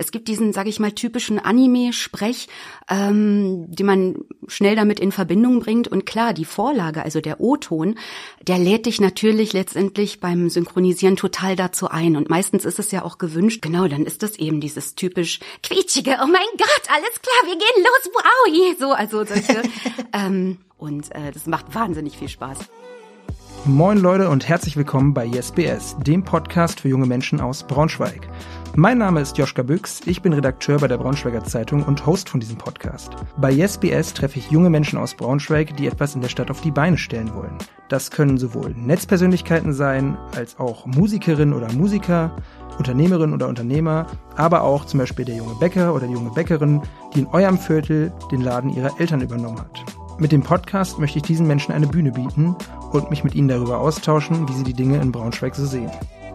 es 0.00 0.12
gibt 0.12 0.28
diesen, 0.28 0.54
sage 0.54 0.70
ich 0.70 0.80
mal, 0.80 0.92
typischen 0.92 1.38
Anime-Sprech, 1.38 2.48
ähm, 2.88 3.66
die 3.68 3.82
man 3.82 4.16
schnell 4.48 4.74
damit 4.74 4.98
in 4.98 5.12
Verbindung 5.12 5.60
bringt. 5.60 5.88
Und 5.88 6.06
klar, 6.06 6.32
die 6.32 6.46
Vorlage, 6.46 7.02
also 7.02 7.20
der 7.20 7.40
O-Ton, 7.40 7.96
der 8.40 8.58
lädt 8.58 8.86
dich 8.86 8.98
natürlich 9.00 9.52
letztendlich 9.52 10.18
beim 10.18 10.48
Synchronisieren 10.48 11.16
total 11.16 11.54
dazu 11.54 11.88
ein. 11.88 12.16
Und 12.16 12.30
meistens 12.30 12.64
ist 12.64 12.78
es 12.78 12.90
ja 12.92 13.04
auch 13.04 13.18
gewünscht, 13.18 13.60
genau, 13.60 13.88
dann 13.88 14.06
ist 14.06 14.22
das 14.22 14.36
eben 14.38 14.62
dieses 14.62 14.94
typisch 14.94 15.38
quietschige, 15.62 16.16
oh 16.22 16.26
mein 16.26 16.48
Gott, 16.56 16.82
alles 16.88 17.20
klar, 17.20 17.44
wir 17.44 17.58
gehen 17.58 17.84
los, 17.84 18.10
wow, 18.14 18.78
so, 18.78 18.92
also 18.92 19.24
solche. 19.26 19.62
ähm, 20.14 20.56
und 20.78 21.14
äh, 21.14 21.30
das 21.30 21.46
macht 21.46 21.74
wahnsinnig 21.74 22.16
viel 22.16 22.30
Spaß. 22.30 22.58
Moin 23.66 23.98
Leute 23.98 24.30
und 24.30 24.48
herzlich 24.48 24.78
willkommen 24.78 25.12
bei 25.12 25.26
YesBS, 25.26 25.94
dem 25.98 26.24
Podcast 26.24 26.80
für 26.80 26.88
junge 26.88 27.04
Menschen 27.04 27.42
aus 27.42 27.62
Braunschweig. 27.62 28.26
Mein 28.74 28.96
Name 28.96 29.20
ist 29.20 29.36
Joschka 29.36 29.62
Büchs, 29.62 30.00
ich 30.06 30.22
bin 30.22 30.32
Redakteur 30.32 30.78
bei 30.78 30.88
der 30.88 30.96
Braunschweiger 30.96 31.44
Zeitung 31.44 31.82
und 31.82 32.06
Host 32.06 32.30
von 32.30 32.40
diesem 32.40 32.56
Podcast. 32.56 33.10
Bei 33.36 33.52
YesBS 33.52 34.14
treffe 34.14 34.38
ich 34.38 34.50
junge 34.50 34.70
Menschen 34.70 34.98
aus 34.98 35.14
Braunschweig, 35.14 35.76
die 35.76 35.88
etwas 35.88 36.14
in 36.14 36.22
der 36.22 36.30
Stadt 36.30 36.50
auf 36.50 36.62
die 36.62 36.70
Beine 36.70 36.96
stellen 36.96 37.34
wollen. 37.34 37.58
Das 37.90 38.10
können 38.10 38.38
sowohl 38.38 38.74
Netzpersönlichkeiten 38.74 39.74
sein, 39.74 40.16
als 40.34 40.58
auch 40.58 40.86
Musikerinnen 40.86 41.52
oder 41.52 41.70
Musiker, 41.70 42.34
Unternehmerinnen 42.78 43.34
oder 43.34 43.46
Unternehmer, 43.46 44.06
aber 44.36 44.62
auch 44.62 44.86
zum 44.86 45.00
Beispiel 45.00 45.26
der 45.26 45.36
junge 45.36 45.54
Bäcker 45.56 45.94
oder 45.94 46.06
die 46.06 46.14
junge 46.14 46.30
Bäckerin, 46.30 46.80
die 47.14 47.20
in 47.20 47.26
eurem 47.26 47.58
Viertel 47.58 48.10
den 48.32 48.40
Laden 48.40 48.70
ihrer 48.70 48.98
Eltern 48.98 49.20
übernommen 49.20 49.60
hat. 49.60 49.84
Mit 50.20 50.32
dem 50.32 50.42
Podcast 50.42 50.98
möchte 50.98 51.16
ich 51.16 51.22
diesen 51.22 51.46
Menschen 51.46 51.72
eine 51.72 51.86
Bühne 51.86 52.12
bieten 52.12 52.54
und 52.92 53.08
mich 53.08 53.24
mit 53.24 53.34
ihnen 53.34 53.48
darüber 53.48 53.78
austauschen, 53.78 54.46
wie 54.50 54.52
sie 54.52 54.64
die 54.64 54.74
Dinge 54.74 55.00
in 55.00 55.12
Braunschweig 55.12 55.54
so 55.54 55.64
sehen. 55.64 55.90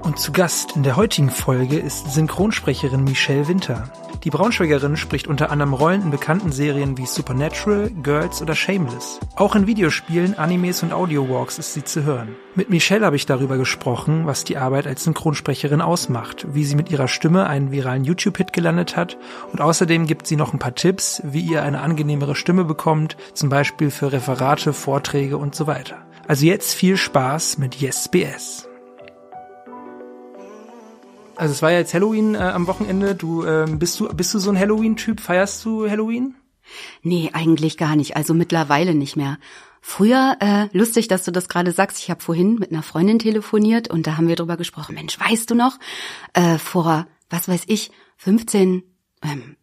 Und 0.06 0.20
zu 0.20 0.32
Gast 0.32 0.76
in 0.76 0.84
der 0.84 0.98
heutigen 0.98 1.32
Folge 1.32 1.80
ist 1.80 2.14
Synchronsprecherin 2.14 3.04
Michelle 3.04 3.48
Winter. 3.48 3.90
Die 4.24 4.30
Braunschweigerin 4.30 4.98
spricht 4.98 5.26
unter 5.26 5.50
anderem 5.50 5.74
Rollen 5.74 6.04
in 6.04 6.12
bekannten 6.12 6.52
Serien 6.52 6.96
wie 7.00 7.08
Supernatural, 7.08 7.90
Girls 8.04 8.40
oder 8.40 8.54
Shameless. 8.54 9.20
Auch 9.36 9.56
in 9.56 9.66
Videospielen, 9.66 10.38
Animes 10.38 10.84
und 10.84 10.94
Audio-Walks 10.94 11.58
ist 11.58 11.74
sie 11.74 11.84
zu 11.84 12.04
hören. 12.04 12.36
Mit 12.54 12.70
Michelle 12.70 13.04
habe 13.04 13.16
ich 13.16 13.26
darüber 13.26 13.58
gesprochen, 13.58 14.28
was 14.28 14.44
die 14.44 14.58
Arbeit 14.58 14.86
als 14.86 15.06
Synchronsprecherin 15.06 15.82
ausmacht, 15.82 16.46
wie 16.54 16.66
sie 16.66 16.76
mit 16.76 16.92
ihrer 16.92 17.08
Stimme 17.08 17.48
einen 17.48 17.72
viralen 17.72 18.04
YouTube-Hit 18.04 18.54
gelandet 18.54 18.96
hat 18.96 19.18
und 19.54 19.60
außerdem 19.60 20.06
gibt 20.06 20.28
sie 20.28 20.36
noch 20.36 20.54
ein 20.54 20.60
paar 20.60 20.76
Tipps, 20.76 21.20
wie 21.26 21.42
ihr 21.42 21.64
eine 21.64 21.82
angenehmere 21.82 22.36
Stimme 22.36 22.64
bekommt, 22.64 23.18
zum 23.34 23.50
Beispiel 23.50 23.90
für 23.90 24.12
Referate, 24.12 24.72
Vorträge 24.72 25.40
und 25.40 25.56
so 25.56 25.66
weiter. 25.66 26.06
Also 26.28 26.46
jetzt 26.46 26.76
viel 26.76 26.96
Spaß 26.96 27.58
mit 27.58 27.82
YesBS. 27.82 28.70
Also 31.38 31.54
es 31.54 31.62
war 31.62 31.72
ja 31.72 31.80
jetzt 31.80 31.94
Halloween 31.94 32.36
äh, 32.36 32.40
am 32.40 32.68
Wochenende. 32.68 33.16
Du 33.16 33.46
ähm, 33.46 33.80
bist 33.80 34.00
du 34.00 34.08
bist 34.10 34.34
du 34.34 34.40
so 34.40 34.50
ein 34.52 34.60
Halloween-Typ? 34.60 35.20
Feierst 35.20 35.64
du 35.66 35.90
Halloween? 35.90 36.36
Nee, 37.04 37.30
eigentlich 37.34 37.78
gar 37.78 37.96
nicht. 37.96 38.16
Also 38.16 38.34
mittlerweile 38.34 38.96
nicht 38.96 39.16
mehr. 39.16 39.38
Früher, 39.82 40.38
äh, 40.40 40.68
lustig, 40.76 41.08
dass 41.08 41.26
du 41.26 41.32
das 41.32 41.48
gerade 41.48 41.72
sagst, 41.72 42.00
ich 42.00 42.10
habe 42.10 42.22
vorhin 42.22 42.56
mit 42.56 42.72
einer 42.72 42.82
Freundin 42.82 43.20
telefoniert 43.20 43.88
und 43.88 44.08
da 44.08 44.18
haben 44.18 44.28
wir 44.28 44.36
drüber 44.36 44.58
gesprochen. 44.58 44.96
Mensch, 44.96 45.20
weißt 45.20 45.52
du 45.52 45.54
noch, 45.54 45.78
äh, 46.34 46.58
vor, 46.58 47.06
was 47.30 47.48
weiß 47.48 47.66
ich, 47.68 47.92
15, 48.18 48.70
ähm, 48.72 48.84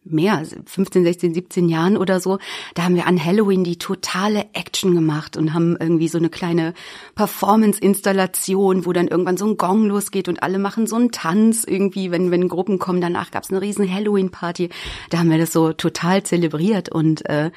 mehr, 0.03 0.43
15, 0.65 1.03
16, 1.03 1.33
17 1.33 1.69
Jahren 1.69 1.97
oder 1.97 2.19
so, 2.19 2.39
da 2.75 2.83
haben 2.83 2.95
wir 2.95 3.07
an 3.07 3.23
Halloween 3.23 3.63
die 3.63 3.77
totale 3.77 4.45
Action 4.53 4.95
gemacht 4.95 5.37
und 5.37 5.53
haben 5.53 5.75
irgendwie 5.79 6.07
so 6.07 6.17
eine 6.17 6.29
kleine 6.29 6.73
Performance-Installation, 7.15 8.85
wo 8.85 8.93
dann 8.93 9.07
irgendwann 9.07 9.37
so 9.37 9.47
ein 9.47 9.57
Gong 9.57 9.85
losgeht 9.85 10.27
und 10.27 10.43
alle 10.43 10.59
machen 10.59 10.87
so 10.87 10.95
einen 10.95 11.11
Tanz 11.11 11.63
irgendwie, 11.63 12.11
wenn, 12.11 12.31
wenn 12.31 12.47
Gruppen 12.47 12.79
kommen. 12.79 13.01
Danach 13.01 13.31
gab's 13.31 13.49
eine 13.49 13.61
riesen 13.61 13.91
Halloween-Party. 13.91 14.69
Da 15.09 15.19
haben 15.19 15.29
wir 15.29 15.37
das 15.37 15.53
so 15.53 15.73
total 15.73 16.23
zelebriert 16.23 16.89
und 16.89 17.27
äh, 17.29 17.51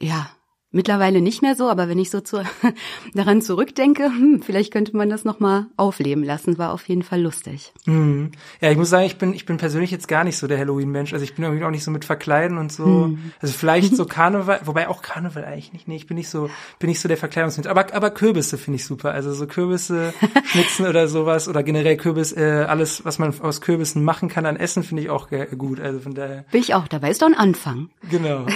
ja, 0.00 0.30
Mittlerweile 0.74 1.20
nicht 1.20 1.42
mehr 1.42 1.54
so, 1.54 1.68
aber 1.68 1.90
wenn 1.90 1.98
ich 1.98 2.08
so 2.08 2.20
zu, 2.20 2.42
daran 3.14 3.42
zurückdenke, 3.42 4.04
hm, 4.04 4.40
vielleicht 4.42 4.72
könnte 4.72 4.96
man 4.96 5.10
das 5.10 5.22
nochmal 5.24 5.66
aufleben 5.76 6.24
lassen. 6.24 6.56
War 6.56 6.72
auf 6.72 6.88
jeden 6.88 7.02
Fall 7.02 7.20
lustig. 7.20 7.74
Mhm. 7.84 8.32
Ja, 8.62 8.70
ich 8.70 8.78
muss 8.78 8.88
sagen, 8.88 9.04
ich 9.04 9.18
bin, 9.18 9.34
ich 9.34 9.44
bin 9.44 9.58
persönlich 9.58 9.90
jetzt 9.90 10.08
gar 10.08 10.24
nicht 10.24 10.38
so 10.38 10.46
der 10.46 10.58
Halloween-Mensch. 10.58 11.12
Also 11.12 11.24
ich 11.24 11.34
bin 11.34 11.44
irgendwie 11.44 11.64
auch 11.64 11.70
nicht 11.70 11.84
so 11.84 11.90
mit 11.90 12.06
Verkleiden 12.06 12.56
und 12.56 12.72
so. 12.72 12.86
Mhm. 12.86 13.32
Also 13.42 13.52
vielleicht 13.52 13.94
so 13.94 14.06
Karneval, 14.06 14.60
wobei 14.64 14.88
auch 14.88 15.02
Karneval 15.02 15.44
eigentlich 15.44 15.74
nicht. 15.74 15.88
Nee, 15.88 15.96
ich 15.96 16.06
bin 16.06 16.16
nicht 16.16 16.30
so, 16.30 16.48
bin 16.78 16.88
nicht 16.88 17.00
so 17.00 17.08
der 17.08 17.18
Verkleidungsmensch. 17.18 17.68
Aber, 17.68 17.92
aber 17.94 18.10
Kürbisse 18.10 18.56
finde 18.56 18.76
ich 18.76 18.86
super. 18.86 19.12
Also 19.12 19.34
so 19.34 19.46
Kürbisse 19.46 20.14
schnitzen 20.46 20.86
oder 20.86 21.06
sowas 21.06 21.48
oder 21.48 21.62
generell 21.62 21.98
Kürbis, 21.98 22.32
äh, 22.32 22.64
alles, 22.66 23.04
was 23.04 23.18
man 23.18 23.38
aus 23.42 23.60
Kürbissen 23.60 24.04
machen 24.04 24.30
kann 24.30 24.46
an 24.46 24.56
Essen, 24.56 24.84
finde 24.84 25.02
ich 25.02 25.10
auch 25.10 25.28
gut. 25.58 25.80
Also 25.80 26.00
von 26.00 26.14
daher. 26.14 26.46
Bin 26.50 26.62
ich 26.62 26.72
auch 26.72 26.88
dabei. 26.88 27.10
Ist 27.10 27.20
doch 27.20 27.26
ein 27.26 27.34
Anfang. 27.34 27.90
Genau. 28.10 28.46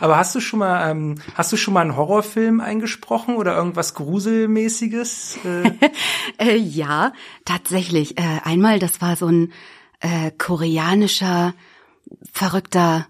aber 0.00 0.16
hast 0.16 0.34
du 0.34 0.40
schon 0.40 0.58
mal, 0.58 0.90
ähm, 0.90 1.03
ähm, 1.04 1.14
hast 1.34 1.52
du 1.52 1.56
schon 1.56 1.74
mal 1.74 1.82
einen 1.82 1.96
Horrorfilm 1.96 2.60
eingesprochen 2.60 3.36
oder 3.36 3.56
irgendwas 3.56 3.94
Gruselmäßiges? 3.94 5.38
Äh? 6.38 6.56
ja, 6.56 7.12
tatsächlich. 7.44 8.18
Äh, 8.18 8.40
einmal, 8.44 8.78
das 8.78 9.00
war 9.00 9.14
so 9.16 9.26
ein 9.26 9.52
äh, 10.00 10.30
koreanischer, 10.36 11.54
verrückter 12.32 13.06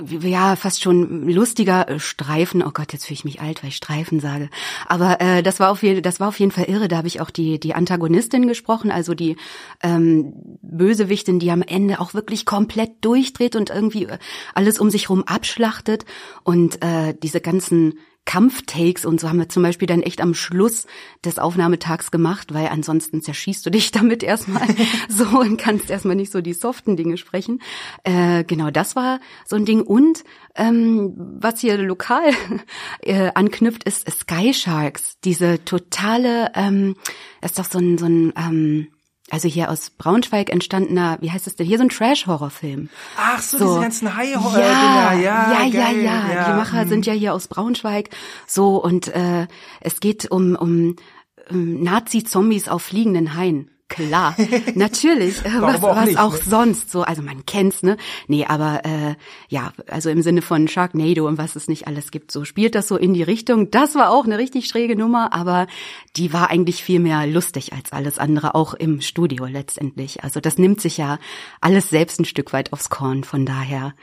ja, 0.00 0.56
fast 0.56 0.82
schon 0.82 1.28
lustiger 1.28 1.88
äh, 1.88 2.00
Streifen. 2.00 2.62
Oh 2.62 2.70
Gott, 2.72 2.92
jetzt 2.92 3.06
fühle 3.06 3.14
ich 3.14 3.24
mich 3.24 3.40
alt, 3.40 3.62
weil 3.62 3.68
ich 3.68 3.76
Streifen 3.76 4.18
sage. 4.18 4.50
Aber 4.86 5.20
äh, 5.20 5.42
das 5.42 5.60
war 5.60 5.70
auf 5.70 5.82
jeden, 5.82 6.02
das 6.02 6.18
war 6.18 6.28
auf 6.28 6.40
jeden 6.40 6.50
Fall 6.50 6.64
irre. 6.64 6.88
Da 6.88 6.96
habe 6.96 7.06
ich 7.06 7.20
auch 7.20 7.30
die 7.30 7.60
die 7.60 7.74
Antagonistin 7.74 8.48
gesprochen, 8.48 8.90
also 8.90 9.14
die 9.14 9.36
ähm, 9.82 10.32
Bösewichtin, 10.62 11.38
die 11.38 11.50
am 11.50 11.62
Ende 11.62 12.00
auch 12.00 12.12
wirklich 12.12 12.44
komplett 12.44 13.04
durchdreht 13.04 13.54
und 13.54 13.70
irgendwie 13.70 14.06
äh, 14.06 14.18
alles 14.54 14.80
um 14.80 14.90
sich 14.90 15.10
rum 15.10 15.22
abschlachtet 15.24 16.04
und 16.42 16.82
äh, 16.82 17.14
diese 17.22 17.40
ganzen 17.40 17.94
Kampftakes 18.26 19.04
und 19.04 19.20
so 19.20 19.28
haben 19.28 19.38
wir 19.38 19.48
zum 19.48 19.62
Beispiel 19.62 19.86
dann 19.86 20.02
echt 20.02 20.20
am 20.20 20.34
Schluss 20.34 20.86
des 21.24 21.38
Aufnahmetags 21.38 22.10
gemacht, 22.10 22.54
weil 22.54 22.68
ansonsten 22.68 23.22
zerschießt 23.22 23.64
du 23.66 23.70
dich 23.70 23.90
damit 23.92 24.22
erstmal 24.22 24.66
so 25.08 25.40
und 25.40 25.56
kannst 25.56 25.90
erstmal 25.90 26.16
nicht 26.16 26.32
so 26.32 26.40
die 26.40 26.54
soften 26.54 26.96
Dinge 26.96 27.16
sprechen. 27.16 27.60
Äh, 28.02 28.44
genau, 28.44 28.70
das 28.70 28.96
war 28.96 29.20
so 29.44 29.56
ein 29.56 29.64
Ding. 29.64 29.82
Und 29.82 30.24
ähm, 30.54 31.12
was 31.16 31.60
hier 31.60 31.76
lokal 31.78 32.30
äh, 33.00 33.30
anknüpft, 33.34 33.84
ist 33.84 34.10
Sky 34.10 34.54
Sharks. 34.54 35.18
Diese 35.24 35.64
totale, 35.64 36.50
ähm, 36.54 36.96
ist 37.42 37.58
doch 37.58 37.66
so 37.66 37.78
ein, 37.78 37.98
so 37.98 38.06
ein 38.06 38.32
ähm, 38.36 38.88
also 39.34 39.48
hier 39.48 39.68
aus 39.68 39.90
Braunschweig 39.90 40.48
entstandener, 40.48 41.18
wie 41.20 41.28
heißt 41.28 41.48
das 41.48 41.56
denn, 41.56 41.66
hier 41.66 41.78
so 41.78 41.82
ein 41.82 41.88
Trash-Horrorfilm. 41.88 42.88
Ach 43.18 43.42
so, 43.42 43.58
so, 43.58 43.64
diese 43.66 43.80
ganzen 43.80 44.16
High-Horror. 44.16 44.60
Ja, 44.60 45.12
ja, 45.12 45.52
ja, 45.52 45.64
ja, 45.64 45.90
ja, 45.90 46.32
ja. 46.32 46.44
Die 46.44 46.56
Macher 46.56 46.82
hm. 46.82 46.88
sind 46.88 47.04
ja 47.04 47.12
hier 47.12 47.34
aus 47.34 47.48
Braunschweig. 47.48 48.10
So, 48.46 48.76
und 48.76 49.08
äh, 49.08 49.48
es 49.80 49.98
geht 49.98 50.30
um, 50.30 50.54
um, 50.54 50.94
um 51.50 51.82
Nazi-Zombies 51.82 52.68
auf 52.68 52.82
fliegenden 52.82 53.34
Haien 53.34 53.73
klar, 53.88 54.36
natürlich, 54.74 55.44
äh, 55.44 55.60
was, 55.60 55.82
auch, 55.82 55.96
was 55.96 56.06
nicht, 56.06 56.18
auch 56.18 56.32
ne? 56.32 56.40
sonst 56.44 56.90
so, 56.90 57.02
also 57.02 57.22
man 57.22 57.46
kennt's, 57.46 57.82
ne? 57.82 57.96
Nee, 58.28 58.46
aber 58.46 58.84
äh, 58.84 59.14
ja, 59.48 59.72
also 59.88 60.10
im 60.10 60.22
Sinne 60.22 60.42
von 60.42 60.68
Sharknado 60.68 61.26
und 61.26 61.38
was 61.38 61.56
es 61.56 61.68
nicht 61.68 61.86
alles 61.86 62.10
gibt, 62.10 62.32
so 62.32 62.44
spielt 62.44 62.74
das 62.74 62.88
so 62.88 62.96
in 62.96 63.14
die 63.14 63.22
Richtung. 63.22 63.70
Das 63.70 63.94
war 63.94 64.10
auch 64.10 64.24
eine 64.24 64.38
richtig 64.38 64.66
schräge 64.66 64.96
Nummer, 64.96 65.32
aber 65.32 65.66
die 66.16 66.32
war 66.32 66.50
eigentlich 66.50 66.82
viel 66.82 67.00
mehr 67.00 67.26
lustig 67.26 67.72
als 67.72 67.92
alles 67.92 68.18
andere, 68.18 68.54
auch 68.54 68.74
im 68.74 69.00
Studio 69.00 69.46
letztendlich. 69.46 70.24
Also 70.24 70.40
das 70.40 70.58
nimmt 70.58 70.80
sich 70.80 70.96
ja 70.96 71.18
alles 71.60 71.90
selbst 71.90 72.20
ein 72.20 72.24
Stück 72.24 72.52
weit 72.52 72.72
aufs 72.72 72.90
Korn, 72.90 73.24
von 73.24 73.46
daher, 73.46 73.94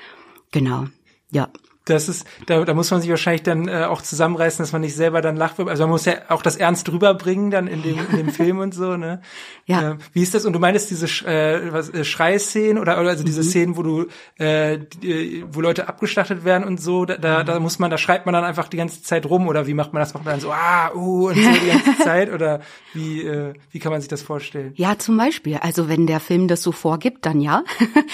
genau, 0.51 0.87
ja 1.31 1.49
das 1.85 2.09
ist, 2.09 2.27
da, 2.45 2.63
da 2.63 2.73
muss 2.75 2.91
man 2.91 3.01
sich 3.01 3.09
wahrscheinlich 3.09 3.41
dann 3.41 3.67
äh, 3.67 3.85
auch 3.85 4.03
zusammenreißen, 4.03 4.61
dass 4.61 4.71
man 4.71 4.81
nicht 4.81 4.95
selber 4.95 5.21
dann 5.21 5.35
lacht. 5.35 5.59
Also 5.59 5.83
man 5.83 5.91
muss 5.91 6.05
ja 6.05 6.13
auch 6.29 6.43
das 6.43 6.55
ernst 6.55 6.91
rüberbringen 6.91 7.49
dann 7.49 7.67
in 7.67 7.81
dem, 7.81 7.97
in 8.11 8.17
dem 8.17 8.29
Film 8.29 8.59
und 8.59 8.75
so, 8.75 8.97
ne? 8.97 9.21
Ja. 9.65 9.91
Äh, 9.91 9.95
wie 10.13 10.21
ist 10.21 10.35
das? 10.35 10.45
Und 10.45 10.53
du 10.53 10.59
meinst 10.59 10.91
diese 10.91 11.07
äh, 11.25 11.73
was, 11.73 11.89
äh, 11.89 12.03
Schreiszenen 12.03 12.77
oder, 12.77 12.99
oder 12.99 13.09
also 13.09 13.23
diese 13.23 13.41
mhm. 13.41 13.45
Szenen, 13.45 13.77
wo 13.77 13.83
du, 13.83 14.05
äh, 14.37 14.77
die, 15.01 15.43
wo 15.51 15.61
Leute 15.61 15.87
abgeschlachtet 15.87 16.45
werden 16.45 16.65
und 16.65 16.79
so, 16.79 17.05
da, 17.05 17.17
da, 17.17 17.43
da 17.43 17.59
muss 17.59 17.79
man, 17.79 17.89
da 17.89 17.97
schreibt 17.97 18.27
man 18.27 18.33
dann 18.33 18.43
einfach 18.43 18.67
die 18.67 18.77
ganze 18.77 19.01
Zeit 19.01 19.25
rum 19.25 19.47
oder 19.47 19.65
wie 19.65 19.73
macht 19.73 19.91
man 19.91 20.01
das? 20.01 20.13
Macht 20.13 20.25
man 20.25 20.33
dann 20.35 20.41
so, 20.41 20.51
ah, 20.51 20.91
uh, 20.93 21.29
und 21.29 21.35
so 21.35 21.49
die 21.49 21.67
ganze 21.67 21.97
Zeit 22.03 22.31
oder 22.31 22.61
wie, 22.93 23.23
äh, 23.23 23.53
wie 23.71 23.79
kann 23.79 23.91
man 23.91 24.01
sich 24.01 24.09
das 24.09 24.21
vorstellen? 24.21 24.73
Ja, 24.75 24.99
zum 24.99 25.17
Beispiel. 25.17 25.57
Also 25.57 25.89
wenn 25.89 26.05
der 26.05 26.19
Film 26.19 26.47
das 26.47 26.61
so 26.61 26.71
vorgibt, 26.71 27.25
dann 27.25 27.41
ja. 27.41 27.63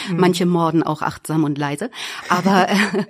Mhm. 0.10 0.18
Manche 0.18 0.46
morden 0.46 0.84
auch 0.84 1.02
achtsam 1.02 1.44
und 1.44 1.58
leise. 1.58 1.90
Aber 2.30 2.70
äh, 2.70 3.04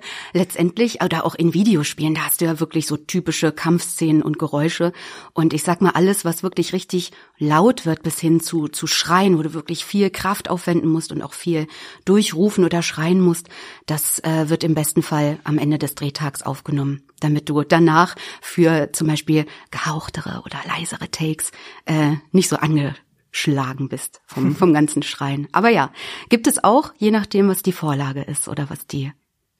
letztendlich, 0.48 1.02
oder 1.02 1.26
auch 1.26 1.34
in 1.34 1.52
Videospielen, 1.52 2.14
da 2.14 2.22
hast 2.22 2.40
du 2.40 2.46
ja 2.46 2.58
wirklich 2.58 2.86
so 2.86 2.96
typische 2.96 3.52
Kampfszenen 3.52 4.22
und 4.22 4.38
Geräusche. 4.38 4.94
Und 5.34 5.52
ich 5.52 5.62
sag 5.62 5.82
mal, 5.82 5.90
alles, 5.90 6.24
was 6.24 6.42
wirklich 6.42 6.72
richtig 6.72 7.12
laut 7.36 7.84
wird, 7.84 8.02
bis 8.02 8.18
hin 8.18 8.40
zu, 8.40 8.68
zu 8.68 8.86
schreien, 8.86 9.36
wo 9.36 9.42
du 9.42 9.52
wirklich 9.52 9.84
viel 9.84 10.08
Kraft 10.08 10.48
aufwenden 10.48 10.88
musst 10.90 11.12
und 11.12 11.20
auch 11.20 11.34
viel 11.34 11.66
durchrufen 12.06 12.64
oder 12.64 12.82
schreien 12.82 13.20
musst, 13.20 13.50
das 13.84 14.20
äh, 14.20 14.48
wird 14.48 14.64
im 14.64 14.74
besten 14.74 15.02
Fall 15.02 15.38
am 15.44 15.58
Ende 15.58 15.76
des 15.76 15.94
Drehtags 15.94 16.42
aufgenommen, 16.42 17.02
damit 17.20 17.50
du 17.50 17.62
danach 17.62 18.16
für 18.40 18.90
zum 18.92 19.06
Beispiel 19.06 19.44
gehauchtere 19.70 20.40
oder 20.46 20.58
leisere 20.66 21.10
Takes 21.10 21.52
äh, 21.84 22.14
nicht 22.32 22.48
so 22.48 22.56
ange 22.56 22.94
abgeschlagen 23.28 23.88
bist 23.88 24.20
vom, 24.26 24.54
vom 24.56 24.72
ganzen 24.72 25.02
Schreien. 25.02 25.48
Aber 25.52 25.68
ja, 25.68 25.92
gibt 26.28 26.46
es 26.46 26.62
auch, 26.64 26.92
je 26.96 27.10
nachdem, 27.10 27.48
was 27.48 27.62
die 27.62 27.72
Vorlage 27.72 28.22
ist 28.22 28.48
oder 28.48 28.70
was 28.70 28.86
die 28.86 29.12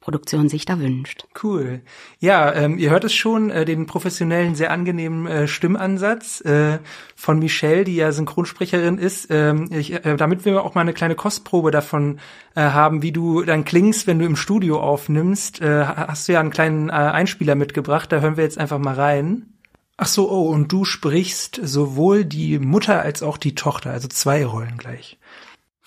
Produktion 0.08 0.49
sich 0.49 0.64
da 0.64 0.81
wünscht. 0.81 1.26
Cool. 1.43 1.82
Ja, 2.19 2.50
ähm, 2.55 2.78
ihr 2.78 2.88
hört 2.88 3.05
es 3.05 3.12
schon, 3.12 3.50
äh, 3.50 3.66
den 3.66 3.84
professionellen, 3.84 4.55
sehr 4.55 4.70
angenehmen 4.70 5.26
äh, 5.26 5.46
Stimmansatz 5.46 6.40
äh, 6.46 6.78
von 7.14 7.38
Michelle, 7.38 7.84
die 7.84 7.96
ja 7.96 8.10
Synchronsprecherin 8.10 8.96
ist. 8.96 9.26
Ähm, 9.28 9.69
ich, 9.70 9.93
äh, 9.93 10.16
damit 10.16 10.46
wir 10.46 10.64
auch 10.64 10.75
mal 10.75 10.81
eine 10.81 10.94
kleine 10.94 11.14
Kostprobe 11.14 11.70
davon 11.70 12.20
äh, 12.55 12.62
haben, 12.62 13.02
wie 13.02 13.12
du 13.12 13.43
dann 13.43 13.66
klingst, 13.66 14.06
wenn 14.06 14.19
du 14.19 14.25
im 14.25 14.37
Studio 14.37 14.81
aufnimmst, 14.81 15.60
äh, 15.60 15.84
hast 15.84 16.26
du 16.26 16.32
ja 16.32 16.40
einen 16.40 16.52
kleinen 16.52 16.88
äh, 16.88 16.93
Einspieler 16.93 17.54
mitgebracht. 17.54 18.11
Da 18.11 18.20
hören 18.20 18.38
wir 18.38 18.44
jetzt 18.44 18.56
einfach 18.56 18.78
mal 18.78 18.94
rein. 18.94 19.58
Ach 19.99 20.06
so, 20.06 20.31
oh, 20.31 20.49
und 20.49 20.72
du 20.72 20.87
sprichst 20.87 21.61
sowohl 21.62 22.25
die 22.25 22.58
Mutter 22.58 23.02
als 23.02 23.22
auch 23.22 23.37
die 23.37 23.54
Tochter, 23.54 23.90
also 23.90 24.08
zwei 24.08 24.46
Rollen 24.46 24.78
gleich. 24.78 25.19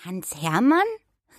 Hans 0.04 0.36
Hermann? 0.40 0.78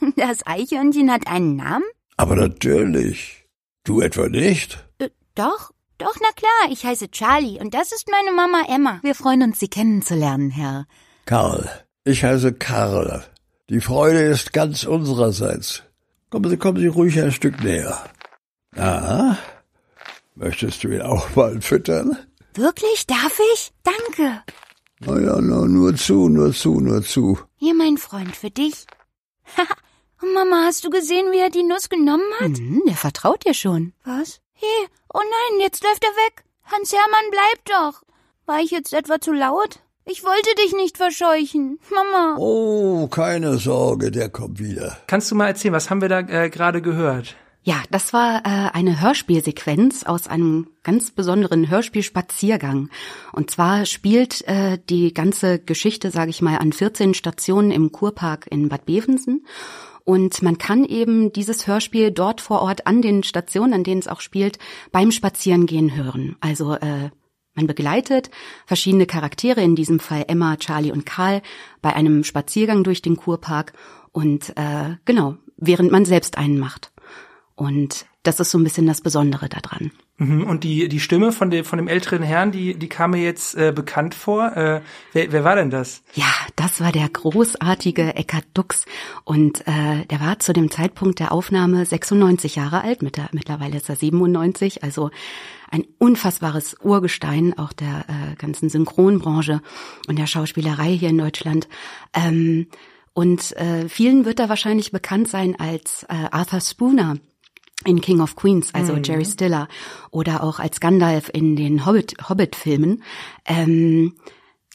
Das 0.18 0.45
Eichhörnchen 0.45 1.09
hat 1.09 1.27
einen 1.27 1.56
Namen? 1.56 1.86
Aber 2.18 2.36
natürlich. 2.36 3.45
Du 3.83 4.01
etwa 4.01 4.30
nicht? 4.30 4.83
Äh, 5.00 5.10
doch, 5.36 5.71
doch, 5.98 6.15
na 6.21 6.31
klar. 6.36 6.71
Ich 6.71 6.86
heiße 6.86 7.12
Charlie 7.12 7.60
und 7.60 7.74
das 7.74 7.92
ist 7.92 8.10
meine 8.10 8.36
Mama 8.36 8.63
Emma. 8.69 9.00
Wir 9.04 9.15
freuen 9.15 9.44
uns, 9.44 9.60
Sie 9.60 9.68
kennenzulernen, 9.68 10.51
Herr. 10.51 10.86
Karl. 11.25 11.69
Ich 12.06 12.24
heiße 12.24 12.54
Karl. 12.54 13.24
Die 13.69 13.81
Freude 13.81 14.21
ist 14.21 14.54
ganz 14.54 14.83
unsererseits. 14.83 15.83
Kommen 16.30 16.50
Sie, 16.50 16.57
kommen 16.57 16.80
Sie 16.80 16.88
ruhig 16.88 17.19
ein 17.21 17.31
Stück 17.31 17.63
näher. 17.63 18.04
Na, 18.75 19.38
möchtest 20.36 20.83
du 20.83 20.89
ihn 20.89 21.01
auch 21.01 21.36
mal 21.36 21.62
füttern? 21.62 22.18
Wirklich? 22.56 23.06
Darf 23.07 23.39
ich? 23.54 23.71
Danke. 23.83 24.44
Na 25.00 25.19
ja, 25.19 25.42
na, 25.42 25.65
nur 25.65 25.95
zu, 25.95 26.30
nur 26.30 26.54
zu, 26.54 26.80
nur 26.80 27.04
zu. 27.04 27.39
Hier, 27.56 27.74
mein 27.74 27.98
Freund, 27.98 28.36
für 28.36 28.50
dich. 28.50 28.86
Mama, 30.34 30.64
hast 30.66 30.84
du 30.86 30.90
gesehen, 30.90 31.31
wie 31.31 31.40
er 31.40 31.50
die 31.50 31.64
Nuss 31.64 31.90
genommen 31.90 32.31
hat? 32.40 32.52
Mhm, 32.52 32.84
der 32.88 32.96
vertraut 32.96 33.46
dir 33.46 33.54
schon. 33.54 33.94
Was? 34.04 34.40
Hey, 34.54 34.88
oh 35.14 35.20
nein, 35.20 35.62
jetzt 35.62 35.84
läuft 35.84 36.04
er 36.04 36.12
weg. 36.12 36.44
Hans-Hermann, 36.64 37.25
bleib 37.31 37.66
doch. 37.66 38.04
War 38.46 38.60
ich 38.60 38.72
jetzt 38.72 38.94
etwa 38.94 39.20
zu 39.20 39.31
laut? 39.34 39.80
Ich 40.06 40.24
wollte 40.24 40.50
dich 40.64 40.74
nicht 40.74 40.98
verscheuchen. 40.98 41.80
Mama. 41.90 42.36
Oh, 42.38 43.08
keine 43.08 43.58
Sorge, 43.58 44.12
der 44.12 44.30
kommt 44.30 44.60
wieder. 44.60 44.98
Kannst 45.08 45.31
du 45.31 45.36
mal 45.36 45.48
erzählen, 45.48 45.74
was 45.74 45.90
haben 45.90 46.02
wir 46.02 46.10
da 46.10 46.20
äh, 46.20 46.50
gerade 46.50 46.81
gehört? 46.81 47.36
Ja, 47.66 47.81
das 47.90 48.12
war 48.12 48.40
äh, 48.40 48.72
eine 48.74 49.00
Hörspielsequenz 49.00 50.04
aus 50.04 50.28
einem 50.28 50.68
ganz 50.84 51.12
besonderen 51.12 51.70
Hörspielspaziergang. 51.70 52.90
Und 53.31 53.52
zwar 53.52 53.86
spielt 53.86 54.46
äh, 54.50 54.78
die 54.90 55.14
ganze 55.14 55.60
Geschichte, 55.60 56.12
sage 56.12 56.30
ich 56.30 56.42
mal, 56.42 56.58
an 56.58 56.74
14 56.74 57.14
Stationen 57.14 57.72
im 57.72 57.94
Kurpark 57.94 58.48
in 58.50 58.68
Bad 58.68 58.86
Bevensen. 58.86 59.46
Und 60.05 60.41
man 60.41 60.57
kann 60.57 60.83
eben 60.83 61.31
dieses 61.31 61.65
Hörspiel 61.65 62.11
dort 62.11 62.41
vor 62.41 62.61
Ort 62.61 62.88
an 62.88 63.01
den 63.01 63.23
Stationen, 63.23 63.73
an 63.73 63.83
denen 63.83 64.00
es 64.00 64.07
auch 64.07 64.21
spielt, 64.21 64.59
beim 64.91 65.11
Spazierengehen 65.11 65.95
hören. 65.95 66.35
Also 66.41 66.73
äh, 66.73 67.09
man 67.55 67.67
begleitet 67.67 68.29
verschiedene 68.65 69.05
Charaktere, 69.05 69.61
in 69.61 69.75
diesem 69.75 70.00
Fall 70.00 70.25
Emma, 70.27 70.57
Charlie 70.57 70.91
und 70.91 71.05
Karl, 71.05 71.41
bei 71.81 71.94
einem 71.94 72.23
Spaziergang 72.23 72.83
durch 72.83 73.01
den 73.01 73.15
Kurpark 73.15 73.73
und 74.11 74.55
äh, 74.57 74.95
genau, 75.05 75.38
während 75.57 75.91
man 75.91 76.05
selbst 76.05 76.38
einen 76.38 76.57
macht. 76.57 76.91
Und 77.55 78.05
das 78.24 78.40
ist 78.40 78.52
so 78.52 78.58
ein 78.58 78.64
bisschen 78.64 78.88
das 78.88 79.02
Besondere 79.02 79.50
daran. 79.50 79.92
Mhm, 80.18 80.48
und 80.48 80.64
die, 80.64 80.88
die 80.88 81.02
Stimme 81.02 81.34
von 81.34 81.52
dem, 81.52 81.66
von 81.66 81.78
dem 81.78 81.90
älteren 81.90 82.24
Herrn, 82.24 82.52
die, 82.52 82.74
die 82.75 82.88
kam 82.88 83.12
mir 83.12 83.22
jetzt 83.22 83.56
äh, 83.56 83.74
bekannt 83.75 84.16
vor. 84.16 84.56
Äh, 84.56 84.81
wer, 85.12 85.31
wer 85.31 85.44
war 85.44 85.56
denn 85.56 85.70
das? 85.70 86.04
Ja, 86.14 86.31
das 86.56 86.80
war 86.80 86.94
der 86.94 87.10
großartige 87.10 88.16
Eckhard 88.16 88.46
Dux. 88.54 88.86
Und 89.25 89.68
äh, 89.68 90.06
der 90.10 90.22
war 90.22 90.40
zu 90.40 90.54
dem 90.54 90.72
Zeitpunkt 90.72 91.20
der 91.20 91.34
Aufnahme 91.34 91.86
96 91.86 92.56
Jahre 92.56 92.81
alt. 92.81 93.02
Mit 93.02 93.18
der, 93.18 93.28
mittlerweile 93.34 93.75
ist 93.75 93.90
er 93.90 93.98
97. 93.98 94.84
Also 94.84 95.12
ein 95.70 95.84
unfassbares 95.98 96.78
Urgestein 96.81 97.58
auch 97.58 97.74
der 97.74 98.06
äh, 98.08 98.36
ganzen 98.36 98.70
Synchronbranche 98.70 99.62
und 100.08 100.18
der 100.18 100.28
Schauspielerei 100.28 100.96
hier 100.96 101.10
in 101.10 101.18
Deutschland. 101.18 101.68
Ähm, 102.14 102.68
und 103.14 103.56
äh, 103.58 103.90
vielen 103.90 104.24
wird 104.24 104.40
er 104.40 104.50
wahrscheinlich 104.50 104.92
bekannt 104.92 105.28
sein 105.28 105.60
als 105.60 106.04
äh, 106.04 106.28
Arthur 106.31 106.62
Spooner 106.62 107.18
in 107.85 108.01
King 108.01 108.21
of 108.21 108.35
Queens, 108.35 108.74
also 108.74 108.94
mhm. 108.94 109.03
Jerry 109.03 109.25
Stiller, 109.25 109.68
oder 110.12 110.44
auch 110.44 110.59
als 110.59 110.80
Gandalf 110.80 111.30
in 111.33 111.56
den 111.56 111.85
Hobbit, 111.85 112.15
Hobbit-Filmen. 112.30 113.03
Ähm, 113.45 114.13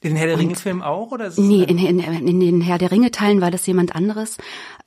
in 0.00 0.10
den 0.10 0.16
Herr 0.16 0.28
der 0.28 0.38
Ringe-Filmen 0.38 0.82
auch? 0.82 1.10
Oder 1.10 1.32
nee, 1.36 1.64
in, 1.64 1.78
in, 1.78 1.98
in, 1.98 2.40
den 2.40 2.60
Herr 2.60 2.78
der 2.78 2.92
Ringe-Teilen 2.92 3.40
war 3.40 3.50
das 3.50 3.66
jemand 3.66 3.96
anderes. 3.96 4.38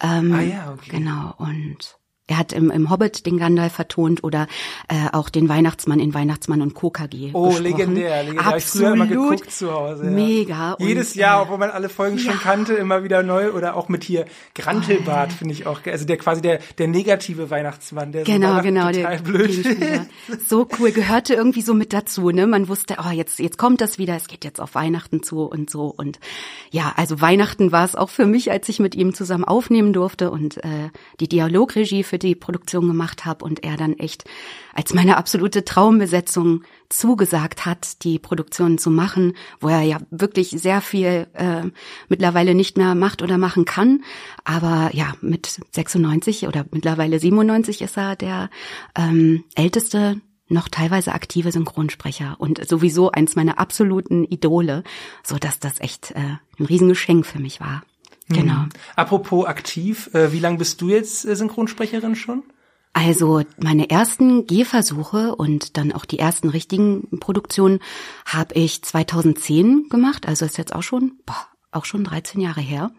Ähm, 0.01 0.33
ah 0.33 0.41
ja, 0.41 0.73
okay. 0.73 0.89
Genau, 0.89 1.33
und 1.37 1.97
er 2.31 2.37
hat 2.37 2.53
im, 2.53 2.71
im 2.71 2.89
Hobbit 2.89 3.25
den 3.25 3.37
Gandalf 3.37 3.73
vertont 3.73 4.23
oder 4.23 4.47
äh, 4.87 5.09
auch 5.11 5.27
den 5.27 5.49
Weihnachtsmann 5.49 5.99
in 5.99 6.13
Weihnachtsmann 6.13 6.61
und 6.61 6.73
KKG. 6.75 7.31
Oh, 7.33 7.47
gesprochen. 7.47 7.63
legendär, 7.63 8.23
legendär. 8.23 8.47
Absolut. 8.47 8.57
Ich 8.57 8.65
früher 8.69 8.93
immer 8.93 9.07
geguckt 9.07 9.51
zu 9.51 9.73
Hause. 9.73 10.05
Ja. 10.05 10.11
Mega. 10.11 10.77
Jedes 10.79 11.09
und, 11.09 11.15
Jahr, 11.15 11.39
äh, 11.39 11.43
obwohl 11.43 11.57
man 11.57 11.71
alle 11.71 11.89
Folgen 11.89 12.17
ja. 12.17 12.31
schon 12.31 12.39
kannte, 12.39 12.73
immer 12.75 13.03
wieder 13.03 13.21
neu 13.21 13.51
oder 13.51 13.75
auch 13.75 13.89
mit 13.89 14.05
hier 14.05 14.25
Grantelbart 14.55 15.33
finde 15.33 15.53
ich 15.53 15.67
auch, 15.67 15.81
also 15.85 16.05
der 16.05 16.15
quasi 16.15 16.41
der 16.41 16.59
der 16.77 16.87
negative 16.87 17.49
Weihnachtsmann, 17.49 18.13
der 18.13 18.23
genau, 18.23 18.55
so 18.55 18.61
genau, 18.61 18.91
total 18.91 19.17
der 19.17 19.23
blöd. 19.23 19.51
So 20.47 20.67
cool, 20.79 20.91
gehörte 20.91 21.33
irgendwie 21.33 21.61
so 21.61 21.73
mit 21.73 21.91
dazu, 21.91 22.29
ne? 22.29 22.47
Man 22.47 22.69
wusste, 22.69 22.95
oh, 23.05 23.11
jetzt 23.11 23.39
jetzt 23.39 23.57
kommt 23.57 23.81
das 23.81 23.97
wieder, 23.97 24.15
es 24.15 24.27
geht 24.27 24.45
jetzt 24.45 24.61
auf 24.61 24.75
Weihnachten 24.75 25.21
zu 25.21 25.41
und 25.41 25.69
so 25.69 25.93
und 25.95 26.19
ja, 26.69 26.93
also 26.95 27.19
Weihnachten 27.19 27.73
war 27.73 27.83
es 27.83 27.95
auch 27.95 28.09
für 28.09 28.25
mich, 28.25 28.51
als 28.51 28.69
ich 28.69 28.79
mit 28.79 28.95
ihm 28.95 29.13
zusammen 29.13 29.43
aufnehmen 29.43 29.91
durfte 29.91 30.31
und 30.31 30.63
äh, 30.63 30.89
die 31.19 31.27
Dialogregie 31.27 32.03
für 32.03 32.20
die 32.21 32.35
Produktion 32.35 32.87
gemacht 32.87 33.25
habe 33.25 33.43
und 33.45 33.63
er 33.63 33.77
dann 33.77 33.93
echt 33.93 34.25
als 34.73 34.93
meine 34.93 35.17
absolute 35.17 35.65
Traumbesetzung 35.65 36.63
zugesagt 36.89 37.65
hat, 37.65 38.03
die 38.03 38.19
Produktion 38.19 38.77
zu 38.77 38.89
machen, 38.89 39.33
wo 39.59 39.69
er 39.69 39.81
ja 39.81 39.97
wirklich 40.09 40.49
sehr 40.49 40.81
viel 40.81 41.27
äh, 41.33 41.63
mittlerweile 42.09 42.55
nicht 42.55 42.77
mehr 42.77 42.95
macht 42.95 43.21
oder 43.21 43.37
machen 43.37 43.65
kann. 43.65 44.03
Aber 44.43 44.89
ja, 44.93 45.13
mit 45.21 45.59
96 45.71 46.47
oder 46.47 46.65
mittlerweile 46.71 47.19
97 47.19 47.81
ist 47.81 47.97
er 47.97 48.15
der 48.15 48.49
ähm, 48.95 49.43
älteste 49.55 50.21
noch 50.51 50.67
teilweise 50.67 51.13
aktive 51.13 51.51
Synchronsprecher 51.51 52.35
und 52.37 52.67
sowieso 52.67 53.11
eins 53.11 53.35
meiner 53.35 53.57
absoluten 53.57 54.25
Idole, 54.25 54.83
so 55.23 55.37
dass 55.37 55.59
das 55.59 55.79
echt 55.79 56.11
äh, 56.11 56.37
ein 56.59 56.65
Riesengeschenk 56.65 57.25
für 57.25 57.39
mich 57.39 57.61
war. 57.61 57.83
Genau. 58.33 58.63
Hm. 58.63 58.69
Apropos 58.95 59.45
aktiv, 59.45 60.09
äh, 60.13 60.31
wie 60.31 60.39
lange 60.39 60.57
bist 60.57 60.81
du 60.81 60.89
jetzt 60.89 61.25
äh, 61.25 61.35
Synchronsprecherin 61.35 62.15
schon? 62.15 62.43
Also 62.93 63.43
meine 63.57 63.89
ersten 63.89 64.47
Gehversuche 64.47 65.35
und 65.35 65.77
dann 65.77 65.93
auch 65.93 66.03
die 66.03 66.19
ersten 66.19 66.49
richtigen 66.49 67.07
Produktionen 67.19 67.79
habe 68.25 68.53
ich 68.55 68.83
2010 68.83 69.87
gemacht, 69.89 70.27
also 70.27 70.45
ist 70.45 70.57
jetzt 70.57 70.75
auch 70.75 70.83
schon, 70.83 71.13
boah, 71.25 71.47
auch 71.71 71.85
schon 71.85 72.03
13 72.03 72.41
Jahre 72.41 72.59
her. 72.59 72.91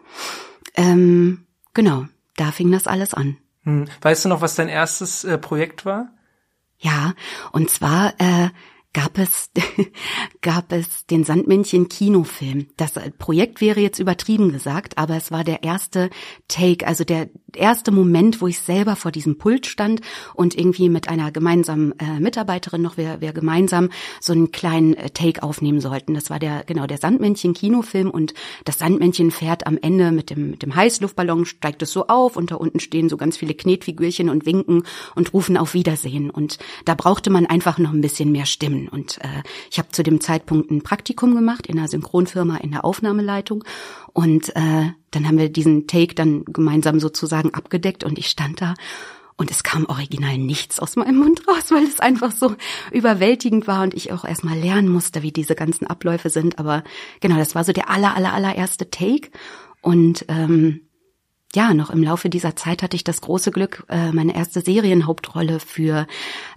Ähm, 0.75 1.45
genau, 1.75 2.07
da 2.37 2.51
fing 2.51 2.71
das 2.71 2.87
alles 2.87 3.13
an. 3.13 3.37
Hm. 3.63 3.85
Weißt 4.01 4.25
du 4.25 4.29
noch, 4.29 4.41
was 4.41 4.55
dein 4.55 4.67
erstes 4.67 5.23
äh, 5.25 5.37
Projekt 5.37 5.85
war? 5.85 6.09
Ja, 6.79 7.13
und 7.51 7.69
zwar 7.69 8.13
äh, 8.19 8.49
gab 8.93 9.17
es, 9.17 9.49
gab 10.41 10.71
es 10.71 11.05
den 11.07 11.23
Sandmännchen 11.23 11.89
Kinofilm. 11.89 12.67
Das 12.77 12.93
Projekt 13.17 13.59
wäre 13.59 13.79
jetzt 13.79 13.99
übertrieben 13.99 14.51
gesagt, 14.51 14.97
aber 14.97 15.17
es 15.17 15.31
war 15.31 15.43
der 15.43 15.63
erste 15.63 16.09
Take, 16.47 16.87
also 16.87 17.03
der 17.03 17.29
erste 17.55 17.91
Moment, 17.91 18.41
wo 18.41 18.47
ich 18.47 18.59
selber 18.59 18.95
vor 18.95 19.11
diesem 19.11 19.37
Pult 19.37 19.65
stand 19.65 20.01
und 20.35 20.57
irgendwie 20.57 20.89
mit 20.89 21.09
einer 21.09 21.31
gemeinsamen 21.31 21.97
äh, 21.99 22.19
Mitarbeiterin 22.19 22.81
noch, 22.81 22.97
wir, 22.97 23.21
wir 23.21 23.33
gemeinsam 23.33 23.89
so 24.19 24.33
einen 24.33 24.51
kleinen 24.51 24.93
äh, 24.93 25.09
Take 25.09 25.43
aufnehmen 25.43 25.81
sollten. 25.81 26.13
Das 26.13 26.29
war 26.29 26.39
der, 26.39 26.63
genau, 26.65 26.87
der 26.87 26.97
Sandmännchen 26.97 27.53
Kinofilm 27.53 28.09
und 28.09 28.33
das 28.65 28.79
Sandmännchen 28.79 29.31
fährt 29.31 29.67
am 29.67 29.77
Ende 29.81 30.11
mit 30.11 30.29
dem, 30.29 30.51
mit 30.51 30.63
dem 30.63 30.75
Heißluftballon, 30.75 31.45
steigt 31.45 31.81
es 31.81 31.91
so 31.91 32.07
auf 32.07 32.37
und 32.37 32.51
da 32.51 32.55
unten 32.55 32.79
stehen 32.79 33.09
so 33.09 33.17
ganz 33.17 33.37
viele 33.37 33.53
Knetfigürchen 33.53 34.29
und 34.29 34.45
winken 34.45 34.83
und 35.15 35.33
rufen 35.33 35.57
auf 35.57 35.73
Wiedersehen. 35.73 36.29
Und 36.29 36.59
da 36.85 36.95
brauchte 36.95 37.29
man 37.29 37.45
einfach 37.45 37.77
noch 37.77 37.93
ein 37.93 38.01
bisschen 38.01 38.31
mehr 38.31 38.45
Stimmen. 38.45 38.82
Und 38.89 39.19
äh, 39.19 39.43
ich 39.71 39.79
habe 39.79 39.89
zu 39.89 40.03
dem 40.03 40.21
Zeitpunkt 40.21 40.71
ein 40.71 40.83
Praktikum 40.83 41.35
gemacht 41.35 41.67
in 41.67 41.77
einer 41.77 41.87
Synchronfirma 41.87 42.57
in 42.57 42.71
der 42.71 42.85
Aufnahmeleitung. 42.85 43.63
Und 44.13 44.55
äh, 44.55 44.91
dann 45.11 45.27
haben 45.27 45.37
wir 45.37 45.49
diesen 45.49 45.87
Take 45.87 46.15
dann 46.15 46.45
gemeinsam 46.45 46.99
sozusagen 46.99 47.53
abgedeckt 47.53 48.03
und 48.03 48.17
ich 48.17 48.27
stand 48.27 48.61
da 48.61 48.73
und 49.35 49.51
es 49.51 49.63
kam 49.63 49.85
original 49.85 50.37
nichts 50.37 50.79
aus 50.79 50.95
meinem 50.95 51.17
Mund 51.17 51.47
raus, 51.47 51.71
weil 51.71 51.83
es 51.83 51.99
einfach 51.99 52.31
so 52.31 52.55
überwältigend 52.91 53.67
war 53.67 53.83
und 53.83 53.93
ich 53.93 54.11
auch 54.11 54.25
erstmal 54.25 54.57
lernen 54.57 54.89
musste, 54.89 55.23
wie 55.23 55.31
diese 55.31 55.55
ganzen 55.55 55.87
Abläufe 55.87 56.29
sind. 56.29 56.59
Aber 56.59 56.83
genau, 57.19 57.37
das 57.37 57.55
war 57.55 57.63
so 57.63 57.73
der 57.73 57.89
aller, 57.89 58.15
aller, 58.15 58.33
allererste 58.33 58.89
Take. 58.89 59.31
Und 59.81 60.25
ähm, 60.27 60.81
ja, 61.55 61.73
noch 61.73 61.89
im 61.89 62.03
Laufe 62.03 62.29
dieser 62.29 62.55
Zeit 62.55 62.81
hatte 62.81 62.95
ich 62.95 63.03
das 63.03 63.21
große 63.21 63.51
Glück, 63.51 63.85
äh, 63.89 64.11
meine 64.11 64.35
erste 64.35 64.61
Serienhauptrolle 64.61 65.59
für 65.59 66.07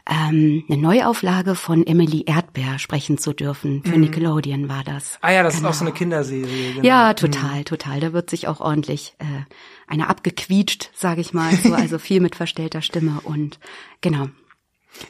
ähm, 0.09 0.65
eine 0.69 0.81
Neuauflage 0.81 1.55
von 1.55 1.87
Emily 1.87 2.25
Erdbeer 2.27 2.79
sprechen 2.79 3.19
zu 3.19 3.33
dürfen. 3.33 3.83
Für 3.85 3.97
mhm. 3.97 4.01
Nickelodeon 4.03 4.69
war 4.69 4.85
das. 4.85 5.19
Ah 5.21 5.33
ja, 5.33 5.43
das 5.43 5.57
genau. 5.57 5.69
ist 5.69 5.75
auch 5.75 5.79
so 5.81 5.85
eine 5.85 5.95
Kinderserie. 5.95 6.73
Genau. 6.75 6.87
Ja, 6.87 7.15
total, 7.15 7.59
mhm. 7.59 7.65
total. 7.65 8.01
Da 8.01 8.13
wird 8.13 8.31
sich 8.31 8.49
auch 8.49 8.61
ordentlich 8.61 9.15
äh, 9.19 9.25
eine 9.87 10.09
abgequietscht, 10.09 10.91
sage 10.95 11.21
ich 11.21 11.35
mal, 11.35 11.55
so, 11.57 11.75
also 11.75 11.99
viel 11.99 12.21
mit 12.21 12.35
verstellter 12.35 12.81
Stimme 12.81 13.21
und 13.23 13.59
genau. 14.01 14.29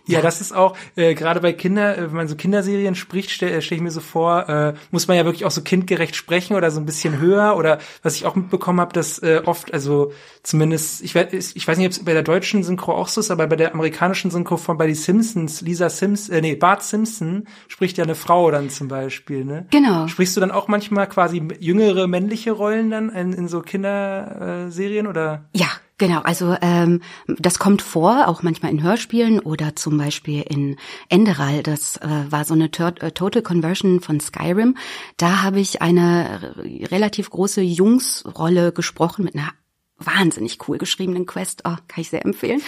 Ja, 0.07 0.21
das 0.21 0.40
ist 0.40 0.55
auch, 0.55 0.76
äh, 0.95 1.14
gerade 1.14 1.40
bei 1.40 1.52
Kinder, 1.52 1.97
äh, 1.97 2.02
wenn 2.02 2.16
man 2.16 2.28
so 2.28 2.37
Kinderserien 2.37 2.95
spricht, 2.95 3.31
stelle 3.31 3.57
äh, 3.57 3.62
stell 3.62 3.76
ich 3.76 3.83
mir 3.83 3.90
so 3.90 4.00
vor, 4.00 4.49
äh, 4.49 4.75
muss 4.90 5.09
man 5.09 5.16
ja 5.16 5.25
wirklich 5.25 5.45
auch 5.45 5.50
so 5.50 5.62
kindgerecht 5.62 6.16
sprechen 6.16 6.57
oder 6.57 6.71
so 6.71 6.81
ein 6.81 6.87
bisschen 6.87 7.19
höher. 7.19 7.57
Oder 7.57 7.78
was 8.02 8.16
ich 8.16 8.26
auch 8.26 8.35
mitbekommen 8.35 8.81
habe, 8.81 8.93
dass 8.93 9.19
äh, 9.19 9.43
oft, 9.45 9.73
also 9.73 10.12
zumindest, 10.43 11.02
ich 11.02 11.14
weiß, 11.14 11.55
ich 11.55 11.66
weiß 11.66 11.78
nicht, 11.78 11.87
ob 11.87 11.93
es 11.93 12.05
bei 12.05 12.12
der 12.12 12.23
deutschen 12.23 12.62
Synchro 12.62 12.95
auch 12.95 13.09
so 13.09 13.21
ist, 13.21 13.31
aber 13.31 13.47
bei 13.47 13.57
der 13.57 13.75
amerikanischen 13.75 14.31
Synchro 14.31 14.57
von 14.57 14.78
bei 14.78 14.87
die 14.87 14.95
Simpsons, 14.95 15.61
Lisa 15.61 15.88
Simpson, 15.88 16.35
äh, 16.35 16.40
nee, 16.40 16.55
Bart 16.55 16.83
Simpson 16.83 17.47
spricht 17.69 17.99
ja 17.99 18.05
eine 18.05 18.14
Frau 18.14 18.50
dann 18.50 18.71
zum 18.71 18.88
Beispiel, 18.88 19.45
ne? 19.45 19.66
Genau. 19.71 20.07
Sprichst 20.09 20.37
du 20.37 20.40
dann 20.40 20.50
auch 20.50 20.69
manchmal 20.69 21.09
quasi 21.09 21.43
jüngere 21.61 22.07
männliche 22.07 22.52
Rollen 22.52 22.90
dann 22.90 23.11
in, 23.11 23.33
in 23.33 23.49
so 23.49 23.61
Kinderserien 23.61 25.07
oder? 25.07 25.45
Ja, 25.55 25.69
Genau, 25.99 26.21
also 26.21 26.55
ähm, 26.61 27.00
das 27.26 27.59
kommt 27.59 27.81
vor, 27.81 28.29
auch 28.29 28.43
manchmal 28.43 28.71
in 28.71 28.83
Hörspielen 28.83 29.41
oder 29.41 29.76
zum 29.76 29.97
Beispiel 29.97 30.43
in 30.43 30.76
Enderal. 31.09 31.62
Das 31.62 31.97
äh, 31.97 32.09
war 32.29 32.45
so 32.45 32.53
eine 32.53 32.67
äh, 32.67 33.12
Total 33.12 33.41
Conversion 33.41 34.00
von 34.00 34.21
Skyrim. 34.21 34.76
Da 35.17 35.43
habe 35.43 35.59
ich 35.59 35.81
eine 35.81 36.55
relativ 36.91 37.31
große 37.31 37.62
Jungsrolle 37.62 38.73
gesprochen 38.73 39.25
mit 39.25 39.35
einer 39.35 39.53
wahnsinnig 39.99 40.59
cool 40.69 40.79
geschriebenen 40.79 41.26
Quest. 41.26 41.62
Oh, 41.65 41.76
kann 41.88 42.00
ich 42.00 42.11
sehr 42.11 42.25
empfehlen. 42.25 42.61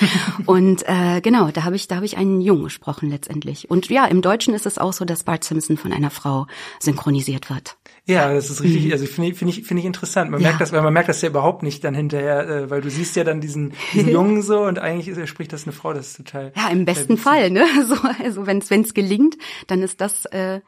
und 0.47 0.83
äh, 0.87 1.21
genau, 1.21 1.51
da 1.51 1.65
habe 1.65 1.77
ich, 1.77 1.89
da 1.89 1.97
habe 1.97 2.07
ich 2.07 2.17
einen 2.17 2.41
Jungen 2.41 2.65
gesprochen 2.65 3.11
letztendlich. 3.11 3.71
Und 3.71 3.89
ja, 3.89 4.07
im 4.07 4.23
Deutschen 4.23 4.55
ist 4.55 4.67
es 4.67 4.79
auch 4.79 4.93
so, 4.93 5.05
dass 5.05 5.25
Bart 5.25 5.45
Simpson 5.45 5.77
von 5.77 5.93
einer 5.93 6.11
Frau 6.11 6.47
synchronisiert 6.81 7.51
wird. 7.51 7.77
Ja, 8.07 8.33
das 8.33 8.49
ist 8.49 8.63
richtig, 8.63 8.87
mhm. 8.87 8.93
also 8.93 9.05
finde 9.05 9.31
ich, 9.31 9.39
finde 9.39 9.53
ich, 9.53 9.67
finde 9.67 9.81
ich 9.81 9.87
interessant. 9.87 10.31
Man 10.31 10.41
ja. 10.41 10.49
merkt 10.49 10.63
das, 10.63 10.73
weil 10.73 10.81
man 10.81 10.95
merkt 10.95 11.11
das 11.11 11.21
ja 11.21 11.29
überhaupt 11.29 11.63
nicht 11.63 11.85
dann 11.85 11.95
hinterher, 11.95 12.49
äh, 12.49 12.71
weil 12.71 12.81
du 12.81 12.91
siehst 12.91 13.15
ja 13.17 13.25
dann 13.25 13.43
diesen, 13.43 13.75
diesen 13.93 14.09
Jungen 14.09 14.41
so 14.41 14.63
und 14.63 14.79
eigentlich 14.79 15.09
ist, 15.09 15.29
spricht 15.29 15.53
das 15.53 15.65
eine 15.65 15.73
Frau, 15.73 15.93
das 15.93 16.09
ist 16.09 16.17
total. 16.17 16.53
Ja, 16.57 16.69
im 16.71 16.87
besten 16.87 17.19
Fall, 17.19 17.51
ne? 17.51 17.65
So, 17.89 17.97
also 18.23 18.47
wenn 18.47 18.59
es 18.59 18.71
wenn 18.71 18.81
es 18.81 18.95
gelingt, 18.95 19.37
dann 19.67 19.83
ist 19.83 20.01
das 20.01 20.25
äh, 20.27 20.61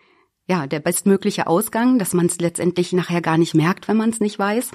ja 0.49 0.67
der 0.67 0.81
bestmögliche 0.81 1.47
Ausgang, 1.47 1.99
dass 1.99 2.13
man 2.13 2.27
es 2.27 2.39
letztendlich 2.41 2.93
nachher 2.93 3.23
gar 3.23 3.39
nicht 3.39 3.55
merkt, 3.55 3.89
wenn 3.89 3.97
man 3.97 4.11
es 4.11 4.21
nicht 4.21 4.39
weiß. 4.39 4.71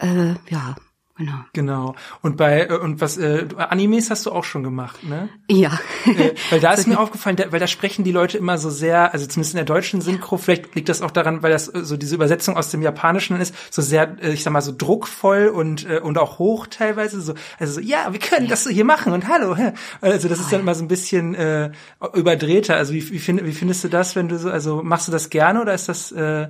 Äh, 0.00 0.34
ja, 0.50 0.76
Genau. 1.18 1.44
Genau. 1.52 1.94
Und 2.22 2.36
bei 2.36 2.68
äh, 2.68 2.78
und 2.78 3.00
was 3.00 3.18
äh, 3.18 3.46
Animes 3.56 4.08
hast 4.08 4.24
du 4.24 4.30
auch 4.30 4.44
schon 4.44 4.62
gemacht, 4.62 5.02
ne? 5.02 5.28
Ja. 5.50 5.78
Äh, 6.06 6.34
weil 6.50 6.60
da 6.60 6.72
ist 6.74 6.86
mir 6.86 6.98
aufgefallen, 6.98 7.34
da, 7.34 7.50
weil 7.50 7.58
da 7.58 7.66
sprechen 7.66 8.04
die 8.04 8.12
Leute 8.12 8.38
immer 8.38 8.56
so 8.56 8.70
sehr, 8.70 9.12
also 9.12 9.26
zumindest 9.26 9.54
in 9.54 9.56
der 9.56 9.64
deutschen 9.64 10.00
Synchro, 10.00 10.36
vielleicht 10.36 10.76
liegt 10.76 10.88
das 10.88 11.02
auch 11.02 11.10
daran, 11.10 11.42
weil 11.42 11.50
das 11.50 11.68
äh, 11.74 11.82
so 11.82 11.96
diese 11.96 12.14
Übersetzung 12.14 12.56
aus 12.56 12.70
dem 12.70 12.82
Japanischen 12.82 13.40
ist, 13.40 13.52
so 13.70 13.82
sehr, 13.82 14.16
äh, 14.22 14.32
ich 14.32 14.44
sag 14.44 14.52
mal 14.52 14.62
so 14.62 14.72
druckvoll 14.76 15.48
und 15.48 15.90
äh, 15.90 15.98
und 15.98 16.18
auch 16.18 16.38
hoch 16.38 16.68
teilweise, 16.68 17.20
so 17.20 17.34
also 17.58 17.74
so, 17.74 17.80
ja, 17.80 18.12
wir 18.12 18.20
können 18.20 18.46
das 18.46 18.68
hier 18.68 18.84
machen 18.84 19.12
und 19.12 19.26
hallo. 19.26 19.56
Also 20.00 20.28
das 20.28 20.38
ist 20.38 20.52
dann 20.52 20.60
immer 20.60 20.76
so 20.76 20.84
ein 20.84 20.88
bisschen 20.88 21.34
äh, 21.34 21.72
überdrehter. 22.14 22.76
Also 22.76 22.92
wie 22.94 23.10
wie, 23.10 23.18
find, 23.18 23.44
wie 23.44 23.52
findest 23.52 23.82
du 23.82 23.88
das, 23.88 24.14
wenn 24.14 24.28
du 24.28 24.38
so, 24.38 24.50
also 24.50 24.82
machst 24.84 25.08
du 25.08 25.12
das 25.12 25.30
gerne 25.30 25.60
oder 25.60 25.74
ist 25.74 25.88
das 25.88 26.12
äh, 26.12 26.46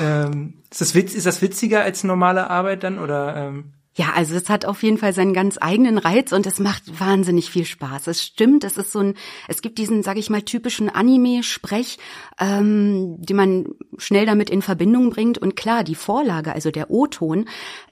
ähm, 0.00 0.54
ist 0.70 0.80
das 0.80 0.94
witz, 0.94 1.14
ist 1.14 1.26
das 1.26 1.42
witziger 1.42 1.82
als 1.82 2.04
normale 2.04 2.50
Arbeit 2.50 2.84
dann 2.84 3.00
oder 3.00 3.36
ähm? 3.36 3.72
Ja, 3.98 4.12
also 4.14 4.34
es 4.34 4.50
hat 4.50 4.66
auf 4.66 4.82
jeden 4.82 4.98
Fall 4.98 5.14
seinen 5.14 5.32
ganz 5.32 5.56
eigenen 5.58 5.96
Reiz 5.96 6.32
und 6.32 6.46
es 6.46 6.58
macht 6.58 7.00
wahnsinnig 7.00 7.50
viel 7.50 7.64
Spaß. 7.64 8.08
Es 8.08 8.22
stimmt, 8.22 8.62
es 8.62 8.76
ist 8.76 8.92
so 8.92 8.98
ein, 8.98 9.14
es 9.48 9.62
gibt 9.62 9.78
diesen, 9.78 10.02
sage 10.02 10.20
ich 10.20 10.28
mal, 10.28 10.42
typischen 10.42 10.90
Anime-Sprech, 10.90 11.96
ähm, 12.38 13.16
die 13.18 13.32
man 13.32 13.64
schnell 13.96 14.26
damit 14.26 14.50
in 14.50 14.60
Verbindung 14.60 15.08
bringt. 15.08 15.38
Und 15.38 15.56
klar, 15.56 15.82
die 15.82 15.94
Vorlage, 15.94 16.52
also 16.52 16.70
der 16.70 16.90
O-Ton, 16.90 17.46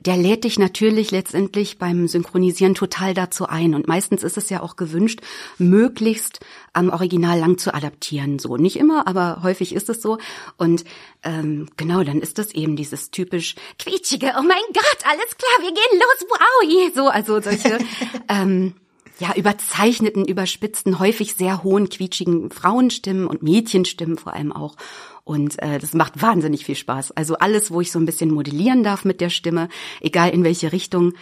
der 0.05 0.19
lädt 0.19 0.45
dich 0.45 0.59
natürlich 0.59 1.11
letztendlich 1.11 1.79
beim 1.79 2.07
Synchronisieren 2.07 2.75
total 2.75 3.15
dazu 3.15 3.47
ein. 3.47 3.75
Und 3.75 3.89
meistens 3.89 4.23
ist 4.23 4.37
es 4.37 4.51
ja 4.51 4.61
auch 4.61 4.77
gewünscht, 4.77 5.21
möglichst 5.57 6.41
am 6.75 6.91
Original 6.91 7.39
lang 7.39 7.59
zu 7.59 7.73
adaptieren. 7.73 8.39
So 8.39 8.57
nicht 8.57 8.77
immer, 8.77 9.07
aber 9.07 9.41
häufig 9.43 9.75
ist 9.75 9.89
es 9.89 10.03
so. 10.03 10.19
Und 10.57 10.85
ähm, 11.23 11.69
genau, 11.77 12.03
dann 12.03 12.21
ist 12.21 12.39
das 12.39 12.53
eben 12.53 12.77
dieses 12.77 13.11
typisch 13.11 13.55
quietschige. 13.79 14.33
Oh 14.39 14.43
mein 14.43 14.65
Gott, 14.73 14.99
alles 15.05 15.37
klar, 15.39 15.61
wir 15.61 15.73
gehen 15.73 15.99
los, 15.99 16.29
wow, 16.29 16.95
so 16.95 17.09
also 17.09 17.41
solche. 17.41 17.79
ähm, 18.29 18.75
ja, 19.21 19.33
überzeichneten, 19.37 20.25
überspitzten, 20.25 20.99
häufig 20.99 21.35
sehr 21.35 21.63
hohen, 21.63 21.89
quietschigen 21.89 22.51
Frauenstimmen 22.51 23.29
und 23.29 23.43
Mädchenstimmen 23.43 24.19
vor 24.19 24.35
allem 24.35 24.53
auch. 24.53 24.77
Und 25.23 25.63
äh, 25.63 25.79
das 25.79 25.95
macht 25.95 26.21
wahnsinnig 26.21 26.65
viel 26.65 26.75
Spaß. 26.75 27.13
Also 27.13 27.37
alles, 27.37 27.71
wo 27.71 27.81
ich 27.81 27.93
so 27.93 27.99
ein 27.99 28.07
bisschen 28.07 28.33
modellieren 28.33 28.83
darf 28.83 29.05
mit 29.05 29.21
der 29.21 29.31
Stimme, 29.31 29.69
egal 30.01 30.31
in 30.31 30.43
welche 30.43 30.73
Richtung. 30.73 31.13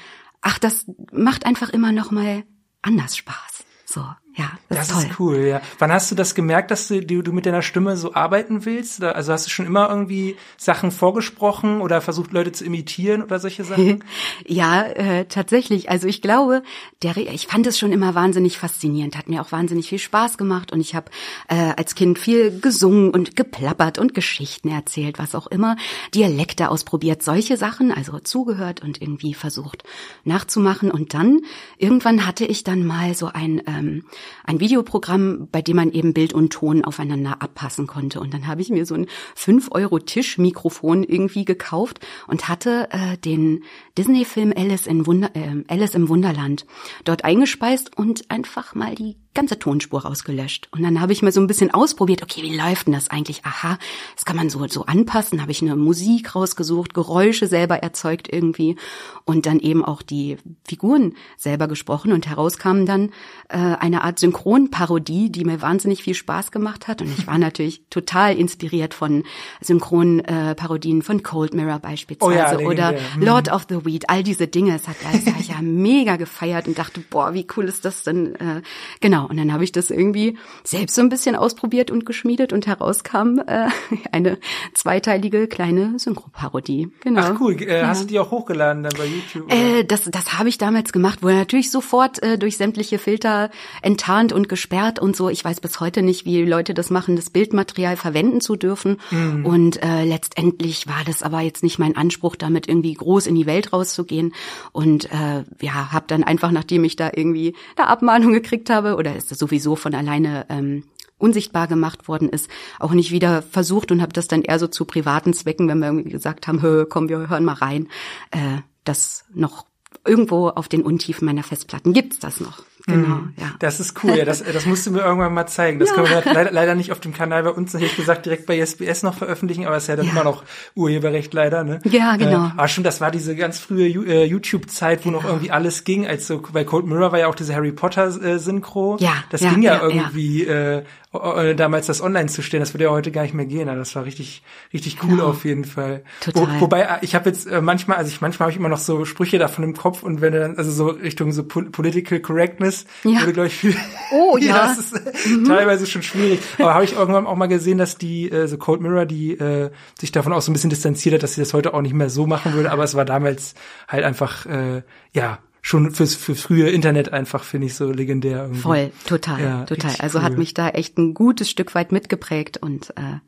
Ach, 0.41 0.59
das 0.59 0.87
macht 1.13 1.45
einfach 1.45 1.69
immer 1.69 1.93
noch 1.93 2.11
mal 2.11 2.45
anders 2.81 3.17
Spaß. 3.17 3.65
So. 3.85 4.05
Ja, 4.35 4.51
das, 4.71 4.89
das 4.89 4.99
ist, 4.99 5.11
ist, 5.11 5.21
cool, 5.21 5.39
ja. 5.41 5.61
Wann 5.79 5.93
hast 5.93 6.11
du 6.11 6.15
das 6.15 6.35
gemerkt, 6.35 6.71
dass 6.71 6.89
du, 6.89 7.03
du 7.03 7.33
mit 7.33 7.45
deiner 7.45 7.61
Stimme 7.61 7.99
so 7.99 8.15
arbeiten 8.15 8.65
willst? 8.65 9.03
Also 9.03 9.31
hast 9.31 9.47
du 9.47 9.51
schon 9.51 9.67
immer 9.67 9.91
irgendwie 9.91 10.37
Sachen 10.57 10.91
vorgesprochen 10.91 11.83
oder 11.83 12.01
versucht, 12.01 12.33
Leute 12.33 12.51
zu 12.53 12.65
imitieren 12.65 13.23
oder 13.23 13.39
solche 13.39 13.65
Sachen? 13.65 14.03
ja, 14.47 14.85
äh, 14.85 15.27
tatsächlich. 15.27 15.91
Also 15.91 16.09
ich 16.09 16.23
glaube, 16.23 16.63
der, 17.03 17.15
ich 17.19 17.47
fand 17.47 17.67
es 17.67 17.79
schon 17.79 17.93
immer 17.93 18.15
wahnsinnig 18.15 18.57
faszinierend, 18.57 19.19
hat 19.19 19.29
mir 19.29 19.43
auch 19.43 19.53
wahnsinnig 19.53 19.91
viel 19.91 19.99
Spaß 19.99 20.39
gemacht 20.39 20.73
und 20.73 20.81
ich 20.81 20.95
habe 20.95 21.11
äh, 21.49 21.75
als 21.77 21.95
Kind 21.95 22.19
viel 22.19 22.59
gesungen 22.59 23.11
und 23.11 23.37
geplappert 23.37 23.99
und 23.99 24.15
Geschichten 24.15 24.69
erzählt, 24.69 25.19
was 25.19 25.35
auch 25.35 25.47
immer, 25.47 25.77
Dialekte 26.15 26.71
ausprobiert, 26.71 27.23
solche 27.23 27.59
Sachen, 27.59 27.93
also 27.93 28.19
zugehört 28.19 28.83
und 28.83 29.03
irgendwie 29.03 29.35
versucht 29.35 29.85
nachzumachen. 30.25 30.91
Und 30.91 31.13
dann 31.13 31.41
irgendwann 31.77 32.27
hatte 32.27 32.47
ich 32.47 32.65
dann 32.65 32.87
mal 32.87 33.15
so 33.15 33.27
ein 33.27 33.61
ähm, 33.67 34.05
ein 34.45 34.61
Videoprogramm, 34.61 35.49
bei 35.51 35.63
dem 35.63 35.77
man 35.77 35.93
eben 35.93 36.15
Bild 36.15 36.33
und 36.33 36.53
Ton 36.53 36.85
aufeinander 36.85 37.43
abpassen 37.43 37.87
konnte. 37.87 38.21
Und 38.21 38.35
dann 38.35 38.47
habe 38.47 38.61
ich 38.61 38.71
mir 38.71 38.87
so 38.87 38.95
ein 38.95 39.07
5-Euro-Tischmikrofon 39.37 41.05
irgendwie 41.05 41.45
gekauft 41.45 42.01
und 42.27 42.49
hatte 42.49 42.89
äh, 42.91 43.17
den 43.19 43.65
Disney-Film 43.99 44.53
Alice, 44.57 44.87
äh, 44.87 45.65
Alice 45.69 45.95
im 45.95 46.09
Wunderland 46.09 46.67
dort 47.05 47.25
eingespeist 47.25 47.97
und 47.97 48.31
einfach 48.31 48.75
mal 48.75 48.95
die 48.95 49.17
ganze 49.35 49.59
Tonspur 49.59 50.03
rausgelöscht. 50.03 50.69
Und 50.73 50.83
dann 50.83 51.01
habe 51.01 51.13
ich 51.13 51.23
mal 51.23 51.33
so 51.33 51.41
ein 51.41 51.47
bisschen 51.47 51.73
ausprobiert, 51.73 52.23
okay, 52.23 52.43
wie 52.43 52.57
läuft 52.57 52.87
denn 52.87 52.93
das 52.93 53.09
eigentlich? 53.09 53.45
Aha, 53.45 53.79
das 54.15 54.25
kann 54.25 54.37
man 54.37 54.51
so, 54.51 54.67
so 54.69 54.85
anpassen. 54.85 55.41
Habe 55.41 55.53
ich 55.53 55.63
eine 55.63 55.75
Musik 55.75 56.35
rausgesucht, 56.35 56.93
Geräusche 56.93 57.47
selber 57.47 57.79
erzeugt 57.79 58.29
irgendwie 58.31 58.77
und 59.25 59.47
dann 59.47 59.59
eben 59.61 59.85
auch 59.85 60.03
die 60.03 60.37
Figuren 60.67 61.15
selber 61.37 61.67
gesprochen. 61.67 62.13
Und 62.13 62.27
herauskam 62.27 62.85
dann 62.85 63.11
äh, 63.49 63.57
eine 63.57 64.05
Art 64.05 64.19
Synchronparodie, 64.19 65.31
die 65.31 65.45
mir 65.45 65.63
wahnsinnig 65.63 66.03
viel 66.03 66.15
Spaß 66.15 66.51
gemacht 66.51 66.87
hat. 66.87 67.01
Und 67.01 67.17
ich 67.19 67.27
war 67.27 67.39
natürlich 67.43 67.83
total 67.89 68.37
inspiriert 68.37 68.93
von 68.93 69.25
Synchronparodien 69.63 71.01
äh, 71.01 71.05
von 71.05 71.23
Cold 71.23 71.55
Mirror 71.55 71.79
beispielsweise 71.79 72.57
oh 72.59 72.61
ja, 72.61 72.67
oder 72.67 72.93
mhm. 72.93 73.23
Lord 73.23 73.51
of 73.51 73.67
the 73.69 73.85
Weed, 73.87 74.11
all 74.11 74.23
diese 74.23 74.47
Dinge. 74.47 74.75
Es 74.75 74.89
hat 74.89 74.97
alles 75.07 75.49
ja 75.49 75.57
mega 75.63 76.17
gefeiert 76.17 76.69
und 76.69 76.79
dachte, 76.79 77.01
boah, 77.01 77.33
wie 77.33 77.47
cool 77.57 77.65
ist 77.65 77.87
das 77.87 78.03
denn? 78.03 78.35
Äh, 78.35 78.63
genau. 79.01 79.22
Genau, 79.23 79.31
und 79.31 79.37
dann 79.37 79.53
habe 79.53 79.65
ich 79.65 79.73
das 79.73 79.91
irgendwie 79.91 80.39
selbst 80.65 80.95
so 80.95 81.03
ein 81.03 81.09
bisschen 81.09 81.37
ausprobiert 81.37 81.91
und 81.91 82.07
geschmiedet 82.07 82.53
und 82.53 82.67
herauskam 82.67 83.39
äh, 83.47 83.69
eine 84.13 84.39
zweiteilige 84.75 85.47
kleine 85.49 85.99
Synchroparodie. 85.99 86.89
Genau. 87.01 87.21
Ach 87.21 87.41
cool, 87.41 87.61
äh, 87.63 87.81
ja. 87.81 87.89
hast 87.89 88.03
du 88.03 88.07
die 88.07 88.19
auch 88.19 88.31
hochgeladen 88.31 88.83
dann 88.83 88.93
bei 88.97 89.07
YouTube? 89.07 89.53
Äh, 89.53 89.85
das 89.85 90.05
das 90.11 90.39
habe 90.39 90.49
ich 90.49 90.59
damals 90.59 90.93
gemacht, 90.93 91.23
wurde 91.23 91.37
natürlich 91.37 91.71
sofort 91.71 92.23
äh, 92.23 92.39
durch 92.39 92.57
sämtliche 92.57 92.99
Filter 92.99 93.51
enttarnt 93.83 94.33
und 94.33 94.49
gesperrt 94.49 94.99
und 94.99 95.17
so. 95.17 95.29
Ich 95.29 95.45
weiß 95.45 95.61
bis 95.61 95.81
heute 95.81 96.03
nicht, 96.03 96.25
wie 96.25 96.45
Leute 96.45 96.75
das 96.75 96.91
machen, 96.91 97.17
das 97.17 97.31
Bildmaterial 97.31 97.97
verwenden 97.97 98.41
zu 98.41 98.57
dürfen. 98.57 98.99
Mhm. 99.11 99.47
Und 99.47 99.83
äh, 99.83 100.05
letztendlich 100.05 100.87
war 100.87 101.03
das 101.07 101.23
aber 101.23 101.41
jetzt 101.41 101.63
nicht 101.63 101.79
mein 101.79 101.97
Anspruch, 101.97 102.37
damit 102.37 102.69
irgendwie 102.69 102.95
groß 102.95 103.27
in 103.27 103.35
die 103.35 103.47
Welt 103.47 103.73
rauszugehen. 103.73 104.35
Und 104.73 105.11
äh, 105.13 105.45
ja, 105.61 105.93
habe 105.93 106.07
dann 106.09 106.25
einfach, 106.25 106.51
nachdem 106.51 106.85
ich 106.85 106.97
da 106.97 107.11
irgendwie 107.15 107.55
eine 107.77 107.89
Abmahnung 107.89 108.33
gekriegt 108.33 108.71
habe 108.71 108.97
oder 108.97 109.12
ist 109.17 109.31
das 109.31 109.39
sowieso 109.39 109.77
von 109.77 109.95
alleine 109.95 110.47
ähm, 110.49 110.85
unsichtbar 111.19 111.69
gemacht 111.69 112.09
worden 112.09 112.29
ist, 112.29 112.51
auch 112.81 112.93
nicht 112.93 113.13
wieder 113.13 113.43
versucht 113.43 113.93
und 113.93 114.03
habe 114.03 114.13
das 114.13 114.29
dann 114.29 114.43
eher 114.43 114.59
so 114.59 114.67
zu 114.67 114.85
privaten 114.85 115.33
Zwecken, 115.35 115.69
wenn 115.69 115.79
wir 115.79 115.87
irgendwie 115.87 116.11
gesagt 116.11 116.49
haben, 116.49 116.87
komm, 116.89 117.09
wir 117.09 117.29
hören 117.29 117.45
mal 117.45 117.55
rein, 117.55 117.89
äh, 118.33 118.59
das 118.85 119.25
noch 119.33 119.67
irgendwo 120.05 120.49
auf 120.49 120.69
den 120.69 120.83
Untiefen 120.83 121.27
meiner 121.27 121.45
Festplatten 121.45 121.93
gibt's 121.93 122.19
das 122.19 122.41
noch. 122.41 122.65
Genau, 122.87 123.17
Mhm. 123.17 123.33
ja. 123.39 123.47
Das 123.61 123.79
ist 123.81 124.03
cool, 124.03 124.17
ja, 124.17 124.25
das, 124.25 124.43
das 124.43 124.67
musst 124.67 124.87
du 124.87 124.91
mir 124.91 125.01
irgendwann 125.03 125.33
mal 125.35 125.47
zeigen. 125.47 125.79
Das 125.79 125.93
können 125.93 126.09
wir 126.09 126.23
leider, 126.25 126.51
leider 126.51 126.75
nicht 126.75 126.91
auf 126.93 126.99
dem 127.01 127.15
Kanal 127.15 127.43
bei 127.45 127.51
uns, 127.51 127.73
hätte 127.75 127.85
ich 127.85 127.95
gesagt, 127.97 128.27
direkt 128.27 128.47
bei 128.47 128.59
SBS 128.59 129.03
noch 129.05 129.15
veröffentlichen, 129.17 129.67
aber 129.67 129.77
es 129.77 129.85
ist 129.85 129.89
ja 129.89 129.97
dann 129.97 130.07
Ja. 130.07 130.13
immer 130.13 130.25
noch 130.25 130.43
Urheberrecht 130.75 131.33
leider, 131.33 131.63
ne? 131.65 131.81
Ja, 131.85 132.17
genau. 132.17 132.47
Äh, 132.47 132.51
aber 132.57 132.69
stimmt, 132.69 132.87
das 132.87 133.01
war 133.01 133.11
diese 133.13 133.37
ganz 133.37 133.59
frühe 133.61 133.87
äh, 133.89 134.25
YouTube-Zeit, 134.25 135.07
wo 135.07 135.11
noch 135.11 135.25
irgendwie 135.25 135.51
alles 135.53 135.85
ging, 135.85 136.07
als 136.07 136.27
so, 136.27 136.43
bei 136.53 136.65
Cold 136.65 136.87
Mirror 136.87 137.13
war 137.13 137.19
ja 137.21 137.29
auch 137.29 137.35
diese 137.37 137.55
Harry 137.55 137.73
Potter-Synchro. 137.73 138.97
Ja, 139.01 139.15
Das 139.31 139.41
ja, 139.43 139.51
ging 139.51 139.63
ja, 139.63 139.75
ja, 139.75 139.89
ja. 139.89 140.03
irgendwie, 140.05 140.45
Äh, 140.45 140.83
äh, 141.15 141.55
damals 141.55 141.87
das 141.89 142.01
online 142.01 142.27
zu 142.29 142.41
stellen, 142.41 142.63
das 142.63 142.73
würde 142.73 142.85
ja 142.85 142.91
heute 142.91 143.13
gar 143.13 143.21
nicht 143.23 143.35
mehr 143.35 143.45
gehen. 143.45 143.69
Also 143.69 143.81
das 143.81 143.95
war 143.95 144.07
richtig, 144.07 144.43
richtig 144.73 144.97
cool 145.05 145.21
auf 145.21 145.45
jeden 145.45 145.67
Fall. 145.67 146.05
Total. 146.23 146.57
Wo, 146.57 146.61
wobei 146.63 146.81
äh, 146.81 146.87
ich 147.03 147.15
habe 147.15 147.29
jetzt 147.29 147.47
äh, 147.47 147.61
manchmal, 147.61 147.99
also 147.99 148.09
ich 148.11 148.23
manchmal 148.23 148.47
habe 148.47 148.53
ich 148.53 148.57
immer 148.59 148.71
noch 148.71 148.79
so 148.79 149.05
Sprüche 149.05 149.39
davon 149.39 149.63
im 149.63 149.75
Kopf 149.77 150.03
und 150.03 150.23
wenn 150.23 150.33
du 150.33 150.41
dann, 150.41 150.57
also 150.57 150.71
so 150.71 150.87
Richtung 150.87 151.31
so 151.33 151.45
Pol 151.45 151.67
Political 151.71 152.21
Correctness, 152.21 152.72
Ja. 153.05 153.21
würde 153.21 153.33
glaube 153.33 153.49
ich 153.49 153.55
viel. 153.55 153.77
Oh, 154.15 154.37
ja. 154.41 154.67
das 154.67 154.79
ist 154.79 154.93
äh, 154.95 155.45
teilweise 155.47 155.87
schon 155.87 156.03
schwierig. 156.03 156.41
Aber 156.59 156.75
habe 156.75 156.85
ich 156.85 156.93
irgendwann 156.93 157.27
auch 157.27 157.37
mal 157.37 157.47
gesehen, 157.47 157.79
dass 157.79 157.97
die 157.97 158.31
äh, 158.31 158.47
so 158.47 158.59
Cold 158.59 158.83
Mirror, 158.83 159.07
die 159.07 159.33
äh, 159.33 159.71
sich 159.99 160.13
davon 160.13 160.35
auch 160.35 160.43
so 160.43 160.51
ein 160.51 160.53
bisschen 160.53 160.69
distanziert 160.69 161.15
hat, 161.15 161.23
dass 161.23 161.35
sie 161.35 161.41
das 161.41 161.55
heute 161.55 161.73
auch 161.73 161.81
nicht 161.81 161.95
mehr 161.95 162.11
so 162.11 162.27
machen 162.27 162.53
würde. 162.53 162.71
Aber 162.73 162.85
es 162.85 162.95
war 162.95 163.07
damals 163.07 163.55
halt 163.89 164.05
einfach, 164.05 164.45
äh, 164.45 164.83
ja, 165.15 165.39
schon 165.63 165.93
fürs 165.93 166.15
für 166.15 166.35
frühe 166.35 166.69
Internet 166.69 167.13
einfach 167.13 167.45
finde 167.45 167.69
ich 167.69 167.75
so 167.75 167.91
legendär. 167.91 168.43
Irgendwie. 168.43 168.61
Voll, 168.61 168.93
total, 169.07 169.41
Ja, 169.43 169.65
total. 169.65 169.95
Also 170.01 170.21
hat 170.23 170.33
cool. 170.33 170.39
mich 170.39 170.53
da 170.55 170.69
echt 170.69 170.99
ein 170.99 171.15
gutes 171.15 171.49
Stück 171.49 171.75
weit 171.75 171.93
mitgeprägt 171.93 172.59
und 172.59 172.91
äh, 172.91 173.21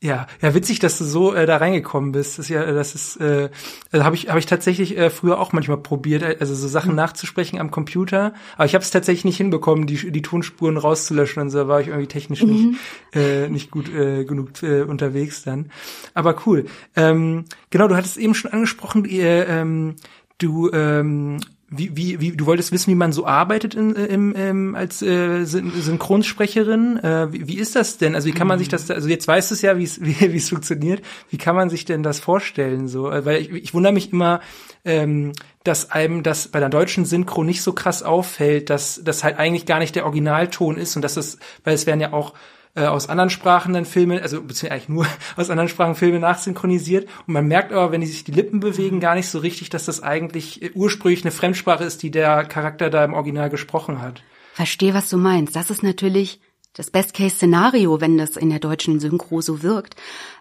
ja. 0.00 0.26
Ja, 0.40 0.54
witzig, 0.54 0.78
dass 0.78 0.96
du 0.98 1.04
so 1.04 1.34
äh, 1.34 1.44
da 1.44 1.56
reingekommen 1.56 2.12
bist. 2.12 2.38
Das 2.38 2.46
ist 2.46 2.48
ja, 2.50 2.70
das 2.72 2.94
ist, 2.94 3.16
äh, 3.16 3.50
also 3.90 4.04
habe 4.04 4.14
ich, 4.14 4.28
habe 4.28 4.38
ich 4.38 4.46
tatsächlich 4.46 4.96
äh, 4.96 5.10
früher 5.10 5.40
auch 5.40 5.52
manchmal 5.52 5.78
probiert, 5.78 6.22
äh, 6.22 6.36
also 6.38 6.54
so 6.54 6.66
Mhm. 6.66 6.70
Sachen 6.70 6.94
nachzusprechen 6.94 7.58
am 7.58 7.70
Computer. 7.70 8.32
Aber 8.56 8.64
ich 8.66 8.74
habe 8.74 8.82
es 8.84 8.90
tatsächlich 8.90 9.24
nicht 9.24 9.36
hinbekommen, 9.38 9.86
die, 9.86 10.12
die 10.12 10.22
Tonspuren 10.22 10.76
rauszulöschen 10.76 11.42
und 11.42 11.50
so. 11.50 11.58
Da 11.58 11.68
war 11.68 11.80
ich 11.80 11.88
irgendwie 11.88 12.06
technisch 12.06 12.42
Mhm. 12.44 12.48
nicht, 12.50 12.78
äh, 13.16 13.48
nicht 13.48 13.70
gut 13.70 13.88
äh, 13.92 14.24
genug 14.24 14.62
äh, 14.62 14.82
unterwegs 14.82 15.42
dann. 15.42 15.70
Aber 16.14 16.36
cool. 16.46 16.66
Ähm, 16.94 17.44
genau, 17.70 17.88
du 17.88 17.96
hattest 17.96 18.18
eben 18.18 18.34
schon 18.34 18.52
angesprochen, 18.52 19.04
äh, 19.04 19.42
ähm, 19.44 19.96
du 20.38 20.70
ähm, 20.72 21.38
wie, 21.70 21.96
wie, 21.96 22.20
wie, 22.20 22.32
du 22.32 22.46
wolltest 22.46 22.72
wissen, 22.72 22.90
wie 22.90 22.94
man 22.94 23.12
so 23.12 23.26
arbeitet 23.26 23.74
in, 23.74 23.94
äh, 23.94 24.06
im, 24.06 24.34
ähm, 24.36 24.74
als 24.74 25.02
äh, 25.02 25.44
Syn 25.44 25.70
Synchronsprecherin. 25.78 26.96
Äh, 26.98 27.32
wie, 27.32 27.48
wie 27.48 27.58
ist 27.58 27.76
das 27.76 27.98
denn? 27.98 28.14
Also 28.14 28.26
wie 28.26 28.32
kann 28.32 28.46
man 28.46 28.58
sich 28.58 28.68
das, 28.68 28.86
da- 28.86 28.94
also 28.94 29.08
jetzt 29.08 29.28
weißt 29.28 29.50
du 29.50 29.54
es 29.54 29.62
ja, 29.62 29.76
wie 29.78 29.84
es 29.84 30.00
wie, 30.00 30.18
wie 30.32 30.36
es 30.36 30.48
funktioniert. 30.48 31.02
Wie 31.30 31.36
kann 31.38 31.54
man 31.54 31.68
sich 31.68 31.84
denn 31.84 32.02
das 32.02 32.20
vorstellen? 32.20 32.88
So, 32.88 33.10
Äh, 33.10 33.24
weil 33.26 33.40
ich, 33.42 33.50
ich 33.52 33.74
wundere 33.74 33.92
mich 33.92 34.12
immer, 34.12 34.40
ähm, 34.84 35.32
dass 35.64 35.90
einem 35.90 36.22
das 36.22 36.48
bei 36.48 36.60
der 36.60 36.70
deutschen 36.70 37.04
Synchro 37.04 37.44
nicht 37.44 37.60
so 37.62 37.72
krass 37.74 38.02
auffällt, 38.02 38.70
dass 38.70 39.02
das 39.04 39.22
halt 39.22 39.38
eigentlich 39.38 39.66
gar 39.66 39.78
nicht 39.78 39.94
der 39.94 40.04
Originalton 40.06 40.78
ist 40.78 40.96
und 40.96 41.02
dass 41.02 41.16
es, 41.18 41.38
weil 41.64 41.74
es 41.74 41.86
werden 41.86 42.00
ja 42.00 42.12
auch 42.14 42.32
äh, 42.78 42.86
aus 42.86 43.08
anderen 43.08 43.30
Sprachen 43.30 43.74
dann 43.74 43.84
Filme, 43.84 44.22
also 44.22 44.40
beziehungsweise 44.40 44.72
eigentlich 44.72 44.88
nur 44.88 45.06
aus 45.36 45.50
anderen 45.50 45.68
Sprachen 45.68 45.94
Filme 45.94 46.20
nachsynchronisiert. 46.20 47.08
Und 47.26 47.34
man 47.34 47.46
merkt 47.46 47.72
aber, 47.72 47.92
wenn 47.92 48.00
die 48.00 48.06
sich 48.06 48.24
die 48.24 48.32
Lippen 48.32 48.60
bewegen, 48.60 49.00
gar 49.00 49.14
nicht 49.14 49.28
so 49.28 49.38
richtig, 49.38 49.70
dass 49.70 49.84
das 49.84 50.02
eigentlich 50.02 50.62
äh, 50.62 50.70
ursprünglich 50.74 51.22
eine 51.24 51.32
Fremdsprache 51.32 51.84
ist, 51.84 52.02
die 52.02 52.10
der 52.10 52.44
Charakter 52.44 52.90
da 52.90 53.04
im 53.04 53.14
Original 53.14 53.50
gesprochen 53.50 54.00
hat. 54.00 54.22
Verstehe, 54.54 54.94
was 54.94 55.08
du 55.08 55.16
meinst. 55.16 55.56
Das 55.56 55.70
ist 55.70 55.82
natürlich 55.82 56.40
das 56.72 56.90
Best-Case-Szenario, 56.90 58.00
wenn 58.00 58.18
das 58.18 58.36
in 58.36 58.50
der 58.50 58.60
deutschen 58.60 59.00
Synchro 59.00 59.40
so 59.40 59.62
wirkt. 59.62 59.96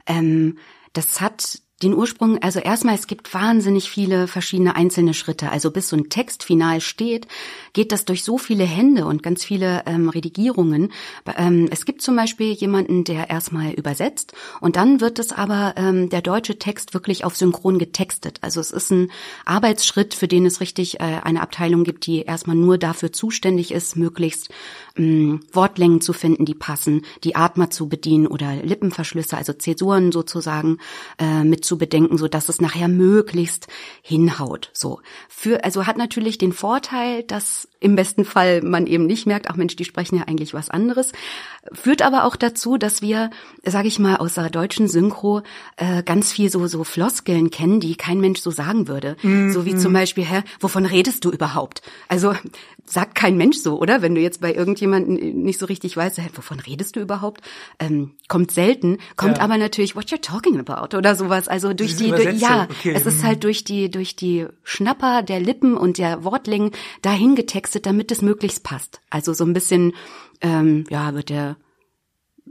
Ähm, 0.05 0.57
das 0.93 1.21
hat 1.21 1.59
den 1.83 1.93
Ursprung, 1.93 2.41
also 2.41 2.59
erstmal, 2.59 2.95
es 2.95 3.05
gibt 3.05 3.31
wahnsinnig 3.35 3.91
viele 3.91 4.27
verschiedene 4.27 4.75
einzelne 4.75 5.13
Schritte. 5.13 5.51
Also 5.51 5.69
bis 5.69 5.89
so 5.89 5.95
ein 5.95 6.09
Text 6.09 6.43
final 6.43 6.81
steht, 6.81 7.27
geht 7.73 7.91
das 7.91 8.05
durch 8.05 8.23
so 8.23 8.39
viele 8.39 8.63
Hände 8.63 9.05
und 9.05 9.21
ganz 9.21 9.43
viele 9.43 9.83
ähm, 9.85 10.09
Redigierungen. 10.09 10.91
Ähm, 11.37 11.67
es 11.69 11.85
gibt 11.85 12.01
zum 12.01 12.15
Beispiel 12.15 12.51
jemanden, 12.53 13.03
der 13.03 13.29
erstmal 13.29 13.73
übersetzt 13.73 14.33
und 14.59 14.75
dann 14.75 15.01
wird 15.01 15.19
es 15.19 15.31
aber 15.31 15.75
ähm, 15.77 16.09
der 16.09 16.23
deutsche 16.23 16.57
Text 16.57 16.95
wirklich 16.95 17.23
auf 17.23 17.37
Synchron 17.37 17.77
getextet. 17.77 18.39
Also 18.41 18.59
es 18.59 18.71
ist 18.71 18.89
ein 18.91 19.11
Arbeitsschritt, 19.45 20.15
für 20.15 20.27
den 20.27 20.47
es 20.47 20.61
richtig 20.61 20.99
äh, 20.99 21.19
eine 21.23 21.41
Abteilung 21.41 21.83
gibt, 21.83 22.07
die 22.07 22.21
erstmal 22.21 22.55
nur 22.55 22.79
dafür 22.79 23.13
zuständig 23.13 23.71
ist, 23.71 23.95
möglichst 23.95 24.49
mh, 24.95 25.41
Wortlängen 25.53 26.01
zu 26.01 26.13
finden, 26.13 26.45
die 26.45 26.55
passen, 26.55 27.03
die 27.23 27.35
Atmer 27.35 27.69
zu 27.69 27.87
bedienen 27.87 28.25
oder 28.25 28.55
Lippenverschlüsse, 28.55 29.37
also 29.37 29.53
Zäsuren 29.53 30.11
sozusagen 30.11 30.79
äh, 31.19 31.43
mit 31.43 31.66
zu 31.67 31.77
bedenken, 31.77 32.17
so 32.17 32.27
dass 32.27 32.49
es 32.49 32.61
nachher 32.61 32.87
möglichst 32.87 33.67
hinhaut. 34.01 34.71
So 34.73 35.01
für 35.27 35.63
also 35.63 35.85
hat 35.85 35.97
natürlich 35.97 36.37
den 36.37 36.53
Vorteil, 36.53 37.23
dass 37.23 37.67
im 37.79 37.95
besten 37.95 38.25
Fall 38.25 38.61
man 38.63 38.87
eben 38.87 39.05
nicht 39.05 39.27
merkt, 39.27 39.49
ach 39.49 39.55
Mensch, 39.55 39.75
die 39.75 39.85
sprechen 39.85 40.15
ja 40.17 40.23
eigentlich 40.23 40.53
was 40.55 40.69
anderes. 40.71 41.11
Führt 41.73 42.01
aber 42.01 42.23
auch 42.23 42.35
dazu, 42.35 42.77
dass 42.77 43.01
wir, 43.03 43.29
sage 43.63 43.87
ich 43.87 43.99
mal, 43.99 44.15
aus 44.17 44.33
der 44.35 44.49
deutschen 44.49 44.87
Synchro 44.87 45.41
äh, 45.75 46.01
ganz 46.01 46.31
viel 46.31 46.49
so 46.49 46.65
so 46.67 46.83
Floskeln 46.83 47.51
kennen, 47.51 47.79
die 47.79 47.95
kein 47.95 48.19
Mensch 48.19 48.39
so 48.39 48.49
sagen 48.49 48.87
würde. 48.87 49.15
So 49.51 49.65
wie 49.65 49.75
zum 49.75 49.93
Beispiel, 49.93 50.25
hä, 50.25 50.43
wovon 50.59 50.85
redest 50.85 51.23
du 51.25 51.29
überhaupt? 51.31 51.81
Also 52.07 52.33
sagt 52.85 53.15
kein 53.15 53.35
Mensch 53.37 53.57
so, 53.57 53.79
oder? 53.79 54.01
Wenn 54.01 54.15
du 54.15 54.21
jetzt 54.21 54.39
bei 54.41 54.53
irgendjemanden 54.53 55.43
nicht 55.43 55.59
so 55.59 55.65
richtig 55.65 55.95
weißt, 55.97 56.17
hä, 56.19 56.29
wovon 56.33 56.59
redest 56.61 56.95
du 56.95 57.01
überhaupt? 57.01 57.41
Ähm, 57.79 58.11
kommt 58.29 58.51
selten, 58.51 58.97
kommt 59.17 59.37
Ja. 59.37 59.43
aber 59.43 59.57
natürlich, 59.57 59.95
what 59.95 60.05
you're 60.05 60.21
talking 60.21 60.57
about 60.59 60.95
oder 60.97 61.15
sowas. 61.15 61.47
Also 61.57 61.73
durch 61.73 61.95
Diese 61.95 62.15
die, 62.15 62.23
durch, 62.23 62.39
ja, 62.39 62.67
okay. 62.69 62.93
es 62.93 63.07
ist 63.07 63.23
Mhm. 63.23 63.27
halt 63.27 63.43
durch 63.43 63.63
die 63.63 63.89
durch 63.89 64.15
die 64.15 64.45
Schnapper 64.63 65.23
der 65.23 65.39
Lippen 65.39 65.75
und 65.75 65.97
der 65.97 66.23
Wortlängen 66.23 66.69
dahin 67.01 67.35
getextet, 67.35 67.87
damit 67.87 68.11
es 68.11 68.21
möglichst 68.21 68.63
passt. 68.63 69.01
Also 69.09 69.33
so 69.33 69.43
ein 69.43 69.53
bisschen, 69.53 69.93
ähm, 70.41 70.83
ja, 70.91 71.15
wird 71.15 71.29
der 71.29 71.57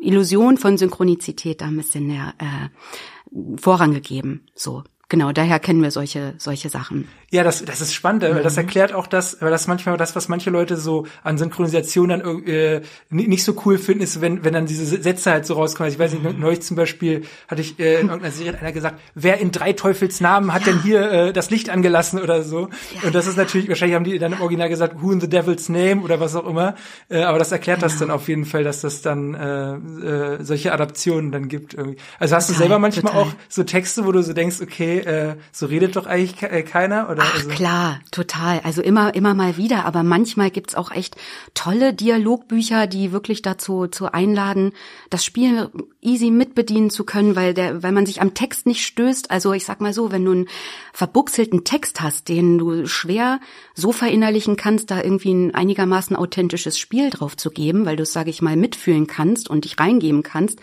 Illusion 0.00 0.56
von 0.58 0.76
Synchronizität 0.76 1.60
da 1.60 1.66
ein 1.66 1.76
bisschen 1.76 2.08
mehr 2.08 2.34
äh, 2.38 3.56
Vorrang 3.60 3.94
gegeben. 3.94 4.46
So. 4.56 4.82
Genau, 5.08 5.30
daher 5.30 5.60
kennen 5.60 5.82
wir 5.84 5.92
solche, 5.92 6.34
solche 6.38 6.68
Sachen. 6.68 7.06
Ja, 7.32 7.42
das, 7.42 7.64
das 7.64 7.80
ist 7.80 7.92
spannend, 7.92 8.22
weil 8.22 8.34
Mhm. 8.34 8.42
das 8.44 8.56
erklärt 8.56 8.92
auch 8.92 9.08
das, 9.08 9.38
weil 9.40 9.50
das 9.50 9.66
manchmal 9.66 9.96
das, 9.96 10.14
was 10.14 10.28
manche 10.28 10.50
Leute 10.50 10.76
so 10.76 11.06
an 11.24 11.38
Synchronisation 11.38 12.08
dann 12.10 12.20
äh, 12.46 12.82
ni- 13.10 13.26
nicht 13.26 13.42
so 13.42 13.60
cool 13.64 13.78
finden, 13.78 14.04
ist, 14.04 14.20
wenn, 14.20 14.44
wenn 14.44 14.52
dann 14.54 14.66
diese 14.66 14.84
Sätze 14.86 15.32
halt 15.32 15.44
so 15.44 15.54
rauskommen. 15.54 15.86
Also 15.86 15.96
ich 15.96 15.98
weiß 15.98 16.12
nicht, 16.20 16.34
Mhm. 16.36 16.40
neulich 16.40 16.62
zum 16.62 16.76
Beispiel 16.76 17.22
hatte 17.48 17.62
ich 17.62 17.80
äh, 17.80 17.94
in 18.00 18.08
irgendeiner 18.08 18.30
Serie 18.32 18.58
einer 18.60 18.70
gesagt, 18.70 19.00
wer 19.16 19.38
in 19.38 19.50
drei 19.50 19.72
Teufels 19.72 20.20
Namen 20.20 20.54
hat 20.54 20.66
denn 20.68 20.78
hier 20.78 21.10
äh, 21.10 21.32
das 21.32 21.50
Licht 21.50 21.68
angelassen 21.68 22.20
oder 22.20 22.42
so? 22.44 22.68
Und 23.02 23.14
das 23.16 23.26
ist 23.26 23.36
natürlich, 23.36 23.68
wahrscheinlich 23.68 23.96
haben 23.96 24.04
die 24.04 24.18
dann 24.20 24.32
im 24.32 24.40
Original 24.40 24.68
gesagt, 24.68 25.02
who 25.02 25.10
in 25.10 25.20
the 25.20 25.28
devil's 25.28 25.68
name 25.68 26.02
oder 26.02 26.20
was 26.20 26.36
auch 26.36 26.46
immer. 26.46 26.76
Äh, 27.08 27.22
aber 27.22 27.40
das 27.40 27.50
erklärt 27.50 27.82
das 27.82 27.94
Genau. 27.94 28.06
dann 28.06 28.10
auf 28.12 28.28
jeden 28.28 28.44
Fall, 28.44 28.62
dass 28.62 28.82
das 28.82 29.02
dann 29.02 29.34
äh, 29.34 29.74
äh, 29.74 30.44
solche 30.44 30.72
Adaptionen 30.72 31.32
dann 31.32 31.48
gibt. 31.48 31.74
Irgendwie. 31.74 31.96
Also 32.20 32.36
hast 32.36 32.48
du 32.50 32.52
Total, 32.52 32.68
selber 32.68 32.78
manchmal 32.78 33.12
total. 33.12 33.20
auch 33.30 33.32
so 33.48 33.64
Texte, 33.64 34.06
wo 34.06 34.12
du 34.12 34.22
so 34.22 34.32
denkst, 34.32 34.58
okay, 34.62 34.98
äh, 35.00 35.34
so 35.50 35.66
redet 35.66 35.96
doch 35.96 36.06
eigentlich 36.06 36.40
äh, 36.42 36.62
keiner? 36.62 37.15
Oder 37.16 37.24
Ach 37.24 37.34
also, 37.36 37.48
klar, 37.48 38.00
total. 38.10 38.60
Also 38.60 38.82
immer, 38.82 39.14
immer 39.14 39.32
mal 39.32 39.56
wieder. 39.56 39.86
Aber 39.86 40.02
manchmal 40.02 40.50
gibt's 40.50 40.74
auch 40.74 40.90
echt 40.90 41.16
tolle 41.54 41.94
Dialogbücher, 41.94 42.86
die 42.86 43.10
wirklich 43.10 43.40
dazu 43.40 43.86
zu 43.86 44.12
einladen, 44.12 44.72
das 45.08 45.24
Spiel 45.24 45.70
easy 46.02 46.30
mitbedienen 46.30 46.90
zu 46.90 47.04
können, 47.04 47.34
weil 47.34 47.54
der, 47.54 47.82
weil 47.82 47.92
man 47.92 48.04
sich 48.04 48.20
am 48.20 48.34
Text 48.34 48.66
nicht 48.66 48.84
stößt. 48.84 49.30
Also 49.30 49.54
ich 49.54 49.64
sag 49.64 49.80
mal 49.80 49.94
so, 49.94 50.12
wenn 50.12 50.26
du 50.26 50.32
einen 50.32 50.48
verbuchselten 50.92 51.64
Text 51.64 52.02
hast, 52.02 52.28
den 52.28 52.58
du 52.58 52.86
schwer 52.86 53.40
so 53.74 53.92
verinnerlichen 53.92 54.56
kannst, 54.56 54.90
da 54.90 55.02
irgendwie 55.02 55.32
ein 55.32 55.54
einigermaßen 55.54 56.16
authentisches 56.16 56.78
Spiel 56.78 57.08
drauf 57.08 57.34
zu 57.34 57.50
geben, 57.50 57.86
weil 57.86 57.96
du 57.96 58.02
es, 58.02 58.12
sage 58.12 58.28
ich 58.28 58.42
mal, 58.42 58.56
mitfühlen 58.56 59.06
kannst 59.06 59.48
und 59.48 59.64
dich 59.64 59.80
reingeben 59.80 60.22
kannst. 60.22 60.60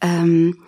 Ähm, 0.00 0.58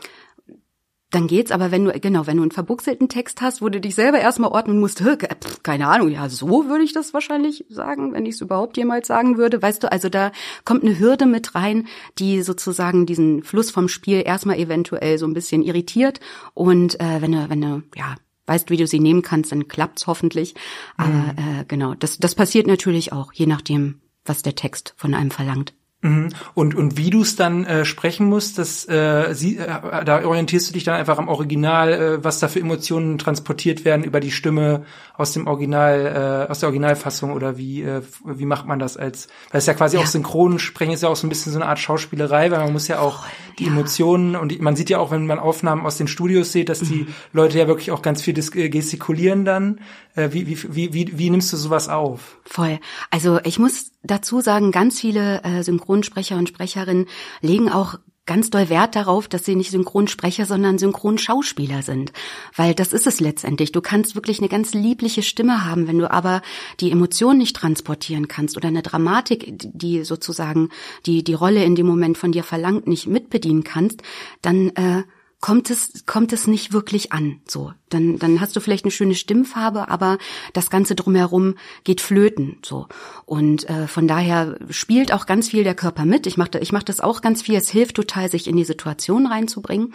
dann 1.15 1.27
geht's, 1.27 1.51
aber 1.51 1.71
wenn 1.71 1.85
du, 1.85 1.93
genau, 2.01 2.27
wenn 2.27 2.37
du 2.37 2.43
einen 2.43 2.51
verbuchselten 2.51 3.09
Text 3.09 3.41
hast, 3.41 3.63
wo 3.63 3.69
du 3.69 3.81
dich 3.81 3.95
selber 3.95 4.21
erstmal 4.21 4.51
ordnen 4.51 4.81
musst, 4.81 5.01
hä, 5.01 5.17
ke- 5.17 5.29
pf, 5.35 5.63
keine 5.63 5.87
Ahnung, 5.89 6.09
ja, 6.09 6.29
so 6.29 6.67
würde 6.67 6.85
ich 6.85 6.93
das 6.93 7.15
wahrscheinlich 7.15 7.65
sagen, 7.69 8.13
wenn 8.13 8.27
ich 8.27 8.35
es 8.35 8.41
überhaupt 8.41 8.77
jemals 8.77 9.07
sagen 9.07 9.39
würde, 9.39 9.63
weißt 9.63 9.83
du, 9.83 9.93
also 9.93 10.09
da 10.09 10.33
kommt 10.65 10.83
eine 10.83 10.99
Hürde 10.99 11.27
mit 11.27 11.55
rein, 11.55 11.87
die 12.19 12.43
sozusagen 12.43 13.07
diesen 13.07 13.43
Fluss 13.43 13.71
vom 13.71 13.89
Spiel 13.89 14.23
erstmal 14.25 14.59
eventuell 14.59 15.19
so 15.19 15.27
ein 15.27 15.35
bisschen 15.35 15.63
irritiert. 15.63 16.21
Und 16.55 16.99
äh, 17.01 17.21
wenn 17.21 17.33
du, 17.33 17.49
wenn 17.49 17.61
du, 17.61 17.83
ja, 17.97 18.17
weißt, 18.47 18.71
wie 18.71 18.77
du 18.77 18.87
sie 18.87 19.01
nehmen 19.01 19.23
kannst, 19.23 19.53
dann 19.53 19.69
klappt's 19.69 20.07
hoffentlich, 20.07 20.55
aber 20.97 21.35
äh, 21.37 21.65
genau, 21.67 21.95
das, 21.95 22.19
das 22.19 22.35
passiert 22.35 22.67
natürlich 22.67 23.13
auch, 23.13 23.33
je 23.33 23.47
nachdem, 23.47 24.01
was 24.25 24.43
der 24.43 24.55
Text 24.55 24.95
von 24.97 25.15
einem 25.15 25.31
verlangt. 25.31 25.75
Mhm. 26.05 26.29
Und, 26.53 26.75
und 26.75 26.99
wie 26.99 27.09
du 27.09 27.23
es 27.23 27.35
dann 27.35 27.65
äh, 27.65 27.87
sprechen 27.87 28.27
musst, 28.27 28.59
das, 28.59 28.87
äh, 28.89 29.33
sie, 29.33 29.57
äh, 29.57 30.05
da 30.05 30.23
orientierst 30.23 30.69
du 30.69 30.75
dich 30.75 30.85
dann 30.85 30.97
einfach 30.97 31.17
am 31.17 31.29
Original, 31.29 31.93
äh, 31.93 32.25
was 32.25 32.41
da 32.41 32.49
für 32.49 32.61
Emotionen 32.61 33.17
transportiert 33.17 33.87
werden 33.87 34.05
über 34.05 34.21
die 34.21 34.31
Stimme 34.31 34.85
aus 35.17 35.33
dem 35.33 35.47
Original, 35.47 36.45
äh, 36.47 36.51
aus 36.51 36.61
der 36.61 36.69
Originalfassung 36.69 37.33
oder 37.33 37.57
wie, 37.57 37.83
äh, 37.83 38.03
wie 38.27 38.45
macht 38.45 38.67
man 38.67 38.79
das 38.79 38.99
als, 38.99 39.29
weil 39.51 39.61
es 39.61 39.67
ja 39.67 39.73
quasi 39.73 39.97
Ja. 39.97 40.03
auch 40.03 40.07
Synchronsprechen 40.07 40.93
ist 40.93 41.03
ja 41.03 41.09
auch 41.09 41.17
so 41.17 41.27
ein 41.27 41.31
bisschen 41.31 41.53
so 41.53 41.59
eine 41.59 41.69
Art 41.69 41.79
Schauspielerei, 41.79 42.51
weil 42.51 42.59
man 42.59 42.73
muss 42.73 42.87
ja 42.89 42.99
auch 42.99 43.25
die 43.59 43.65
ja. 43.65 43.71
Emotionen 43.71 44.37
und 44.37 44.51
die, 44.51 44.59
man 44.59 44.77
sieht 44.77 44.91
ja 44.91 44.99
auch, 44.99 45.11
wenn 45.11 45.27
man 45.27 45.39
Aufnahmen 45.39 45.87
aus 45.87 45.97
den 45.97 46.09
Studios 46.09 46.53
sieht, 46.53 46.69
dass 46.69 46.81
die 46.81 47.07
Leute 47.33 47.59
ja 47.59 47.67
wirklich 47.67 47.93
auch 47.93 48.03
ganz 48.03 48.21
viel 48.21 48.39
äh, 48.39 48.69
gestikulieren 48.69 49.47
dann. 49.47 49.81
Äh, 50.15 50.31
wie, 50.33 50.47
wie, 50.47 50.75
wie, 50.75 50.95
wie, 50.95 51.19
wie 51.19 51.31
nimmst 51.31 51.53
du 51.53 51.57
sowas 51.57 51.89
auf? 51.89 52.39
Voll. 52.45 52.79
Also 53.11 53.41
ich 53.45 53.59
muss 53.59 53.93
dazu 54.03 54.41
sagen, 54.41 54.71
ganz 54.71 55.01
viele 55.01 55.43
äh, 55.43 55.63
Synchronsprecher 55.63 56.37
und 56.37 56.49
Sprecherinnen 56.49 57.07
legen 57.41 57.71
auch 57.71 57.99
ganz 58.27 58.49
doll 58.49 58.71
Wert 58.71 58.97
darauf, 58.97 59.29
dass 59.29 59.45
sie 59.45 59.55
nicht 59.55 59.71
Synchronsprecher, 59.71 60.47
sondern 60.47 60.79
Synchronschauspieler 60.79 61.83
sind. 61.83 62.13
Weil 62.57 62.75
das 62.75 62.93
ist 62.93 63.07
es 63.07 63.21
letztendlich. 63.21 63.73
Du 63.73 63.83
kannst 63.83 64.15
wirklich 64.15 64.39
eine 64.39 64.49
ganz 64.49 64.73
liebliche 64.73 65.23
Stimme 65.23 65.65
haben, 65.67 65.89
wenn 65.89 65.99
du 65.99 66.11
aber 66.11 66.41
die 66.81 66.91
Emotion 66.91 67.37
nicht 67.37 67.57
transportieren 67.57 68.29
kannst 68.29 68.57
oder 68.57 68.69
eine 68.69 68.83
Dramatik, 68.83 69.53
die 69.59 70.05
sozusagen 70.05 70.71
die, 71.05 71.23
die 71.23 71.35
Rolle 71.35 71.65
in 71.65 71.75
dem 71.75 71.87
Moment 71.87 72.17
von 72.17 72.33
dir 72.33 72.45
verlangt, 72.45 72.87
nicht 72.87 73.07
mitbedienen 73.07 73.63
kannst, 73.63 74.03
dann 74.41 74.71
äh, 74.71 75.03
kommt 75.45 75.69
es, 75.69 76.07
kommt 76.07 76.33
es 76.33 76.47
nicht 76.47 76.73
wirklich 76.73 77.13
an. 77.13 77.43
So, 77.47 77.71
dann, 77.91 78.19
dann 78.19 78.41
hast 78.41 78.57
du 78.57 78.61
vielleicht 78.61 78.87
eine 78.87 78.91
schöne 78.91 79.15
Stimmfarbe, 79.15 79.91
aber 79.91 80.17
das 80.55 80.71
Ganze 80.71 80.95
drumherum 80.95 81.57
geht 81.85 82.01
flöten. 82.01 82.57
So 82.65 82.89
und 83.27 83.69
äh, 83.69 83.87
von 83.87 84.09
daher 84.09 84.57
spielt 84.71 85.13
auch 85.13 85.27
ganz 85.27 85.51
viel 85.51 85.63
der 85.63 85.75
Körper 85.75 86.07
mit. 86.07 86.27
Ich 86.27 86.39
mache, 86.39 86.59
ich 86.61 86.73
mache 86.73 86.87
das 86.87 87.01
auch 87.01 87.21
ganz 87.21 87.43
viel. 87.43 87.57
Es 87.57 87.69
hilft 87.69 87.97
total, 87.97 88.31
sich 88.31 88.47
in 88.47 88.57
die 88.57 88.65
Situation 88.65 89.27
reinzubringen. 89.27 89.93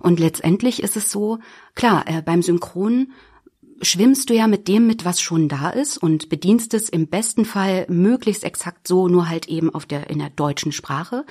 Und 0.00 0.20
letztendlich 0.20 0.82
ist 0.82 0.98
es 0.98 1.10
so, 1.10 1.38
klar, 1.74 2.04
äh, 2.06 2.20
beim 2.20 2.42
Synchron 2.42 3.10
schwimmst 3.82 4.30
du 4.30 4.34
ja 4.34 4.46
mit 4.46 4.68
dem 4.68 4.86
mit, 4.86 5.04
was 5.04 5.20
schon 5.20 5.48
da 5.48 5.70
ist 5.70 5.96
und 5.98 6.28
bedienst 6.28 6.74
es 6.74 6.88
im 6.88 7.06
besten 7.06 7.44
Fall 7.44 7.86
möglichst 7.88 8.44
exakt 8.44 8.86
so, 8.86 9.08
nur 9.08 9.28
halt 9.28 9.48
eben 9.48 9.74
auf 9.74 9.86
der 9.86 10.10
in 10.10 10.18
der 10.18 10.30
deutschen 10.30 10.72
Sprache. 10.72 11.24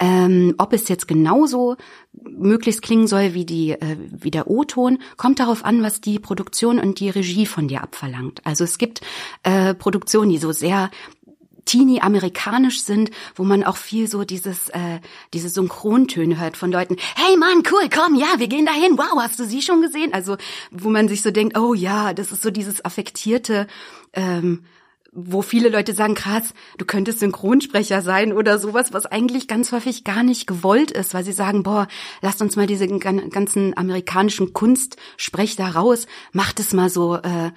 Ähm, 0.00 0.54
ob 0.58 0.72
es 0.72 0.88
jetzt 0.88 1.06
genauso 1.06 1.76
möglichst 2.12 2.82
klingen 2.82 3.06
soll 3.06 3.34
wie 3.34 3.44
die 3.44 3.72
äh, 3.72 3.96
wie 4.10 4.30
der 4.30 4.50
O-Ton, 4.50 4.98
kommt 5.16 5.38
darauf 5.38 5.64
an, 5.64 5.82
was 5.82 6.00
die 6.00 6.18
Produktion 6.18 6.80
und 6.80 6.98
die 7.00 7.10
Regie 7.10 7.46
von 7.46 7.68
dir 7.68 7.82
abverlangt. 7.82 8.40
Also 8.44 8.64
es 8.64 8.78
gibt 8.78 9.02
äh, 9.44 9.74
Produktionen, 9.74 10.30
die 10.30 10.38
so 10.38 10.52
sehr 10.52 10.90
teeny 11.64 12.00
amerikanisch 12.00 12.82
sind, 12.82 13.10
wo 13.34 13.44
man 13.44 13.64
auch 13.64 13.76
viel 13.76 14.08
so 14.08 14.24
dieses 14.24 14.68
äh, 14.70 15.00
diese 15.32 15.48
Synchrontöne 15.48 16.38
hört 16.38 16.56
von 16.56 16.72
Leuten. 16.72 16.96
Hey 17.16 17.36
Mann, 17.36 17.62
cool, 17.70 17.88
komm, 17.94 18.14
ja, 18.14 18.34
wir 18.38 18.48
gehen 18.48 18.66
dahin. 18.66 18.98
Wow, 18.98 19.20
hast 19.20 19.38
du 19.38 19.44
sie 19.44 19.62
schon 19.62 19.82
gesehen? 19.82 20.12
Also 20.12 20.36
wo 20.70 20.90
man 20.90 21.08
sich 21.08 21.22
so 21.22 21.30
denkt, 21.30 21.58
oh 21.58 21.74
ja, 21.74 22.12
das 22.14 22.32
ist 22.32 22.42
so 22.42 22.50
dieses 22.50 22.84
affektierte. 22.84 23.66
Ähm, 24.12 24.64
wo 25.16 25.42
viele 25.42 25.68
Leute 25.68 25.92
sagen, 25.92 26.14
krass, 26.16 26.54
du 26.76 26.84
könntest 26.84 27.20
Synchronsprecher 27.20 28.02
sein 28.02 28.32
oder 28.32 28.58
sowas, 28.58 28.92
was 28.92 29.06
eigentlich 29.06 29.46
ganz 29.46 29.70
häufig 29.70 30.02
gar 30.02 30.24
nicht 30.24 30.48
gewollt 30.48 30.90
ist, 30.90 31.14
weil 31.14 31.24
sie 31.24 31.32
sagen, 31.32 31.62
boah, 31.62 31.86
lasst 32.20 32.42
uns 32.42 32.56
mal 32.56 32.66
diese 32.66 32.88
gan- 32.88 33.30
ganzen 33.30 33.76
amerikanischen 33.76 34.52
Kunstsprech 34.52 35.54
da 35.54 35.68
raus, 35.68 36.08
macht 36.32 36.58
es 36.58 36.72
mal 36.72 36.90
so, 36.90 37.14
äh, 37.14 37.52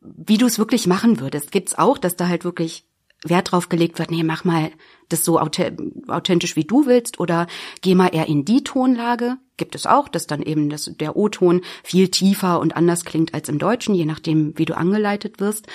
wie 0.00 0.38
du 0.38 0.46
es 0.46 0.58
wirklich 0.58 0.86
machen 0.86 1.20
würdest. 1.20 1.52
Gibt's 1.52 1.76
auch, 1.76 1.98
dass 1.98 2.16
da 2.16 2.28
halt 2.28 2.44
wirklich 2.44 2.86
Wert 3.24 3.52
drauf 3.52 3.68
gelegt 3.68 3.98
wird, 3.98 4.10
nee, 4.10 4.22
mach 4.22 4.44
mal 4.44 4.70
das 5.08 5.24
so 5.24 5.40
auth- 5.40 6.08
authentisch, 6.08 6.56
wie 6.56 6.64
du 6.64 6.86
willst, 6.86 7.20
oder 7.20 7.46
geh 7.80 7.94
mal 7.94 8.08
eher 8.08 8.26
in 8.26 8.44
die 8.44 8.64
Tonlage. 8.64 9.36
Gibt 9.56 9.74
es 9.74 9.86
auch, 9.86 10.08
dass 10.08 10.26
dann 10.26 10.42
eben 10.42 10.70
das, 10.70 10.90
der 10.98 11.16
O-Ton 11.16 11.60
viel 11.84 12.08
tiefer 12.08 12.58
und 12.58 12.74
anders 12.76 13.04
klingt 13.04 13.32
als 13.34 13.48
im 13.48 13.58
Deutschen, 13.58 13.94
je 13.94 14.06
nachdem, 14.06 14.58
wie 14.58 14.64
du 14.64 14.76
angeleitet 14.76 15.38
wirst. 15.38 15.66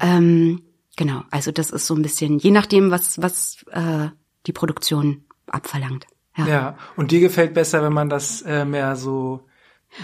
Ähm, 0.00 0.62
genau, 0.96 1.22
also 1.30 1.52
das 1.52 1.70
ist 1.70 1.86
so 1.86 1.94
ein 1.94 2.02
bisschen, 2.02 2.38
je 2.38 2.50
nachdem, 2.50 2.90
was, 2.90 3.22
was 3.22 3.64
äh, 3.70 4.08
die 4.46 4.52
Produktion 4.52 5.24
abverlangt. 5.46 6.06
Ja. 6.36 6.46
Ja, 6.46 6.78
und 6.96 7.12
dir 7.12 7.20
gefällt 7.20 7.54
besser, 7.54 7.82
wenn 7.82 7.92
man 7.92 8.08
das 8.08 8.42
äh, 8.42 8.64
mehr 8.64 8.96
so, 8.96 9.40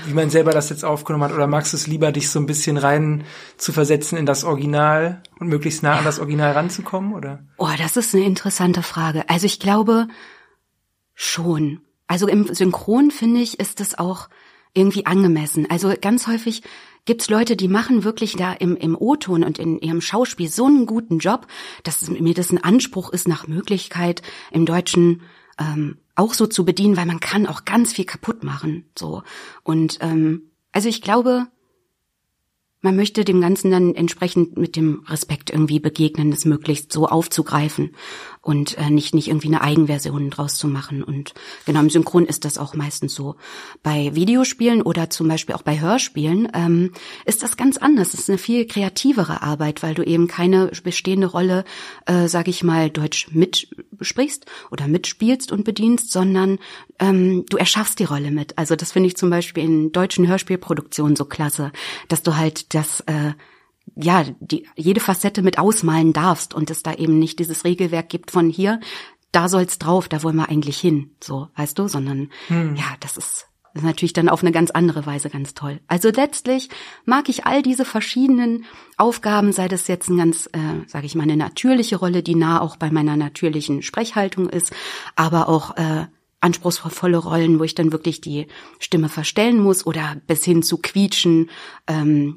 wie 0.05 0.15
man 0.15 0.31
selber 0.31 0.51
das 0.51 0.69
jetzt 0.69 0.85
aufgenommen 0.85 1.25
hat, 1.25 1.33
oder 1.33 1.47
magst 1.47 1.73
du 1.73 1.77
es 1.77 1.87
lieber, 1.87 2.13
dich 2.13 2.31
so 2.31 2.39
ein 2.41 2.47
bisschen 2.47 2.77
rein 2.77 3.25
zu 3.57 3.73
versetzen 3.73 4.19
in 4.19 4.27
das 4.27 4.45
Original 4.45 5.23
und 5.39 5.49
möglichst 5.49 5.83
nah 5.83 5.97
an 5.97 6.05
das 6.05 6.19
Original 6.19 6.53
ranzukommen, 6.53 7.15
oder? 7.15 7.45
Oh, 7.57 7.69
das 7.79 7.97
ist 7.97 8.15
eine 8.15 8.25
interessante 8.25 8.83
Frage. 8.83 9.29
Also 9.29 9.47
ich 9.47 9.61
glaube 9.61 10.09
schon. 11.15 11.81
Also 12.09 12.27
im 12.29 12.53
Synchron 12.53 13.11
finde 13.11 13.41
ich, 13.41 13.59
ist 13.59 13.81
es 13.81 13.99
auch 13.99 14.29
irgendwie 14.75 15.07
angemessen. 15.07 15.67
Also 15.71 15.95
ganz 16.01 16.27
häufig 16.27 16.63
gibt's 17.07 17.31
Leute, 17.31 17.57
die 17.57 17.69
machen 17.69 18.05
wirklich 18.05 18.37
da 18.37 18.53
im, 18.53 18.77
im 18.77 18.97
O-Ton 18.97 19.43
und 19.43 19.59
in 19.59 19.79
ihrem 19.79 20.01
Schauspiel 20.01 20.49
so 20.49 20.67
einen 20.67 20.87
guten 20.87 21.19
Job, 21.19 21.47
dass 21.83 22.09
mir 22.09 22.35
das 22.35 22.53
ein 22.53 22.63
Anspruch 22.63 23.11
ist, 23.11 23.27
nach 23.27 23.47
Möglichkeit 23.47 24.23
im 24.51 24.67
Deutschen 24.67 25.23
ähm, 25.59 25.99
auch 26.17 26.35
so 26.35 26.47
zu 26.47 26.65
bedienen, 26.65 26.97
weil 26.97 27.07
man 27.07 27.21
kann 27.21 27.47
auch 27.47 27.65
ganz 27.65 27.93
viel 27.93 28.05
kaputt 28.05 28.43
machen. 28.43 28.87
So. 28.99 29.23
Und 29.63 29.99
ähm, 30.01 30.51
also 30.73 30.89
ich 30.89 31.03
glaube, 31.03 31.47
man 32.81 32.97
möchte 32.97 33.25
dem 33.25 33.41
Ganzen 33.41 33.71
dann 33.71 33.95
entsprechend 33.95 34.57
mit 34.57 34.77
dem 34.77 35.05
Respekt 35.09 35.51
irgendwie 35.51 35.81
begegnen, 35.81 36.33
es 36.33 36.45
möglichst 36.45 36.93
so 36.93 37.07
aufzugreifen 37.07 37.95
und 38.47 38.79
äh, 38.79 38.91
nicht 38.91 39.13
nicht 39.13 39.27
irgendwie 39.27 39.49
eine 39.49 39.61
Eigenversion 39.61 40.31
draus 40.31 40.57
zu 40.57 40.69
machen. 40.69 41.03
Und 41.03 41.35
genau 41.65 41.81
im 41.81 41.91
Synchron 41.91 42.27
ist 42.27 42.45
das 42.45 42.59
auch 42.59 42.75
meistens 42.75 43.13
so. 43.13 43.35
Bei 43.83 44.15
Videospielen 44.15 44.83
oder 44.83 45.11
zum 45.11 45.27
Beispiel 45.27 45.57
auch 45.57 45.63
bei 45.63 45.81
Hörspielen 45.81 46.49
ähm, 46.55 46.93
ist 47.25 47.43
das 47.43 47.57
ganz 47.57 47.77
anders. 47.77 48.15
Es 48.15 48.21
ist 48.21 48.31
eine 48.31 48.39
viel 48.39 48.67
kreativere 48.67 49.43
Arbeit, 49.43 49.83
weil 49.83 49.95
du 49.95 50.05
eben 50.05 50.29
keine 50.29 50.71
bestehende 50.85 51.27
Rolle, 51.27 51.65
äh, 52.07 52.29
sage 52.29 52.51
ich 52.51 52.63
mal, 52.63 52.89
deutsch 52.89 53.29
mitsprichst 53.33 54.47
oder 54.71 54.87
mitspielst 54.87 55.51
und 55.51 55.65
bedienst, 55.65 56.13
sondern 56.13 56.59
ähm, 57.01 57.47
du 57.51 57.57
erschaffst 57.57 57.99
die 57.99 58.05
Rolle 58.05 58.31
mit. 58.31 58.57
Also 58.59 58.77
das 58.77 58.93
finde 58.93 59.09
ich 59.09 59.17
zum 59.17 59.29
Beispiel 59.29 59.65
in 59.65 59.91
deutschen 59.91 60.29
Hörspielproduktionen 60.29 61.17
so 61.17 61.25
klasse, 61.25 61.73
dass 62.07 62.23
du 62.23 62.37
halt 62.37 62.75
das 62.75 63.01
äh, 63.01 63.33
ja, 63.95 64.25
die, 64.41 64.67
jede 64.77 65.01
Facette 65.01 65.43
mit 65.43 65.59
ausmalen 65.59 66.13
darfst 66.13 66.55
und 66.55 66.71
es 66.71 66.83
da 66.83 66.95
eben 66.95 67.19
nicht 67.19 67.39
dieses 67.39 67.65
Regelwerk 67.65 68.09
gibt 68.09 68.31
von 68.31 68.51
hier, 68.51 68.81
da 69.33 69.49
soll's 69.49 69.79
drauf, 69.79 70.09
da 70.09 70.23
wollen 70.23 70.37
wir 70.37 70.49
eigentlich 70.49 70.79
hin, 70.79 71.11
so, 71.23 71.49
weißt 71.57 71.79
du, 71.79 71.89
sondern 71.89 72.31
ja, 72.75 72.95
das 73.01 73.17
ist, 73.17 73.47
das 73.75 73.83
ist 73.83 73.87
natürlich 73.87 74.15
dann 74.15 74.31
auf 74.31 74.43
eine 74.43 74.53
ganz 74.53 74.71
andere 74.71 75.05
Weise 75.05 75.29
ganz 75.29 75.53
toll. 75.53 75.81
Also 75.89 76.09
letztlich 76.09 76.71
mag 77.05 77.29
ich 77.29 77.45
all 77.45 77.63
diese 77.63 77.85
verschiedenen 77.85 78.65
Aufgaben, 78.97 79.53
sei 79.53 79.69
das 79.69 79.89
jetzt 79.89 80.09
ein 80.09 80.17
ganz, 80.17 80.47
äh, 80.53 80.87
sage 80.87 81.05
ich 81.05 81.15
mal, 81.15 81.25
eine 81.25 81.37
natürliche 81.37 81.97
Rolle, 81.97 82.23
die 82.23 82.35
nah 82.35 82.63
auch 82.63 82.77
bei 82.77 82.91
meiner 82.91 83.17
natürlichen 83.17 83.83
Sprechhaltung 83.83 84.49
ist, 84.49 84.73
aber 85.15 85.51
auch 85.51 85.77
äh, 85.77 86.07
anspruchsvolle 86.41 87.19
Rollen, 87.19 87.59
wo 87.59 87.65
ich 87.65 87.75
dann 87.75 87.93
wirklich 87.93 88.23
die 88.23 88.47
Stimme 88.79 89.11
verstellen 89.11 89.59
muss 89.59 89.85
oder 89.85 90.17
bis 90.27 90.45
hin 90.45 90.63
zu 90.63 90.79
quietschen, 90.79 91.51
ähm, 91.87 92.37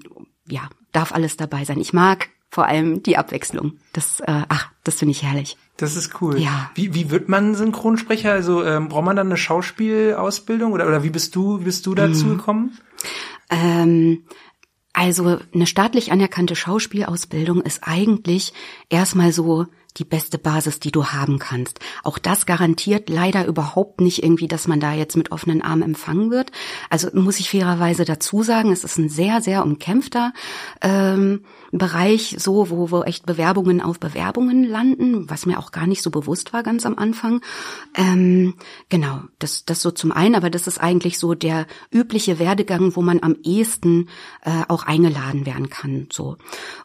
ja, 0.49 0.69
darf 0.91 1.11
alles 1.11 1.37
dabei 1.37 1.65
sein. 1.65 1.79
Ich 1.79 1.93
mag 1.93 2.29
vor 2.51 2.65
allem 2.65 3.03
die 3.03 3.17
Abwechslung. 3.17 3.73
Das, 3.93 4.21
äh, 4.21 4.41
ach, 4.49 4.71
das 4.83 4.95
finde 4.95 5.11
ich 5.11 5.23
herrlich. 5.23 5.55
Das 5.77 5.95
ist 5.95 6.19
cool. 6.21 6.39
Ja. 6.39 6.71
Wie, 6.75 6.93
wie 6.95 7.11
wird 7.11 7.29
man 7.29 7.55
Synchronsprecher? 7.55 8.31
Also 8.31 8.63
ähm, 8.63 8.89
braucht 8.89 9.05
man 9.05 9.15
dann 9.15 9.27
eine 9.27 9.37
Schauspielausbildung 9.37 10.71
oder, 10.73 10.87
oder 10.87 11.03
wie 11.03 11.09
bist 11.09 11.35
du, 11.35 11.59
wie 11.59 11.65
bist 11.65 11.85
du 11.85 11.95
dazu 11.95 12.25
Mhm. 12.25 12.37
gekommen? 12.37 12.77
Ähm, 13.49 14.23
also 14.93 15.39
eine 15.53 15.67
staatlich 15.67 16.11
anerkannte 16.11 16.55
Schauspielausbildung 16.55 17.61
ist 17.61 17.81
eigentlich 17.83 18.53
erstmal 18.89 19.31
so 19.31 19.67
die 19.97 20.05
beste 20.05 20.37
Basis, 20.37 20.79
die 20.79 20.91
du 20.91 21.07
haben 21.07 21.39
kannst. 21.39 21.79
Auch 22.03 22.17
das 22.17 22.45
garantiert 22.45 23.09
leider 23.09 23.45
überhaupt 23.45 24.01
nicht 24.01 24.23
irgendwie, 24.23 24.47
dass 24.47 24.67
man 24.67 24.79
da 24.79 24.93
jetzt 24.93 25.17
mit 25.17 25.31
offenen 25.31 25.61
Armen 25.61 25.83
empfangen 25.83 26.31
wird. 26.31 26.51
Also 26.89 27.09
muss 27.13 27.39
ich 27.39 27.49
fairerweise 27.49 28.05
dazu 28.05 28.43
sagen, 28.43 28.71
es 28.71 28.83
ist 28.83 28.97
ein 28.97 29.09
sehr, 29.09 29.41
sehr 29.41 29.63
umkämpfter 29.63 30.33
ähm, 30.81 31.43
Bereich, 31.71 32.35
so 32.39 32.69
wo, 32.69 32.91
wo 32.91 33.03
echt 33.03 33.25
Bewerbungen 33.25 33.81
auf 33.81 33.99
Bewerbungen 33.99 34.63
landen, 34.63 35.29
was 35.29 35.45
mir 35.45 35.59
auch 35.59 35.71
gar 35.71 35.87
nicht 35.87 36.01
so 36.01 36.09
bewusst 36.09 36.53
war 36.53 36.63
ganz 36.63 36.85
am 36.85 36.97
Anfang. 36.97 37.41
Ähm, 37.95 38.55
genau, 38.89 39.21
das, 39.39 39.65
das 39.65 39.81
so 39.81 39.91
zum 39.91 40.11
einen, 40.11 40.35
aber 40.35 40.49
das 40.49 40.67
ist 40.67 40.79
eigentlich 40.79 41.19
so 41.19 41.33
der 41.33 41.67
übliche 41.91 42.39
Werdegang, 42.39 42.95
wo 42.95 43.01
man 43.01 43.21
am 43.21 43.35
ehesten 43.43 44.09
äh, 44.43 44.63
auch 44.67 44.83
eingeladen 44.83 45.45
werden 45.45 45.69
kann. 45.69 46.07
So. 46.11 46.37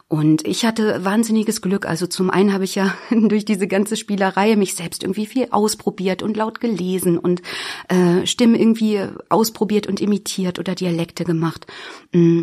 Und 0.07 0.45
ich 0.47 0.65
hatte 0.65 1.03
wahnsinniges 1.03 1.61
Glück. 1.61 1.85
Also 1.85 2.07
zum 2.07 2.29
einen 2.29 2.53
habe 2.53 2.63
ich 2.63 2.75
ja 2.75 2.93
durch 3.09 3.45
diese 3.45 3.67
ganze 3.67 3.97
Spielerei 3.97 4.55
mich 4.55 4.75
selbst 4.75 5.03
irgendwie 5.03 5.25
viel 5.25 5.47
ausprobiert 5.51 6.21
und 6.21 6.37
laut 6.37 6.59
gelesen 6.59 7.17
und 7.17 7.41
äh, 7.89 8.25
Stimmen 8.25 8.55
irgendwie 8.55 9.07
ausprobiert 9.29 9.87
und 9.87 9.99
imitiert 9.99 10.59
oder 10.59 10.75
Dialekte 10.75 11.23
gemacht. 11.23 11.65
Mm. 12.11 12.41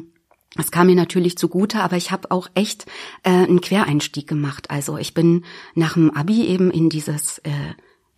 Das 0.57 0.71
kam 0.71 0.89
mir 0.89 0.97
natürlich 0.97 1.39
zugute, 1.39 1.81
aber 1.81 1.97
ich 1.97 2.11
habe 2.11 2.31
auch 2.31 2.49
echt 2.55 2.87
äh, 3.23 3.31
einen 3.31 3.61
Quereinstieg 3.61 4.27
gemacht. 4.27 4.71
Also 4.71 4.99
ich 4.99 5.15
bin 5.15 5.45
nach 5.75 5.95
dem 5.95 6.11
Abi 6.15 6.47
eben 6.47 6.71
in 6.71 6.89
dieses 6.89 7.39
äh, 7.39 7.51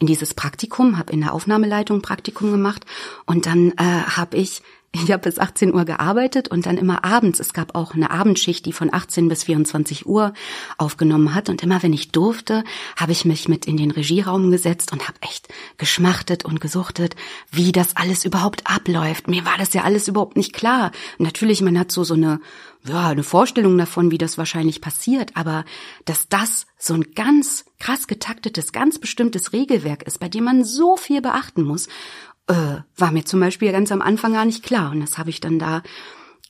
in 0.01 0.09
dieses 0.09 0.35
Praktikum, 0.35 0.99
habe 0.99 1.13
in 1.13 1.21
der 1.21 1.33
Aufnahmeleitung 1.33 2.03
Praktikum 2.03 2.51
gemacht 2.51 2.85
und 3.27 3.47
dann 3.47 3.71
äh, 3.73 3.83
habe 3.83 4.37
ich 4.37 4.63
ich 5.03 5.11
habe 5.11 5.25
bis 5.25 5.39
18 5.39 5.75
Uhr 5.75 5.85
gearbeitet 5.85 6.49
und 6.49 6.67
dann 6.67 6.79
immer 6.79 7.05
abends, 7.05 7.41
es 7.41 7.53
gab 7.53 7.75
auch 7.75 7.95
eine 7.95 8.11
Abendschicht, 8.11 8.65
die 8.65 8.73
von 8.73 8.93
18 8.93 9.29
bis 9.29 9.45
24 9.45 10.07
Uhr 10.07 10.33
aufgenommen 10.79 11.35
hat. 11.35 11.49
Und 11.49 11.63
immer 11.63 11.83
wenn 11.83 11.93
ich 11.93 12.13
durfte, 12.13 12.65
habe 12.97 13.13
ich 13.13 13.25
mich 13.25 13.49
mit 13.49 13.67
in 13.67 13.77
den 13.77 13.91
Regieraum 13.91 14.51
gesetzt 14.51 14.93
und 14.93 15.09
habe 15.09 15.19
echt 15.21 15.49
geschmachtet 15.79 16.45
und 16.45 16.61
gesuchtet, 16.61 17.17
wie 17.51 17.73
das 17.73 17.97
alles 17.97 18.25
überhaupt 18.25 18.67
abläuft. 18.67 19.27
Mir 19.29 19.45
war 19.45 19.59
das 19.59 19.75
ja 19.75 19.83
alles 19.83 20.07
überhaupt 20.07 20.37
nicht 20.37 20.53
klar. 20.53 20.93
natürlich, 21.19 21.61
man 21.61 21.79
hat 21.79 21.91
so 21.91 22.05
so 22.05 22.15
eine 22.15 22.41
ja, 22.87 23.09
eine 23.09 23.23
Vorstellung 23.23 23.79
davon, 23.79 24.11
wie 24.11 24.19
das 24.19 24.37
wahrscheinlich 24.37 24.83
passiert, 24.83 25.31
aber 25.35 25.65
dass 26.05 26.29
das 26.29 26.67
so 26.77 26.93
ein 26.93 27.15
ganz 27.15 27.65
krass 27.79 28.07
getaktetes, 28.07 28.73
ganz 28.73 28.99
bestimmtes 28.99 29.55
Regelwerk 29.55 30.03
ist, 30.03 30.21
bei 30.21 30.29
dem 30.29 30.45
man 30.45 30.65
so 30.65 30.99
viel 30.99 31.23
beachten 31.23 31.63
muss 31.63 31.89
äh, 32.49 32.77
war 32.97 33.13
mir 33.13 33.25
zum 33.25 33.41
Beispiel 33.41 33.73
ganz 33.73 33.93
am 33.93 34.03
Anfang 34.03 34.33
gar 34.33 34.45
nicht 34.45 34.63
klar. 34.63 34.91
Und 34.91 35.01
das 35.01 35.19
habe 35.19 35.31
ich 35.31 35.41
dann 35.41 35.59
da 35.59 35.83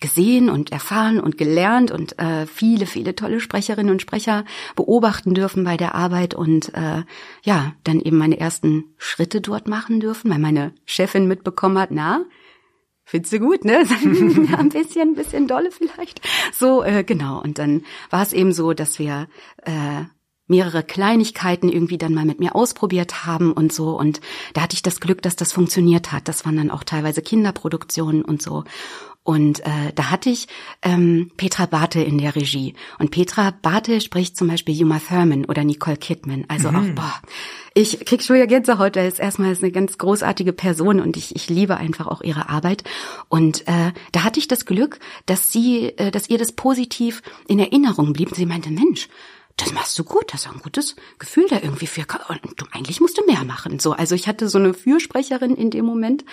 gesehen 0.00 0.50
und 0.50 0.72
erfahren 0.72 1.20
und 1.20 1.38
gelernt 1.38 1.90
und 1.90 2.18
äh, 2.18 2.46
viele, 2.46 2.86
viele 2.86 3.14
tolle 3.14 3.40
Sprecherinnen 3.40 3.90
und 3.90 4.02
Sprecher 4.02 4.44
beobachten 4.76 5.34
dürfen 5.34 5.64
bei 5.64 5.76
der 5.76 5.94
Arbeit 5.94 6.34
und 6.34 6.74
äh, 6.74 7.04
ja, 7.42 7.72
dann 7.84 8.00
eben 8.00 8.18
meine 8.18 8.38
ersten 8.38 8.94
Schritte 8.98 9.40
dort 9.40 9.68
machen 9.68 10.00
dürfen, 10.00 10.30
weil 10.30 10.38
meine 10.38 10.74
Chefin 10.84 11.26
mitbekommen 11.26 11.78
hat, 11.78 11.90
na, 11.90 12.24
findest 13.04 13.32
du 13.34 13.38
gut, 13.38 13.64
ne? 13.64 13.78
ein 14.58 14.68
bisschen, 14.68 15.10
ein 15.10 15.14
bisschen 15.14 15.46
dolle 15.46 15.70
vielleicht. 15.70 16.20
So, 16.52 16.82
äh, 16.82 17.04
genau. 17.04 17.40
Und 17.40 17.58
dann 17.58 17.84
war 18.10 18.22
es 18.22 18.32
eben 18.32 18.52
so, 18.52 18.72
dass 18.72 18.98
wir 18.98 19.28
äh, 19.62 20.04
mehrere 20.46 20.82
Kleinigkeiten 20.82 21.68
irgendwie 21.68 21.98
dann 21.98 22.14
mal 22.14 22.24
mit 22.24 22.38
mir 22.38 22.54
ausprobiert 22.54 23.24
haben 23.26 23.52
und 23.52 23.72
so. 23.72 23.98
Und 23.98 24.20
da 24.52 24.62
hatte 24.62 24.74
ich 24.74 24.82
das 24.82 25.00
Glück, 25.00 25.22
dass 25.22 25.36
das 25.36 25.52
funktioniert 25.52 26.12
hat. 26.12 26.28
Das 26.28 26.44
waren 26.44 26.56
dann 26.56 26.70
auch 26.70 26.84
teilweise 26.84 27.22
Kinderproduktionen 27.22 28.24
und 28.24 28.42
so. 28.42 28.64
Und 29.26 29.60
äh, 29.60 29.90
da 29.94 30.10
hatte 30.10 30.28
ich 30.28 30.48
ähm, 30.82 31.30
Petra 31.38 31.64
Barthe 31.64 32.02
in 32.02 32.18
der 32.18 32.36
Regie. 32.36 32.74
Und 32.98 33.10
Petra 33.10 33.52
Barthe 33.62 34.02
spricht 34.02 34.36
zum 34.36 34.48
Beispiel 34.48 34.84
Uma 34.84 35.00
Thurman 35.00 35.46
oder 35.46 35.64
Nicole 35.64 35.96
Kidman. 35.96 36.44
Also 36.48 36.70
mhm. 36.70 36.76
auch, 36.76 36.94
boah, 36.94 37.14
ich 37.72 38.04
krieg 38.04 38.22
schon 38.22 38.36
ja 38.36 38.44
Gänsehaut, 38.44 38.96
weil 38.96 39.06
es 39.06 39.18
erstmal 39.18 39.50
ist 39.50 39.62
eine 39.62 39.72
ganz 39.72 39.96
großartige 39.96 40.52
Person 40.52 41.00
und 41.00 41.16
ich, 41.16 41.34
ich 41.34 41.48
liebe 41.48 41.78
einfach 41.78 42.06
auch 42.06 42.20
ihre 42.20 42.50
Arbeit. 42.50 42.84
Und 43.30 43.66
äh, 43.66 43.92
da 44.12 44.24
hatte 44.24 44.40
ich 44.40 44.46
das 44.46 44.66
Glück, 44.66 44.98
dass 45.24 45.50
sie, 45.50 45.86
äh, 45.96 46.10
dass 46.10 46.28
ihr 46.28 46.36
das 46.36 46.52
positiv 46.52 47.22
in 47.48 47.58
Erinnerung 47.58 48.12
blieb. 48.12 48.28
Und 48.28 48.36
sie 48.36 48.44
meinte, 48.44 48.70
Mensch, 48.70 49.08
das 49.56 49.72
machst 49.72 49.98
du 49.98 50.04
gut, 50.04 50.32
das 50.32 50.46
ist 50.46 50.52
ein 50.52 50.60
gutes 50.60 50.96
Gefühl 51.18 51.46
da 51.48 51.60
irgendwie 51.60 51.86
für, 51.86 52.04
und 52.28 52.60
du, 52.60 52.66
eigentlich 52.72 53.00
musst 53.00 53.18
du 53.18 53.24
mehr 53.24 53.44
machen. 53.44 53.78
So, 53.78 53.92
also 53.92 54.14
ich 54.14 54.26
hatte 54.26 54.48
so 54.48 54.58
eine 54.58 54.74
Fürsprecherin 54.74 55.54
in 55.54 55.70
dem 55.70 55.84
Moment 55.84 56.24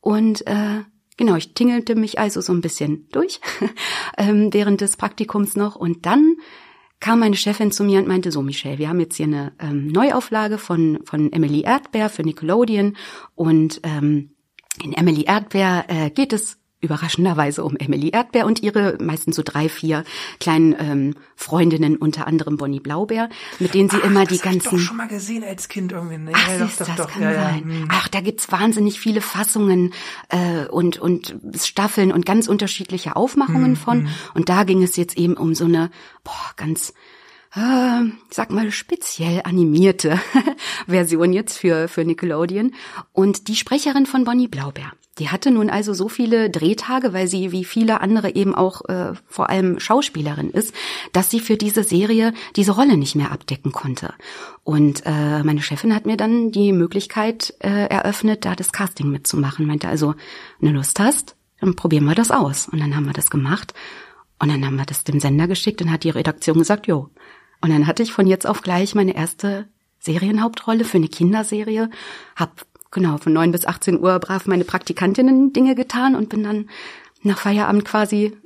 und, 0.00 0.46
äh, 0.46 0.82
genau, 1.16 1.36
ich 1.36 1.54
tingelte 1.54 1.94
mich 1.94 2.18
also 2.18 2.40
so 2.40 2.52
ein 2.52 2.62
bisschen 2.62 3.08
durch, 3.10 3.40
ähm, 4.18 4.52
während 4.52 4.80
des 4.80 4.96
Praktikums 4.96 5.56
noch 5.56 5.76
und 5.76 6.06
dann 6.06 6.36
kam 6.98 7.20
meine 7.20 7.36
Chefin 7.36 7.72
zu 7.72 7.84
mir 7.84 7.98
und 7.98 8.08
meinte 8.08 8.32
so, 8.32 8.40
Michelle, 8.40 8.78
wir 8.78 8.88
haben 8.88 9.00
jetzt 9.00 9.16
hier 9.16 9.26
eine 9.26 9.52
ähm, 9.58 9.88
Neuauflage 9.88 10.56
von, 10.56 11.00
von 11.04 11.30
Emily 11.32 11.60
Erdbeer 11.60 12.08
für 12.08 12.22
Nickelodeon 12.22 12.96
und, 13.34 13.80
ähm, 13.82 14.30
in 14.82 14.92
Emily 14.92 15.24
Erdbeer 15.24 15.84
äh, 15.88 16.10
geht 16.10 16.32
es 16.32 16.58
überraschenderweise 16.80 17.64
um 17.64 17.76
Emily 17.76 18.10
Erdbeer 18.10 18.46
und 18.46 18.62
ihre 18.62 18.98
meistens 19.00 19.36
so 19.36 19.42
drei, 19.44 19.68
vier 19.68 20.04
kleinen 20.40 20.74
ähm, 20.78 21.14
Freundinnen, 21.34 21.96
unter 21.96 22.26
anderem 22.26 22.56
Bonnie 22.58 22.80
Blaubeer, 22.80 23.28
mit 23.58 23.74
denen 23.74 23.88
sie 23.88 23.98
Ach, 24.02 24.04
immer 24.04 24.26
die 24.26 24.38
ganzen. 24.38 24.58
Das 24.58 24.72
ich 24.72 24.78
doch 24.80 24.86
schon 24.88 24.96
mal 24.96 25.08
gesehen 25.08 25.42
als 25.42 25.68
Kind 25.68 25.92
irgendwie. 25.92 26.18
Ne? 26.18 26.32
Ach, 26.34 26.48
ja, 26.48 26.66
siehst, 26.66 26.80
doch, 26.80 26.86
das 26.86 26.96
doch, 26.96 27.10
kann 27.10 27.22
ja, 27.22 27.34
sein. 27.34 27.68
Ja. 27.68 27.74
Hm. 27.74 27.88
Ach, 27.90 28.08
da 28.08 28.20
gibt's 28.20 28.52
wahnsinnig 28.52 29.00
viele 29.00 29.20
Fassungen 29.20 29.94
äh, 30.28 30.66
und 30.66 30.98
und 30.98 31.34
Staffeln 31.58 32.12
und 32.12 32.26
ganz 32.26 32.46
unterschiedliche 32.46 33.16
Aufmachungen 33.16 33.70
hm, 33.70 33.76
von. 33.76 34.00
Hm. 34.02 34.08
Und 34.34 34.48
da 34.48 34.64
ging 34.64 34.82
es 34.82 34.96
jetzt 34.96 35.16
eben 35.16 35.34
um 35.34 35.54
so 35.54 35.64
eine 35.64 35.90
boah, 36.24 36.52
ganz 36.56 36.92
äh, 37.54 38.04
sag 38.30 38.50
mal, 38.50 38.70
speziell 38.70 39.40
animierte 39.44 40.20
Version 40.86 41.32
jetzt 41.32 41.58
für, 41.58 41.88
für 41.88 42.04
Nickelodeon. 42.04 42.74
Und 43.12 43.48
die 43.48 43.56
Sprecherin 43.56 44.04
von 44.04 44.24
Bonnie 44.24 44.48
Blaubeer, 44.48 44.92
die 45.18 45.30
hatte 45.30 45.50
nun 45.50 45.70
also 45.70 45.94
so 45.94 46.08
viele 46.08 46.50
Drehtage, 46.50 47.12
weil 47.12 47.26
sie 47.26 47.52
wie 47.52 47.64
viele 47.64 48.00
andere 48.00 48.34
eben 48.34 48.54
auch 48.54 48.84
äh, 48.88 49.14
vor 49.26 49.48
allem 49.48 49.80
Schauspielerin 49.80 50.50
ist, 50.50 50.74
dass 51.12 51.30
sie 51.30 51.40
für 51.40 51.56
diese 51.56 51.84
Serie 51.84 52.34
diese 52.54 52.72
Rolle 52.72 52.96
nicht 52.96 53.14
mehr 53.14 53.32
abdecken 53.32 53.72
konnte. 53.72 54.12
Und 54.62 55.02
äh, 55.06 55.42
meine 55.42 55.62
Chefin 55.62 55.94
hat 55.94 56.06
mir 56.06 56.16
dann 56.16 56.52
die 56.52 56.72
Möglichkeit 56.72 57.54
äh, 57.60 57.86
eröffnet, 57.86 58.44
da 58.44 58.54
das 58.54 58.72
Casting 58.72 59.10
mitzumachen. 59.10 59.66
Meinte 59.66 59.88
also, 59.88 60.14
wenn 60.60 60.72
du 60.72 60.76
Lust 60.76 61.00
hast, 61.00 61.36
dann 61.60 61.76
probieren 61.76 62.04
wir 62.04 62.14
das 62.14 62.30
aus. 62.30 62.68
Und 62.68 62.80
dann 62.80 62.94
haben 62.94 63.06
wir 63.06 63.14
das 63.14 63.30
gemacht. 63.30 63.72
Und 64.38 64.50
dann 64.50 64.66
haben 64.66 64.76
wir 64.76 64.84
das 64.84 65.04
dem 65.04 65.18
Sender 65.18 65.48
geschickt 65.48 65.80
und 65.80 65.90
hat 65.90 66.04
die 66.04 66.10
Redaktion 66.10 66.58
gesagt, 66.58 66.86
jo, 66.86 67.08
und 67.62 67.70
dann 67.70 67.86
hatte 67.86 68.02
ich 68.02 68.12
von 68.12 68.26
jetzt 68.26 68.46
auf 68.46 68.60
gleich 68.60 68.94
meine 68.94 69.16
erste 69.16 69.66
Serienhauptrolle 70.00 70.84
für 70.84 70.98
eine 70.98 71.08
Kinderserie, 71.08 71.90
hab 72.36 72.66
genau 72.96 73.18
von 73.18 73.32
neun 73.32 73.52
bis 73.52 73.66
18 73.66 74.00
Uhr 74.00 74.18
brav 74.18 74.46
meine 74.46 74.64
Praktikantinnen 74.64 75.52
Dinge 75.52 75.74
getan 75.74 76.16
und 76.16 76.30
bin 76.30 76.42
dann 76.42 76.68
nach 77.22 77.38
Feierabend 77.38 77.84
quasi 77.84 78.36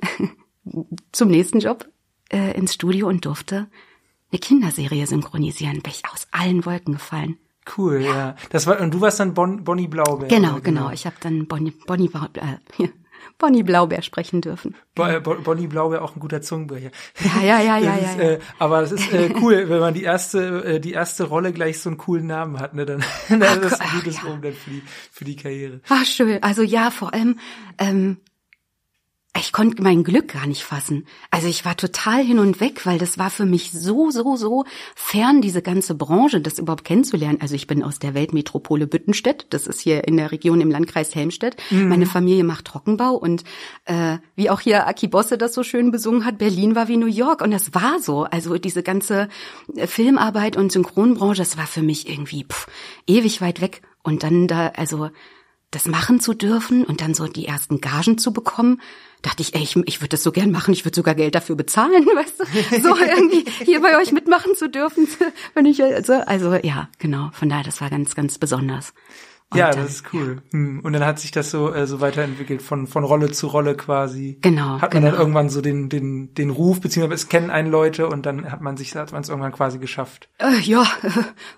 zum 1.11 1.29
nächsten 1.29 1.59
Job 1.59 1.87
äh, 2.31 2.55
ins 2.57 2.73
Studio 2.75 3.07
und 3.07 3.25
durfte 3.25 3.67
eine 4.31 4.39
Kinderserie 4.39 5.07
synchronisieren. 5.07 5.81
Bin 5.81 5.93
ich 5.93 6.03
aus 6.11 6.27
allen 6.31 6.65
Wolken 6.65 6.93
gefallen. 6.93 7.37
Cool, 7.77 8.01
ja. 8.01 8.15
ja. 8.15 8.35
Das 8.49 8.67
war 8.67 8.79
und 8.81 8.93
du 8.93 9.01
warst 9.01 9.19
dann 9.19 9.33
bon, 9.33 9.63
Bonnie 9.63 9.87
Blaubeer. 9.87 10.27
Genau, 10.27 10.55
genau, 10.55 10.61
genau. 10.61 10.91
Ich 10.91 11.05
habe 11.05 11.15
dann 11.21 11.47
Bonnie 11.47 11.71
Bonnie 11.71 12.11
äh, 12.33 12.87
Bonnie 13.41 13.63
Blaubeer 13.63 14.03
sprechen 14.03 14.39
dürfen. 14.39 14.75
Äh, 14.99 15.19
Bonnie 15.19 15.65
Blaubeer 15.65 16.03
auch 16.03 16.15
ein 16.15 16.19
guter 16.19 16.43
Zungenbrecher. 16.43 16.91
Ja, 17.19 17.41
ja, 17.41 17.59
ja, 17.59 17.77
ja, 17.79 17.95
ist, 17.95 18.17
ja, 18.17 18.23
Äh, 18.23 18.39
aber 18.59 18.83
es 18.83 18.91
ist 18.91 19.11
äh, 19.11 19.33
cool, 19.41 19.65
wenn 19.67 19.79
man 19.79 19.95
die 19.95 20.03
erste 20.03 20.63
äh, 20.63 20.79
die 20.79 20.91
erste 20.91 21.23
Rolle 21.23 21.51
gleich 21.51 21.79
so 21.79 21.89
einen 21.89 21.97
coolen 21.97 22.27
Namen 22.27 22.59
hat, 22.59 22.75
ne, 22.75 22.85
dann, 22.85 23.03
dann 23.29 23.41
ach, 23.41 23.55
ist 23.57 23.71
das 23.71 23.79
ein 23.79 23.87
gutes 23.95 24.17
ja. 24.17 24.29
dann 24.29 24.53
für 24.53 24.69
die 24.69 24.83
für 25.11 25.25
die 25.25 25.35
Karriere. 25.35 25.81
Ach 25.89 26.05
schön, 26.05 26.41
also 26.43 26.61
ja, 26.61 26.91
vor 26.91 27.15
allem 27.15 27.39
ähm, 27.79 28.17
ich 29.37 29.53
konnte 29.53 29.81
mein 29.81 30.03
Glück 30.03 30.33
gar 30.33 30.45
nicht 30.45 30.63
fassen. 30.63 31.05
Also 31.29 31.47
ich 31.47 31.63
war 31.63 31.77
total 31.77 32.21
hin 32.21 32.37
und 32.37 32.59
weg, 32.59 32.85
weil 32.85 32.97
das 32.97 33.17
war 33.17 33.29
für 33.29 33.45
mich 33.45 33.71
so, 33.71 34.11
so, 34.11 34.35
so 34.35 34.65
fern, 34.93 35.41
diese 35.41 35.61
ganze 35.61 35.95
Branche, 35.95 36.41
das 36.41 36.59
überhaupt 36.59 36.83
kennenzulernen. 36.83 37.39
Also 37.39 37.55
ich 37.55 37.65
bin 37.65 37.81
aus 37.81 37.97
der 37.97 38.13
Weltmetropole 38.13 38.87
Büttenstedt, 38.87 39.47
das 39.51 39.67
ist 39.67 39.79
hier 39.79 40.05
in 40.05 40.17
der 40.17 40.33
Region 40.33 40.59
im 40.59 40.69
Landkreis 40.69 41.15
Helmstedt. 41.15 41.55
Mhm. 41.69 41.87
Meine 41.87 42.07
Familie 42.07 42.43
macht 42.43 42.65
Trockenbau 42.65 43.13
und 43.15 43.45
äh, 43.85 44.17
wie 44.35 44.49
auch 44.49 44.59
hier 44.59 44.85
Aki 44.85 45.07
Bosse 45.07 45.37
das 45.37 45.53
so 45.53 45.63
schön 45.63 45.91
besungen 45.91 46.25
hat, 46.25 46.37
Berlin 46.37 46.75
war 46.75 46.89
wie 46.89 46.97
New 46.97 47.05
York 47.05 47.41
und 47.41 47.51
das 47.51 47.73
war 47.73 47.99
so. 48.01 48.23
Also 48.23 48.57
diese 48.57 48.83
ganze 48.83 49.29
äh, 49.77 49.87
Filmarbeit 49.87 50.57
und 50.57 50.73
Synchronbranche, 50.73 51.41
das 51.41 51.57
war 51.57 51.67
für 51.67 51.81
mich 51.81 52.09
irgendwie 52.09 52.43
pff, 52.43 52.67
ewig 53.07 53.39
weit 53.39 53.61
weg. 53.61 53.81
Und 54.03 54.23
dann 54.23 54.47
da, 54.47 54.69
also 54.75 55.09
das 55.71 55.87
machen 55.87 56.19
zu 56.19 56.33
dürfen 56.33 56.83
und 56.83 57.01
dann 57.01 57.13
so 57.13 57.27
die 57.27 57.45
ersten 57.45 57.79
Gagen 57.79 58.17
zu 58.17 58.33
bekommen, 58.33 58.81
dachte 59.21 59.41
ich, 59.41 59.53
ey, 59.53 59.61
ich, 59.61 59.75
ich 59.75 60.01
würde 60.01 60.09
das 60.09 60.23
so 60.23 60.31
gern 60.31 60.51
machen, 60.51 60.73
ich 60.73 60.85
würde 60.85 60.95
sogar 60.95 61.15
Geld 61.15 61.35
dafür 61.35 61.55
bezahlen, 61.55 62.05
weißt 62.15 62.39
du, 62.39 62.81
so 62.81 62.95
irgendwie 62.95 63.45
hier 63.63 63.81
bei 63.81 63.97
euch 63.97 64.11
mitmachen 64.11 64.55
zu 64.55 64.69
dürfen, 64.69 65.07
wenn 65.53 65.65
ich 65.65 65.83
also, 65.83 66.13
also 66.13 66.53
ja, 66.55 66.89
genau, 66.99 67.29
von 67.33 67.49
daher, 67.49 67.63
das 67.63 67.81
war 67.81 67.89
ganz, 67.89 68.15
ganz 68.15 68.37
besonders. 68.37 68.93
Und 69.51 69.57
ja, 69.57 69.71
das 69.71 69.89
ist 69.89 70.13
cool. 70.13 70.41
Hm. 70.51 70.79
Und 70.79 70.93
dann 70.93 71.05
hat 71.05 71.19
sich 71.19 71.31
das 71.31 71.51
so 71.51 71.73
äh, 71.73 71.85
so 71.85 71.99
weiterentwickelt 71.99 72.61
von 72.61 72.87
von 72.87 73.03
Rolle 73.03 73.31
zu 73.31 73.47
Rolle 73.47 73.75
quasi. 73.75 74.37
Genau. 74.41 74.79
Hat 74.79 74.93
man 74.93 75.03
genau. 75.03 75.11
dann 75.11 75.19
irgendwann 75.19 75.49
so 75.49 75.59
den 75.59 75.89
den 75.89 76.33
den 76.33 76.51
Ruf 76.51 76.79
beziehungsweise 76.79 77.15
es 77.15 77.27
kennen 77.27 77.49
einen 77.49 77.69
Leute 77.69 78.07
und 78.07 78.25
dann 78.25 78.49
hat 78.49 78.61
man 78.61 78.77
sich 78.77 78.95
hat 78.95 79.11
man 79.11 79.21
es 79.21 79.27
irgendwann 79.27 79.51
quasi 79.51 79.77
geschafft. 79.77 80.29
Äh, 80.37 80.59
ja, 80.61 80.85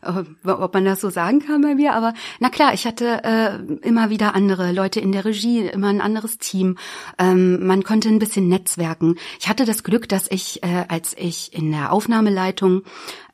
ob 0.43 0.73
man 0.73 0.85
das 0.85 1.01
so 1.01 1.11
sagen 1.11 1.39
kann 1.39 1.61
bei 1.61 1.75
mir, 1.75 1.93
aber 1.93 2.15
na 2.39 2.49
klar, 2.49 2.73
ich 2.73 2.87
hatte 2.87 3.23
äh, 3.23 3.87
immer 3.87 4.09
wieder 4.09 4.33
andere 4.33 4.71
Leute 4.71 4.99
in 4.99 5.11
der 5.11 5.25
Regie, 5.25 5.67
immer 5.67 5.89
ein 5.89 6.01
anderes 6.01 6.39
Team. 6.39 6.79
Ähm, 7.19 7.63
man 7.63 7.83
konnte 7.83 8.09
ein 8.09 8.17
bisschen 8.17 8.47
netzwerken. 8.47 9.17
Ich 9.39 9.49
hatte 9.49 9.65
das 9.65 9.83
Glück, 9.83 10.09
dass 10.09 10.25
ich 10.31 10.63
äh, 10.63 10.85
als 10.87 11.15
ich 11.15 11.53
in 11.53 11.71
der 11.71 11.93
Aufnahmeleitung 11.93 12.81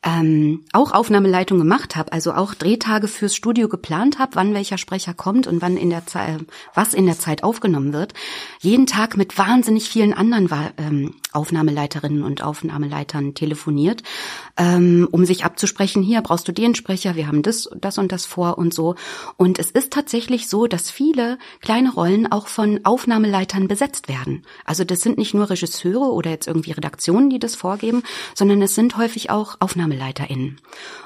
ähm, 0.01 0.63
auch 0.71 0.93
Aufnahmeleitung 0.93 1.57
gemacht 1.57 1.95
habe, 1.95 2.13
also 2.13 2.33
auch 2.33 2.53
Drehtage 2.53 3.07
fürs 3.07 3.35
Studio 3.35 3.67
geplant 3.67 4.17
habe, 4.17 4.35
wann 4.35 4.53
welcher 4.53 4.77
Sprecher 4.77 5.13
kommt 5.13 5.45
und 5.45 5.61
wann 5.61 5.75
in 5.75 5.89
der 5.89 6.05
Zeit, 6.07 6.39
was 6.73 6.93
in 6.93 7.05
der 7.05 7.19
Zeit 7.19 7.43
aufgenommen 7.43 7.91
wird, 7.91 8.13
jeden 8.59 8.87
Tag 8.87 9.17
mit 9.17 9.37
wahnsinnig 9.37 9.89
vielen 9.89 10.13
anderen 10.13 10.49
ähm, 10.77 11.15
Aufnahmeleiterinnen 11.33 12.23
und 12.23 12.43
Aufnahmeleitern 12.43 13.33
telefoniert, 13.33 14.01
ähm, 14.57 15.07
um 15.11 15.25
sich 15.25 15.43
abzusprechen, 15.43 16.01
hier 16.01 16.21
brauchst 16.21 16.47
du 16.47 16.53
den 16.53 16.75
Sprecher, 16.75 17.15
wir 17.15 17.27
haben 17.27 17.43
das, 17.43 17.69
das 17.75 17.97
und 17.97 18.11
das 18.11 18.25
vor 18.25 18.57
und 18.57 18.73
so. 18.73 18.95
Und 19.35 19.59
es 19.59 19.69
ist 19.69 19.91
tatsächlich 19.91 20.47
so, 20.47 20.67
dass 20.67 20.89
viele 20.89 21.37
kleine 21.61 21.91
Rollen 21.93 22.31
auch 22.31 22.47
von 22.47 22.79
Aufnahmeleitern 22.83 23.67
besetzt 23.67 24.07
werden. 24.07 24.43
Also 24.65 24.85
das 24.85 25.01
sind 25.01 25.17
nicht 25.17 25.33
nur 25.33 25.49
Regisseure 25.49 26.13
oder 26.13 26.31
jetzt 26.31 26.47
irgendwie 26.47 26.71
Redaktionen, 26.71 27.29
die 27.29 27.39
das 27.39 27.55
vorgeben, 27.55 28.03
sondern 28.33 28.61
es 28.61 28.75
sind 28.75 28.97
häufig 28.97 29.29
auch 29.29 29.57
AufnahmeleiterInnen. 29.89 30.57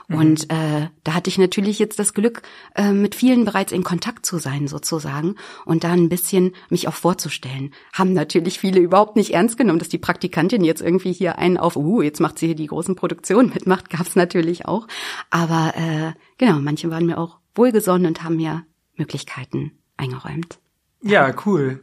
Mhm. 0.07 0.15
Und 0.15 0.49
äh, 0.51 0.87
da 1.03 1.13
hatte 1.13 1.29
ich 1.29 1.37
natürlich 1.37 1.79
jetzt 1.79 1.99
das 1.99 2.13
Glück, 2.13 2.41
äh, 2.75 2.91
mit 2.91 3.15
vielen 3.15 3.45
bereits 3.45 3.71
in 3.71 3.83
Kontakt 3.83 4.25
zu 4.25 4.37
sein 4.37 4.67
sozusagen 4.67 5.35
und 5.65 5.83
da 5.83 5.91
ein 5.91 6.09
bisschen 6.09 6.53
mich 6.69 6.87
auch 6.87 6.93
vorzustellen. 6.93 7.73
Haben 7.93 8.13
natürlich 8.13 8.59
viele 8.59 8.79
überhaupt 8.79 9.15
nicht 9.15 9.33
ernst 9.33 9.57
genommen, 9.57 9.79
dass 9.79 9.89
die 9.89 9.97
Praktikantin 9.97 10.63
jetzt 10.63 10.81
irgendwie 10.81 11.13
hier 11.13 11.37
einen 11.37 11.57
auf, 11.57 11.75
uh, 11.75 12.01
jetzt 12.01 12.19
macht 12.19 12.39
sie 12.39 12.47
hier 12.47 12.55
die 12.55 12.67
großen 12.67 12.95
Produktionen 12.95 13.51
mitmacht, 13.53 13.89
gab's 13.95 14.15
natürlich 14.15 14.65
auch. 14.65 14.87
Aber 15.29 15.73
äh, 15.75 16.13
genau, 16.37 16.59
manche 16.59 16.89
waren 16.89 17.05
mir 17.05 17.17
auch 17.17 17.39
wohlgesonnen 17.55 18.07
und 18.07 18.23
haben 18.23 18.37
mir 18.37 18.65
Möglichkeiten 18.95 19.71
eingeräumt. 19.97 20.59
Ja, 21.01 21.33
cool. 21.45 21.81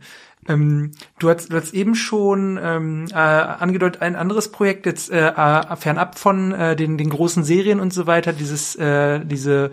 Ähm, 0.48 0.92
du, 1.18 1.28
hast, 1.28 1.52
du 1.52 1.56
hast 1.56 1.74
eben 1.74 1.94
schon 1.94 2.58
ähm, 2.62 3.06
äh, 3.10 3.14
angedeutet, 3.14 4.02
ein 4.02 4.16
anderes 4.16 4.50
Projekt 4.50 4.86
jetzt 4.86 5.10
äh, 5.10 5.28
äh, 5.28 5.76
fernab 5.76 6.18
von 6.18 6.52
äh, 6.52 6.76
den, 6.76 6.98
den 6.98 7.10
großen 7.10 7.44
Serien 7.44 7.80
und 7.80 7.92
so 7.92 8.06
weiter, 8.06 8.32
dieses, 8.32 8.74
äh, 8.76 9.20
diese 9.24 9.70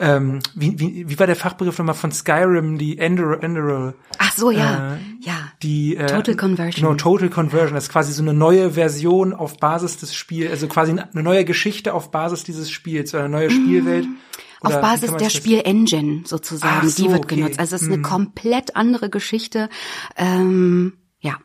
ähm, 0.00 0.38
wie, 0.54 0.78
wie, 0.78 1.08
wie 1.08 1.18
war 1.18 1.26
der 1.26 1.34
Fachbegriff 1.34 1.76
nochmal 1.78 1.96
von 1.96 2.12
Skyrim, 2.12 2.78
die 2.78 2.98
Enderal? 2.98 3.42
Enderal 3.42 3.94
Ach 4.18 4.32
so, 4.32 4.52
ja, 4.52 4.94
äh, 4.94 4.98
ja. 5.20 5.52
Die, 5.62 5.96
äh, 5.96 6.06
Total 6.06 6.36
Conversion. 6.36 6.84
Genau, 6.84 6.94
Total 6.94 7.28
Conversion. 7.28 7.74
Das 7.74 7.84
ist 7.84 7.90
quasi 7.90 8.12
so 8.12 8.22
eine 8.22 8.32
neue 8.32 8.72
Version 8.72 9.32
auf 9.32 9.56
Basis 9.56 9.96
des 9.96 10.14
Spiels, 10.14 10.52
also 10.52 10.68
quasi 10.68 10.92
eine 10.92 11.22
neue 11.22 11.44
Geschichte 11.44 11.94
auf 11.94 12.12
Basis 12.12 12.44
dieses 12.44 12.70
Spiels, 12.70 13.12
eine 13.14 13.28
neue 13.28 13.50
Spielwelt. 13.50 14.06
Mm. 14.06 14.16
Oder 14.62 14.76
auf 14.76 14.80
Basis 14.80 15.16
der 15.16 15.30
Spielengine 15.30 16.22
sozusagen, 16.24 16.88
so, 16.88 17.02
die 17.02 17.10
wird 17.10 17.24
okay. 17.24 17.36
genutzt. 17.36 17.58
Also 17.58 17.76
es 17.76 17.82
ist 17.82 17.88
hm. 17.88 17.94
eine 17.94 18.02
komplett 18.02 18.76
andere 18.76 19.10
Geschichte. 19.10 19.68
Ähm, 20.16 20.94
ja, 21.20 21.36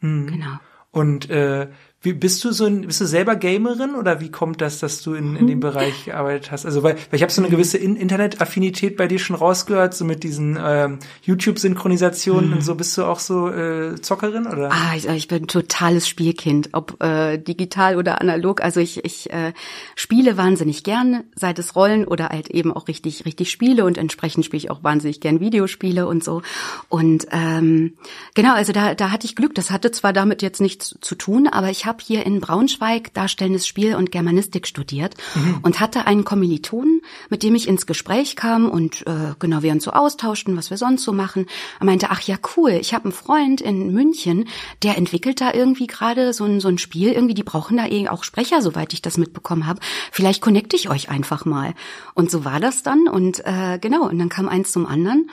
hm. 0.00 0.26
genau. 0.26 0.58
Und 0.90 1.30
äh, 1.30 1.68
wie 2.08 2.14
bist 2.14 2.42
du 2.42 2.52
so 2.52 2.64
ein, 2.64 2.86
bist 2.86 3.02
du 3.02 3.04
selber 3.04 3.36
Gamerin 3.36 3.94
oder 3.94 4.18
wie 4.20 4.30
kommt 4.30 4.62
das, 4.62 4.78
dass 4.78 5.02
du 5.02 5.12
in, 5.12 5.36
in 5.36 5.46
dem 5.46 5.60
Bereich 5.68 6.06
gearbeitet 6.06 6.50
hast? 6.50 6.64
Also 6.64 6.82
weil, 6.82 6.94
weil 6.94 7.16
ich 7.16 7.22
habe 7.22 7.30
so 7.30 7.42
eine 7.42 7.50
gewisse 7.50 7.76
in 7.76 7.96
Internet-Affinität 7.96 8.96
bei 8.96 9.06
dir 9.06 9.18
schon 9.18 9.36
rausgehört, 9.36 9.92
so 9.92 10.06
mit 10.06 10.24
diesen 10.24 10.58
ähm, 10.60 10.98
YouTube-Synchronisationen 11.22 12.48
mhm. 12.48 12.56
und 12.56 12.62
so. 12.62 12.74
Bist 12.74 12.96
du 12.96 13.04
auch 13.04 13.18
so 13.18 13.50
äh, 13.50 14.00
Zockerin 14.00 14.46
oder? 14.46 14.72
Ah, 14.72 14.94
ich, 14.96 15.06
ich 15.06 15.28
bin 15.28 15.42
ein 15.42 15.48
totales 15.48 16.08
Spielkind, 16.08 16.70
ob 16.72 17.02
äh, 17.02 17.36
digital 17.36 17.96
oder 17.96 18.22
analog. 18.22 18.62
Also 18.62 18.80
ich, 18.80 19.04
ich 19.04 19.30
äh, 19.30 19.52
spiele 19.94 20.38
wahnsinnig 20.38 20.84
gerne, 20.84 21.24
seit 21.34 21.58
es 21.58 21.76
Rollen 21.76 22.06
oder 22.06 22.30
halt 22.30 22.48
eben 22.48 22.72
auch 22.72 22.88
richtig 22.88 23.26
richtig 23.26 23.50
spiele 23.50 23.84
und 23.84 23.98
entsprechend 23.98 24.46
spiele 24.46 24.58
ich 24.58 24.70
auch 24.70 24.82
wahnsinnig 24.82 25.20
gern 25.20 25.40
Videospiele 25.40 26.06
und 26.06 26.24
so. 26.24 26.40
Und 26.88 27.26
ähm, 27.32 27.98
genau, 28.34 28.54
also 28.54 28.72
da 28.72 28.94
da 28.94 29.10
hatte 29.10 29.26
ich 29.26 29.36
Glück. 29.36 29.54
Das 29.54 29.70
hatte 29.70 29.90
zwar 29.90 30.14
damit 30.14 30.40
jetzt 30.40 30.62
nichts 30.62 30.96
zu 31.02 31.14
tun, 31.14 31.48
aber 31.48 31.68
ich 31.68 31.84
habe 31.84 31.97
hier 32.00 32.24
in 32.24 32.40
Braunschweig 32.40 33.12
Darstellendes 33.14 33.66
Spiel 33.66 33.94
und 33.94 34.12
Germanistik 34.12 34.66
studiert 34.66 35.14
mhm. 35.34 35.58
und 35.62 35.80
hatte 35.80 36.06
einen 36.06 36.24
Kommilitonen, 36.24 37.00
mit 37.30 37.42
dem 37.42 37.54
ich 37.54 37.68
ins 37.68 37.86
Gespräch 37.86 38.36
kam 38.36 38.68
und 38.68 39.06
äh, 39.06 39.34
genau 39.38 39.62
wir 39.62 39.72
uns 39.72 39.84
so 39.84 39.92
austauschten, 39.92 40.56
was 40.56 40.70
wir 40.70 40.76
sonst 40.76 41.04
so 41.04 41.12
machen. 41.12 41.46
Er 41.80 41.86
meinte, 41.86 42.10
ach 42.10 42.20
ja, 42.22 42.36
cool, 42.56 42.72
ich 42.72 42.94
habe 42.94 43.04
einen 43.04 43.12
Freund 43.12 43.60
in 43.60 43.92
München, 43.92 44.48
der 44.82 44.96
entwickelt 44.96 45.40
da 45.40 45.52
irgendwie 45.52 45.86
gerade 45.86 46.32
so 46.32 46.44
ein, 46.44 46.60
so 46.60 46.68
ein 46.68 46.78
Spiel, 46.78 47.12
irgendwie, 47.12 47.34
die 47.34 47.42
brauchen 47.42 47.76
da 47.76 47.86
eh 47.86 48.08
auch 48.08 48.24
Sprecher, 48.24 48.62
soweit 48.62 48.92
ich 48.92 49.02
das 49.02 49.18
mitbekommen 49.18 49.66
habe. 49.66 49.80
Vielleicht 50.12 50.40
connecte 50.40 50.76
ich 50.76 50.90
euch 50.90 51.08
einfach 51.10 51.44
mal. 51.44 51.74
Und 52.14 52.30
so 52.30 52.44
war 52.44 52.60
das 52.60 52.82
dann 52.82 53.08
und 53.08 53.44
äh, 53.44 53.78
genau, 53.80 54.08
und 54.08 54.18
dann 54.18 54.28
kam 54.28 54.48
eins 54.48 54.72
zum 54.72 54.86
anderen. 54.86 55.30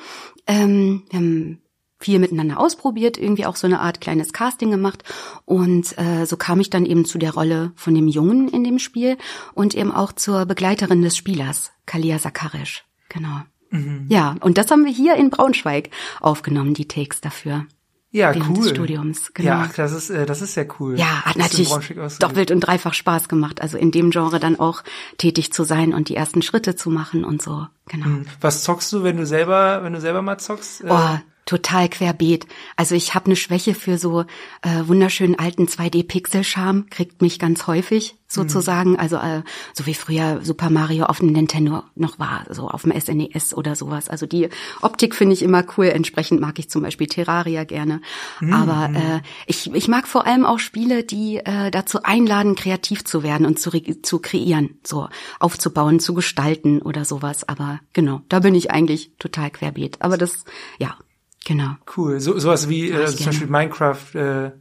Ähm, 0.47 1.03
wir 1.09 1.19
haben 1.19 1.61
viel 1.99 2.19
miteinander 2.19 2.59
ausprobiert, 2.59 3.17
irgendwie 3.17 3.45
auch 3.45 3.55
so 3.55 3.67
eine 3.67 3.79
Art 3.79 4.01
kleines 4.01 4.33
Casting 4.33 4.71
gemacht 4.71 5.03
und 5.45 5.97
äh, 5.97 6.25
so 6.25 6.37
kam 6.37 6.59
ich 6.59 6.69
dann 6.69 6.85
eben 6.85 7.05
zu 7.05 7.17
der 7.17 7.33
Rolle 7.33 7.71
von 7.75 7.95
dem 7.95 8.07
Jungen 8.07 8.47
in 8.49 8.63
dem 8.63 8.79
Spiel 8.79 9.17
und 9.53 9.75
eben 9.75 9.91
auch 9.91 10.11
zur 10.11 10.45
Begleiterin 10.45 11.01
des 11.01 11.15
Spielers, 11.15 11.71
Kalia 11.85 12.19
Sakarisch. 12.19 12.83
Genau. 13.09 13.41
Mhm. 13.69 14.05
Ja, 14.09 14.35
und 14.41 14.57
das 14.57 14.71
haben 14.71 14.85
wir 14.85 14.91
hier 14.91 15.15
in 15.15 15.29
Braunschweig 15.29 15.89
aufgenommen, 16.21 16.73
die 16.73 16.87
Takes 16.87 17.21
dafür. 17.21 17.65
Ja, 18.15 18.33
cool. 18.33 18.55
Des 18.55 18.69
Studiums, 18.69 19.33
genau. 19.33 19.49
Ja, 19.49 19.69
das 19.75 19.91
ist 19.91 20.09
äh, 20.09 20.25
das 20.25 20.41
ist 20.41 20.53
sehr 20.53 20.67
cool. 20.79 20.97
Ja, 20.97 21.25
hat 21.25 21.35
natürlich 21.35 21.69
doppelt 22.19 22.49
und 22.49 22.61
dreifach 22.61 22.93
Spaß 22.93 23.27
gemacht, 23.27 23.61
also 23.61 23.77
in 23.77 23.91
dem 23.91 24.11
Genre 24.11 24.39
dann 24.39 24.57
auch 24.57 24.83
tätig 25.17 25.51
zu 25.51 25.65
sein 25.65 25.93
und 25.93 26.07
die 26.07 26.15
ersten 26.15 26.41
Schritte 26.41 26.77
zu 26.77 26.89
machen 26.89 27.25
und 27.25 27.41
so. 27.41 27.67
Genau. 27.87 28.07
Mhm. 28.07 28.25
Was 28.39 28.63
zockst 28.63 28.93
du, 28.93 29.03
wenn 29.03 29.17
du 29.17 29.25
selber, 29.25 29.83
wenn 29.83 29.91
du 29.91 29.99
selber 29.99 30.21
mal 30.21 30.37
zockst? 30.37 30.85
Oh, 30.87 31.17
total 31.45 31.89
querbeet. 31.89 32.47
Also 32.75 32.95
ich 32.95 33.13
habe 33.13 33.27
eine 33.27 33.35
Schwäche 33.35 33.75
für 33.75 33.97
so 33.97 34.21
äh, 34.61 34.87
wunderschönen 34.87 35.37
alten 35.37 35.65
2D-Pixel-Charme, 35.65 36.89
kriegt 36.89 37.21
mich 37.21 37.37
ganz 37.39 37.67
häufig 37.67 38.15
sozusagen. 38.27 38.91
Mhm. 38.91 38.99
Also 38.99 39.17
äh, 39.17 39.43
so 39.73 39.85
wie 39.85 39.93
früher 39.93 40.41
Super 40.43 40.71
Mario 40.71 41.05
auf 41.05 41.19
dem 41.19 41.31
Nintendo 41.31 41.83
noch 41.95 42.17
war, 42.17 42.45
so 42.49 42.67
auf 42.67 42.81
dem 42.81 42.99
SNES 42.99 43.51
e 43.51 43.55
oder 43.55 43.75
sowas. 43.75 44.09
Also 44.09 44.25
die 44.25 44.49
Optik 44.81 45.13
finde 45.13 45.33
ich 45.33 45.43
immer 45.43 45.63
cool. 45.77 45.85
Entsprechend 45.85 46.41
mag 46.41 46.57
ich 46.57 46.69
zum 46.69 46.81
Beispiel 46.81 47.07
Terraria 47.07 47.63
gerne. 47.63 48.01
Mhm. 48.41 48.53
Aber 48.53 48.89
äh, 48.97 49.21
ich, 49.45 49.71
ich 49.73 49.87
mag 49.87 50.07
vor 50.07 50.25
allem 50.25 50.45
auch 50.45 50.59
Spiele, 50.59 51.03
die 51.03 51.37
äh, 51.37 51.69
dazu 51.69 52.01
einladen, 52.01 52.55
kreativ 52.55 53.05
zu 53.05 53.21
werden 53.21 53.45
und 53.45 53.59
zu, 53.59 53.69
zu 54.01 54.19
kreieren, 54.19 54.79
so 54.83 55.07
aufzubauen, 55.39 55.99
zu 55.99 56.15
gestalten 56.15 56.81
oder 56.81 57.05
sowas. 57.05 57.47
Aber 57.47 57.79
genau, 57.93 58.21
da 58.29 58.39
bin 58.39 58.55
ich 58.55 58.71
eigentlich 58.71 59.11
total 59.19 59.51
querbeet. 59.51 60.01
Aber 60.01 60.17
das, 60.17 60.43
ja, 60.79 60.97
Genau. 61.45 61.75
Cool. 61.95 62.19
So 62.19 62.39
sowas 62.39 62.69
wie 62.69 62.89
äh, 62.89 63.05
zum 63.05 63.27
Beispiel 63.27 63.47
Minecraft. 63.47 64.15
Äh, 64.15 64.51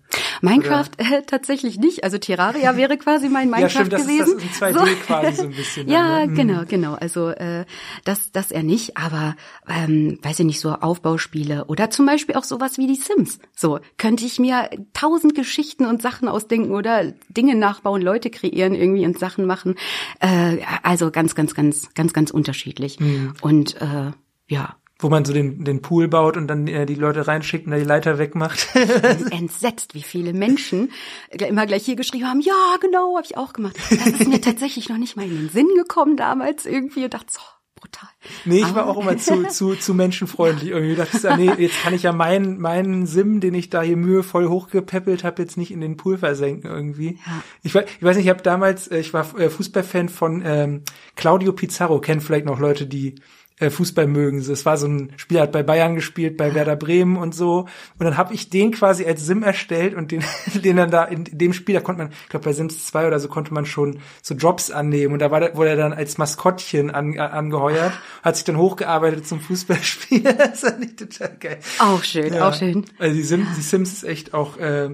Minecraft 0.43 0.91
äh, 0.99 1.23
tatsächlich 1.23 1.79
nicht. 1.79 2.05
Also 2.05 2.19
Terraria 2.19 2.77
wäre 2.77 2.99
quasi 2.99 3.31
mein 3.31 3.49
Minecraft 3.49 3.63
ja, 3.63 3.71
stimmt, 3.71 3.93
das 3.95 4.03
gewesen. 4.03 4.39
Ist, 4.39 4.45
das 4.45 4.55
ist 4.57 4.63
ein 4.63 4.75
2D 4.75 4.89
so. 4.91 4.97
quasi 5.07 5.37
so 5.37 5.43
ein 5.45 5.51
bisschen. 5.57 5.89
ja, 5.89 6.21
dann, 6.21 6.29
ne? 6.29 6.37
genau, 6.37 6.65
genau. 6.67 6.95
Also 6.95 7.31
äh, 7.31 7.65
das, 8.05 8.33
das 8.33 8.51
er 8.51 8.63
nicht, 8.63 8.99
aber 8.99 9.35
ähm, 9.67 10.19
weiß 10.23 10.41
ich 10.41 10.45
nicht, 10.45 10.61
so 10.61 10.73
Aufbauspiele 10.73 11.65
oder 11.65 11.89
zum 11.89 12.05
Beispiel 12.05 12.35
auch 12.35 12.45
sowas 12.45 12.77
wie 12.77 12.87
die 12.87 12.97
Sims. 12.97 13.39
So 13.57 13.81
könnte 13.97 14.27
ich 14.27 14.39
mir 14.39 14.69
tausend 14.93 15.35
Geschichten 15.35 15.87
und 15.87 16.03
Sachen 16.03 16.29
ausdenken 16.29 16.73
oder 16.73 17.15
Dinge 17.31 17.55
nachbauen, 17.55 18.03
Leute 18.03 18.29
kreieren 18.29 18.75
irgendwie 18.75 19.07
und 19.07 19.19
Sachen 19.19 19.47
machen. 19.47 19.77
Äh, 20.21 20.59
also 20.83 21.11
ganz, 21.11 21.35
ganz, 21.35 21.55
ganz, 21.55 21.95
ganz, 21.95 22.13
ganz 22.13 22.31
unterschiedlich. 22.31 23.01
Mhm. 23.01 23.33
Und 23.41 23.81
äh, 23.81 24.11
ja, 24.49 24.77
wo 24.99 25.09
man 25.09 25.25
so 25.25 25.33
den, 25.33 25.65
den 25.65 25.83
Pool 25.83 26.09
baut 26.09 26.37
und 26.37 26.47
dann 26.47 26.67
äh, 26.67 26.87
die 26.87 26.95
Leute 26.95 27.27
reinschickt 27.27 27.67
und 27.67 27.73
da 27.73 27.79
die 27.79 27.85
Leiter 27.85 28.19
wegmacht. 28.19 28.69
Entsetzt, 29.31 29.95
wie 29.95 30.03
viele 30.03 30.33
Menschen 30.33 30.93
immer 31.31 31.67
gleich 31.67 31.85
hier 31.85 31.97
geschrieben 31.97 32.29
haben, 32.29 32.41
ja, 32.41 32.77
genau, 32.81 33.17
habe 33.17 33.27
ich 33.27 33.37
auch 33.37 33.53
gemacht. 33.53 33.77
Das 33.91 34.07
ist 34.07 34.29
mir 34.29 34.41
tatsächlich 34.41 34.89
noch 34.89 34.99
nicht 34.99 35.17
mal 35.17 35.25
in 35.25 35.37
den 35.37 35.49
Sinn 35.49 35.69
gekommen 35.77 36.17
damals 36.17 36.65
irgendwie 36.65 37.05
und 37.05 37.15
dachte 37.15 37.33
so, 37.33 37.41
brutal. 37.85 38.09
Nee, 38.45 38.61
ich 38.61 38.75
war 38.75 38.87
auch 38.87 39.01
immer 39.01 39.17
zu, 39.19 39.43
zu, 39.49 39.75
zu 39.75 39.95
menschenfreundlich 39.95 40.71
irgendwie. 40.71 40.93
Ich 40.93 40.99
dachte, 40.99 41.37
nee, 41.37 41.51
jetzt 41.59 41.83
kann 41.83 41.95
ich 41.95 42.03
ja 42.03 42.13
meinen, 42.13 42.61
meinen 42.61 43.07
Sim, 43.07 43.41
den 43.41 43.55
ich 43.55 43.71
da 43.71 43.83
hier 43.83 43.97
mühevoll 43.97 44.49
hochgepäppelt 44.49 45.25
habe, 45.25 45.43
jetzt 45.43 45.57
nicht 45.57 45.71
in 45.71 45.81
den 45.81 45.97
Pool 45.97 46.19
versenken 46.19 46.71
irgendwie. 46.71 47.19
Ja. 47.27 47.43
Ich, 47.63 47.75
weiß, 47.75 47.85
ich 47.99 48.03
weiß 48.03 48.17
nicht, 48.17 48.27
ich 48.27 48.31
habe 48.31 48.43
damals, 48.43 48.89
äh, 48.89 48.99
ich 48.99 49.13
war 49.13 49.39
äh, 49.39 49.51
Fußballfan 49.51 50.09
von 50.09 50.43
ähm, 50.45 50.83
Claudio 51.17 51.53
Pizarro, 51.53 52.01
kennen 52.01 52.21
vielleicht 52.21 52.47
noch 52.47 52.59
Leute, 52.59 52.87
die 52.87 53.17
Fußball 53.61 54.07
mögen. 54.09 54.39
Es 54.39 54.67
war 54.67 54.77
so 54.77 54.87
ein 54.89 55.13
Spieler, 55.17 55.43
hat 55.43 55.53
bei 55.53 55.63
Bayern 55.63 55.95
gespielt, 55.95 56.37
bei 56.37 56.55
Werder 56.55 56.75
Bremen 56.75 57.17
und 57.17 57.35
so. 57.35 57.69
Und 57.99 58.05
dann 58.05 58.17
habe 58.17 58.35
ich 58.35 58.51
den 58.51 58.73
quasi 58.73 59.05
als 59.05 59.25
Sim 59.25 59.43
erstellt 59.45 59.95
und 59.95 60.11
den, 60.11 60.25
den 60.55 60.77
dann 60.77 60.91
da 60.91 61.05
in 61.05 61.25
dem 61.25 61.53
Spiel, 61.53 61.75
da 61.75 61.81
konnte 61.81 62.03
man, 62.03 62.13
ich 62.13 62.29
glaube 62.29 62.45
bei 62.45 62.53
Sims 62.53 62.87
2 62.87 63.07
oder 63.07 63.21
so 63.21 63.29
konnte 63.29 63.55
man 63.55 63.65
schon 63.65 64.01
so 64.23 64.35
Jobs 64.35 64.71
annehmen. 64.71 65.13
Und 65.13 65.21
da 65.21 65.31
war 65.31 65.55
wurde 65.57 65.71
er 65.71 65.77
dann 65.77 65.93
als 65.93 66.19
Maskottchen 66.19 66.91
an, 66.91 67.19
angeheuert, 67.19 67.93
hat 68.23 68.37
sich 68.37 68.45
dann 68.45 68.57
hochgearbeitet 68.57 69.27
zum 69.27 69.41
Fußballspiel. 69.41 70.23
das 70.39 70.65
war 70.65 70.77
nicht 70.77 70.99
total 70.99 71.37
geil. 71.39 71.59
Auch 71.79 72.03
schön, 72.03 72.35
ja. 72.35 72.49
auch 72.49 72.55
schön. 72.55 72.85
Also 72.99 73.15
die 73.15 73.23
Sims, 73.23 73.49
die 73.57 73.63
Sims 73.63 73.93
ist 73.93 74.05
echt 74.05 74.35
auch 74.35 74.57
äh, 74.57 74.91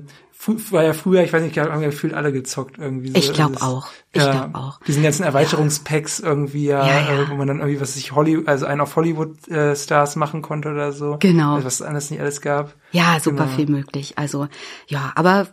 war 0.46 0.84
ja 0.84 0.92
früher, 0.92 1.22
ich 1.22 1.32
weiß 1.32 1.42
nicht, 1.42 1.58
haben 1.58 1.82
ja 1.82 1.88
gefühlt 1.88 2.14
alle 2.14 2.32
gezockt 2.32 2.78
irgendwie. 2.78 3.08
So. 3.08 3.18
Ich 3.18 3.32
glaube 3.32 3.60
auch. 3.60 3.88
Ich 4.12 4.22
ja, 4.22 4.32
glaube 4.32 4.58
auch. 4.58 4.80
Diesen 4.80 5.02
ganzen 5.02 5.24
Erweiterungspacks 5.24 6.20
irgendwie, 6.20 6.66
ja, 6.66 6.86
ja, 6.86 7.12
ja, 7.12 7.30
wo 7.30 7.34
man 7.34 7.46
dann 7.46 7.58
irgendwie, 7.58 7.80
was 7.80 7.94
sich 7.94 8.12
Hollywood, 8.12 8.48
also 8.48 8.66
einen 8.66 8.80
auf 8.80 8.96
Hollywood-Stars 8.96 10.16
äh, 10.16 10.18
machen 10.18 10.42
konnte 10.42 10.70
oder 10.70 10.92
so. 10.92 11.16
Genau. 11.20 11.54
Also, 11.54 11.66
was 11.66 11.74
es 11.74 11.82
anders 11.82 12.10
nicht 12.10 12.20
alles 12.20 12.40
gab. 12.40 12.74
Ja, 12.92 13.18
super 13.20 13.44
genau. 13.44 13.56
viel 13.56 13.68
möglich. 13.68 14.16
Also, 14.16 14.48
ja, 14.88 15.12
aber 15.14 15.48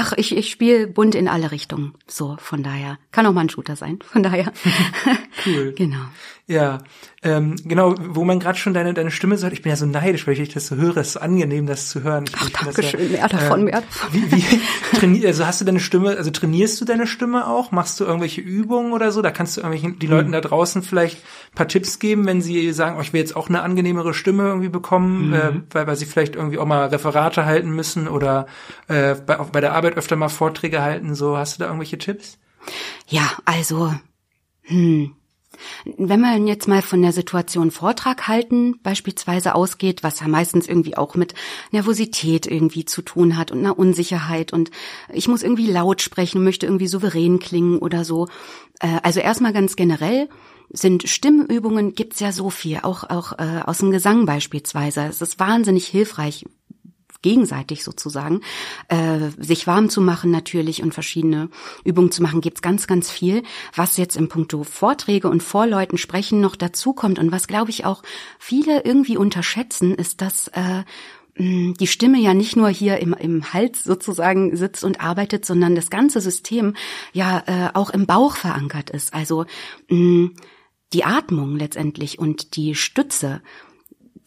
Ach, 0.00 0.12
ich, 0.16 0.36
ich 0.36 0.48
spiele 0.48 0.86
bunt 0.86 1.16
in 1.16 1.26
alle 1.26 1.50
Richtungen. 1.50 1.92
So, 2.06 2.36
von 2.38 2.62
daher. 2.62 3.00
Kann 3.10 3.26
auch 3.26 3.32
mal 3.32 3.40
ein 3.40 3.48
Shooter 3.48 3.74
sein. 3.74 3.98
Von 4.00 4.22
daher. 4.22 4.52
cool. 5.44 5.72
genau. 5.76 6.04
Ja, 6.48 6.78
ähm, 7.22 7.56
genau, 7.62 7.94
wo 7.98 8.24
man 8.24 8.40
gerade 8.40 8.58
schon 8.58 8.72
deine, 8.72 8.94
deine 8.94 9.10
Stimme 9.10 9.36
sagt, 9.36 9.52
ich 9.52 9.60
bin 9.60 9.68
ja 9.68 9.76
so 9.76 9.84
neidisch, 9.84 10.26
weil 10.26 10.40
ich 10.40 10.48
das 10.48 10.68
so 10.68 10.76
höre, 10.76 10.96
es 10.96 11.08
ist 11.08 11.12
so 11.12 11.20
angenehm, 11.20 11.66
das 11.66 11.90
zu 11.90 12.02
hören. 12.02 12.24
Ich, 12.26 12.34
Ach, 12.38 12.48
danke 12.64 12.80
ja, 12.80 12.88
schön, 12.88 13.12
mehr 13.12 13.28
davon, 13.28 13.60
äh, 13.60 13.64
mehr 13.64 13.82
davon. 13.82 14.14
Wie, 14.14 14.32
wie 14.32 14.60
trainier, 14.98 15.28
also 15.28 15.44
hast 15.44 15.60
du 15.60 15.66
deine 15.66 15.78
Stimme, 15.78 16.16
also 16.16 16.30
trainierst 16.30 16.80
du 16.80 16.86
deine 16.86 17.06
Stimme 17.06 17.48
auch? 17.48 17.70
Machst 17.70 18.00
du 18.00 18.04
irgendwelche 18.04 18.40
Übungen 18.40 18.94
oder 18.94 19.12
so? 19.12 19.20
Da 19.20 19.30
kannst 19.30 19.58
du 19.58 19.60
irgendwelchen, 19.60 19.98
die 19.98 20.06
Leuten 20.06 20.32
da 20.32 20.40
draußen 20.40 20.82
vielleicht 20.82 21.18
paar 21.54 21.68
Tipps 21.68 21.98
geben, 21.98 22.24
wenn 22.24 22.40
sie 22.40 22.72
sagen, 22.72 22.96
oh, 22.96 23.02
ich 23.02 23.12
will 23.12 23.20
jetzt 23.20 23.36
auch 23.36 23.50
eine 23.50 23.60
angenehmere 23.60 24.14
Stimme 24.14 24.44
irgendwie 24.44 24.70
bekommen, 24.70 25.28
mhm. 25.28 25.34
äh, 25.34 25.52
weil, 25.70 25.86
weil 25.86 25.96
sie 25.96 26.06
vielleicht 26.06 26.34
irgendwie 26.34 26.56
auch 26.56 26.66
mal 26.66 26.86
Referate 26.86 27.44
halten 27.44 27.72
müssen 27.72 28.08
oder 28.08 28.46
äh, 28.86 29.14
bei, 29.14 29.38
auch 29.38 29.50
bei 29.50 29.60
der 29.60 29.74
Arbeit 29.74 29.98
öfter 29.98 30.16
mal 30.16 30.30
Vorträge 30.30 30.80
halten. 30.80 31.14
So, 31.14 31.36
hast 31.36 31.56
du 31.56 31.58
da 31.58 31.66
irgendwelche 31.66 31.98
Tipps? 31.98 32.38
Ja, 33.06 33.32
also, 33.44 33.92
hm, 34.62 35.14
wenn 35.96 36.20
man 36.20 36.46
jetzt 36.46 36.68
mal 36.68 36.82
von 36.82 37.02
der 37.02 37.12
Situation 37.12 37.70
Vortrag 37.70 38.28
halten 38.28 38.78
beispielsweise 38.82 39.54
ausgeht, 39.54 40.02
was 40.02 40.20
ja 40.20 40.28
meistens 40.28 40.68
irgendwie 40.68 40.96
auch 40.96 41.14
mit 41.14 41.34
Nervosität 41.70 42.46
irgendwie 42.46 42.84
zu 42.84 43.02
tun 43.02 43.36
hat 43.36 43.50
und 43.50 43.58
einer 43.58 43.78
Unsicherheit 43.78 44.52
und 44.52 44.70
ich 45.12 45.28
muss 45.28 45.42
irgendwie 45.42 45.70
laut 45.70 46.02
sprechen, 46.02 46.44
möchte 46.44 46.66
irgendwie 46.66 46.88
souverän 46.88 47.38
klingen 47.38 47.78
oder 47.78 48.04
so. 48.04 48.28
Äh, 48.80 48.98
also 49.02 49.20
erstmal 49.20 49.52
ganz 49.52 49.76
generell 49.76 50.28
sind 50.70 51.08
Stimmübungen 51.08 51.94
gibt's 51.94 52.20
ja 52.20 52.32
so 52.32 52.50
viel, 52.50 52.80
auch 52.82 53.04
auch 53.04 53.32
äh, 53.38 53.62
aus 53.64 53.78
dem 53.78 53.90
Gesang 53.90 54.26
beispielsweise. 54.26 55.02
Es 55.02 55.22
ist 55.22 55.38
wahnsinnig 55.38 55.86
hilfreich, 55.86 56.44
gegenseitig 57.22 57.84
sozusagen, 57.84 58.40
äh, 58.88 59.30
sich 59.38 59.66
warm 59.66 59.88
zu 59.88 60.00
machen 60.00 60.30
natürlich 60.30 60.82
und 60.82 60.94
verschiedene 60.94 61.50
Übungen 61.84 62.12
zu 62.12 62.22
machen, 62.22 62.40
gibt's 62.40 62.62
ganz, 62.62 62.86
ganz 62.86 63.10
viel, 63.10 63.42
was 63.74 63.96
jetzt 63.96 64.16
im 64.16 64.28
Punkto 64.28 64.64
Vorträge 64.64 65.28
und 65.28 65.42
Vorleuten 65.42 65.98
sprechen 65.98 66.40
noch 66.40 66.56
dazukommt 66.56 67.18
und 67.18 67.32
was, 67.32 67.46
glaube 67.46 67.70
ich, 67.70 67.84
auch 67.84 68.02
viele 68.38 68.84
irgendwie 68.84 69.16
unterschätzen, 69.16 69.94
ist, 69.94 70.20
dass 70.20 70.48
äh, 70.48 70.84
die 71.38 71.86
Stimme 71.86 72.18
ja 72.18 72.34
nicht 72.34 72.56
nur 72.56 72.68
hier 72.68 72.98
im, 72.98 73.12
im 73.12 73.52
Hals 73.52 73.84
sozusagen 73.84 74.56
sitzt 74.56 74.82
und 74.82 75.00
arbeitet, 75.00 75.44
sondern 75.44 75.76
das 75.76 75.88
ganze 75.88 76.20
System 76.20 76.74
ja 77.12 77.44
äh, 77.46 77.70
auch 77.74 77.90
im 77.90 78.06
Bauch 78.06 78.36
verankert 78.36 78.90
ist. 78.90 79.14
Also 79.14 79.46
mh, 79.88 80.30
die 80.92 81.04
Atmung 81.04 81.56
letztendlich 81.56 82.18
und 82.18 82.56
die 82.56 82.74
Stütze 82.74 83.42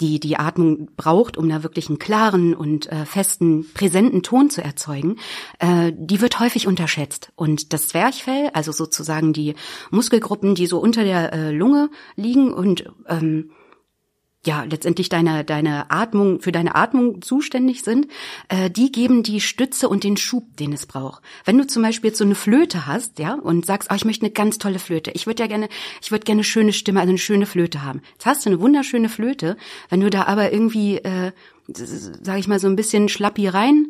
die 0.02 0.20
die 0.20 0.38
Atmung 0.38 0.90
braucht, 0.98 1.38
um 1.38 1.48
da 1.48 1.64
wirklich 1.64 1.88
einen 1.88 2.00
klaren 2.00 2.54
und 2.54 2.92
äh, 2.92 3.06
festen, 3.06 3.66
präsenten 3.74 4.24
Ton 4.24 4.50
zu 4.50 4.64
erzeugen, 4.64 5.18
äh, 5.60 5.94
die 5.96 6.20
wird 6.20 6.40
häufig 6.40 6.68
unterschätzt. 6.68 7.32
Und 7.36 7.72
das 7.72 7.88
Zwerchfell, 7.88 8.50
also 8.54 8.72
sozusagen 8.72 9.32
die 9.32 9.56
Muskelgruppen, 9.92 10.56
die 10.56 10.68
so 10.68 10.80
unter 10.80 11.04
der 11.04 11.32
äh, 11.32 11.52
Lunge 11.52 11.90
liegen 12.16 12.54
und 12.54 12.92
ähm, 13.08 13.52
ja 14.46 14.64
letztendlich 14.64 15.10
deine 15.10 15.44
deine 15.44 15.92
Atmung 15.92 16.42
für 16.42 16.52
deine 16.52 16.76
Atmung 16.76 17.22
zuständig 17.22 17.84
sind, 17.84 18.08
äh, 18.50 18.70
die 18.70 18.92
geben 18.92 19.24
die 19.24 19.42
Stütze 19.42 19.88
und 19.88 20.04
den 20.04 20.18
Schub, 20.18 20.58
den 20.58 20.74
es 20.74 20.86
braucht. 20.86 21.24
Wenn 21.46 21.58
du 21.58 21.68
zum 21.68 21.84
Beispiel 21.84 22.10
jetzt 22.10 22.18
so 22.18 22.24
eine 22.24 22.36
Flöte 22.36 22.88
hast, 22.88 23.20
ja, 23.20 23.36
und 23.36 23.66
sagst, 23.66 23.90
oh, 23.92 23.96
ich 23.96 24.06
möchte 24.06 24.26
eine 24.26 24.34
ganz 24.34 24.58
tolle 24.58 24.80
Flöte, 24.80 25.12
ich 25.12 25.28
würde 25.28 25.44
ja 25.44 25.48
gerne, 25.48 25.70
ich 26.02 26.12
würde 26.12 26.26
gerne 26.26 26.40
eine 26.40 26.44
schöne 26.44 26.74
Stimme, 26.74 27.00
also 27.00 27.10
eine 27.10 27.20
schöne 27.20 27.46
Flöte 27.46 27.84
haben. 27.84 28.02
Jetzt 28.14 28.26
hast 28.26 28.46
du 28.46 28.50
eine 28.50 28.60
wunderschöne 28.60 29.10
Flöte, 29.10 29.58
wenn 29.90 30.02
du 30.02 30.10
da 30.10 30.24
aber 30.24 30.52
irgendwie, 30.52 30.98
äh, 30.98 31.32
sag 31.68 32.40
ich 32.40 32.48
mal 32.48 32.60
so 32.60 32.68
ein 32.68 32.76
bisschen 32.76 33.10
schlappi 33.10 33.48
rein 33.48 33.88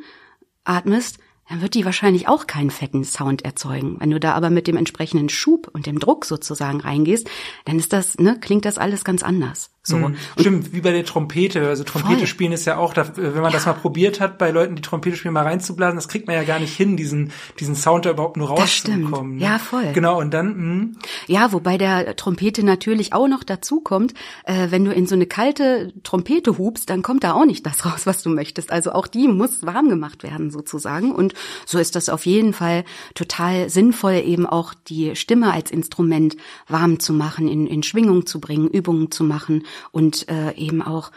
atmest, 0.64 1.18
dann 1.50 1.62
wird 1.62 1.74
die 1.74 1.86
wahrscheinlich 1.86 2.28
auch 2.28 2.48
keinen 2.48 2.70
fetten 2.70 3.04
Sound 3.04 3.44
erzeugen. 3.44 3.98
Wenn 4.00 4.12
du 4.12 4.20
da 4.20 4.34
aber 4.34 4.50
mit 4.50 4.68
dem 4.68 4.78
entsprechenden 4.78 5.28
Schub 5.28 5.70
und 5.74 5.86
dem 5.86 6.00
Druck 6.00 6.26
sozusagen 6.26 6.80
reingehst, 6.80 7.30
dann 7.66 7.78
ist 7.78 7.92
das, 7.92 8.18
ne, 8.20 8.40
klingt 8.40 8.66
das 8.66 8.78
alles 8.78 9.04
ganz 9.04 9.22
anders. 9.24 9.71
So. 9.84 9.98
Mhm. 9.98 10.16
Stimmt, 10.38 10.74
wie 10.74 10.82
bei 10.82 10.92
der 10.92 11.04
Trompete. 11.04 11.68
Also 11.68 11.84
Trompete 11.84 12.20
voll. 12.20 12.28
spielen 12.28 12.52
ist 12.52 12.66
ja 12.66 12.78
auch, 12.78 12.96
wenn 12.96 13.34
man 13.34 13.46
ja. 13.46 13.50
das 13.50 13.66
mal 13.66 13.74
probiert 13.74 14.20
hat, 14.20 14.38
bei 14.38 14.52
Leuten, 14.52 14.76
die 14.76 14.84
Trompete 14.84 15.18
spielen, 15.18 15.34
mal 15.34 15.42
reinzublasen, 15.42 15.96
das 15.96 16.08
kriegt 16.08 16.28
man 16.28 16.36
ja 16.36 16.44
gar 16.44 16.60
nicht 16.60 16.76
hin, 16.76 16.98
diesen, 16.98 17.32
diesen 17.60 17.74
Sound 17.74 18.06
da 18.06 18.12
überhaupt 18.12 18.38
nur 18.38 18.50
rauszubekommen. 18.50 19.38
Ne? 19.38 19.44
Ja, 19.44 19.58
voll. 19.58 19.92
Genau, 19.94 20.20
und 20.20 20.36
dann, 20.36 20.56
mh. 20.56 20.88
Ja, 21.26 21.52
wobei 21.52 21.80
der 21.80 22.16
Trompete 22.16 22.64
natürlich 22.64 23.14
auch 23.14 23.28
noch 23.28 23.44
dazu 23.44 23.82
kommt, 23.82 24.14
äh, 24.44 24.68
wenn 24.70 24.86
du 24.86 24.94
in 24.94 25.08
so 25.08 25.16
eine 25.16 25.26
kalte 25.26 25.92
Trompete 26.04 26.60
hubst, 26.60 26.92
dann 26.92 27.02
kommt 27.02 27.24
da 27.24 27.34
auch 27.34 27.46
nicht 27.46 27.66
das 27.66 27.84
raus, 27.84 28.06
was 28.06 28.22
du 28.22 28.30
möchtest. 28.30 28.72
Also 28.72 28.92
auch 28.92 29.08
die 29.08 29.28
muss 29.28 29.66
warm 29.66 29.90
gemacht 29.90 30.22
werden, 30.22 30.52
sozusagen. 30.52 31.12
Und 31.12 31.34
so 31.66 31.80
ist 31.80 31.96
das 31.96 32.10
auf 32.10 32.28
jeden 32.28 32.54
Fall 32.54 32.84
total 33.16 33.68
sinnvoll, 33.72 34.22
eben 34.24 34.46
auch 34.46 34.76
die 34.76 35.16
Stimme 35.16 35.52
als 35.52 35.72
Instrument 35.72 36.38
warm 36.68 37.00
zu 37.00 37.14
machen, 37.14 37.48
in, 37.48 37.66
in 37.66 37.82
Schwingung 37.82 38.28
zu 38.28 38.40
bringen, 38.40 38.68
Übungen 38.68 39.10
zu 39.10 39.24
machen 39.24 39.64
und 39.92 40.28
äh, 40.30 40.54
eben 40.56 40.82
auch 40.82 41.12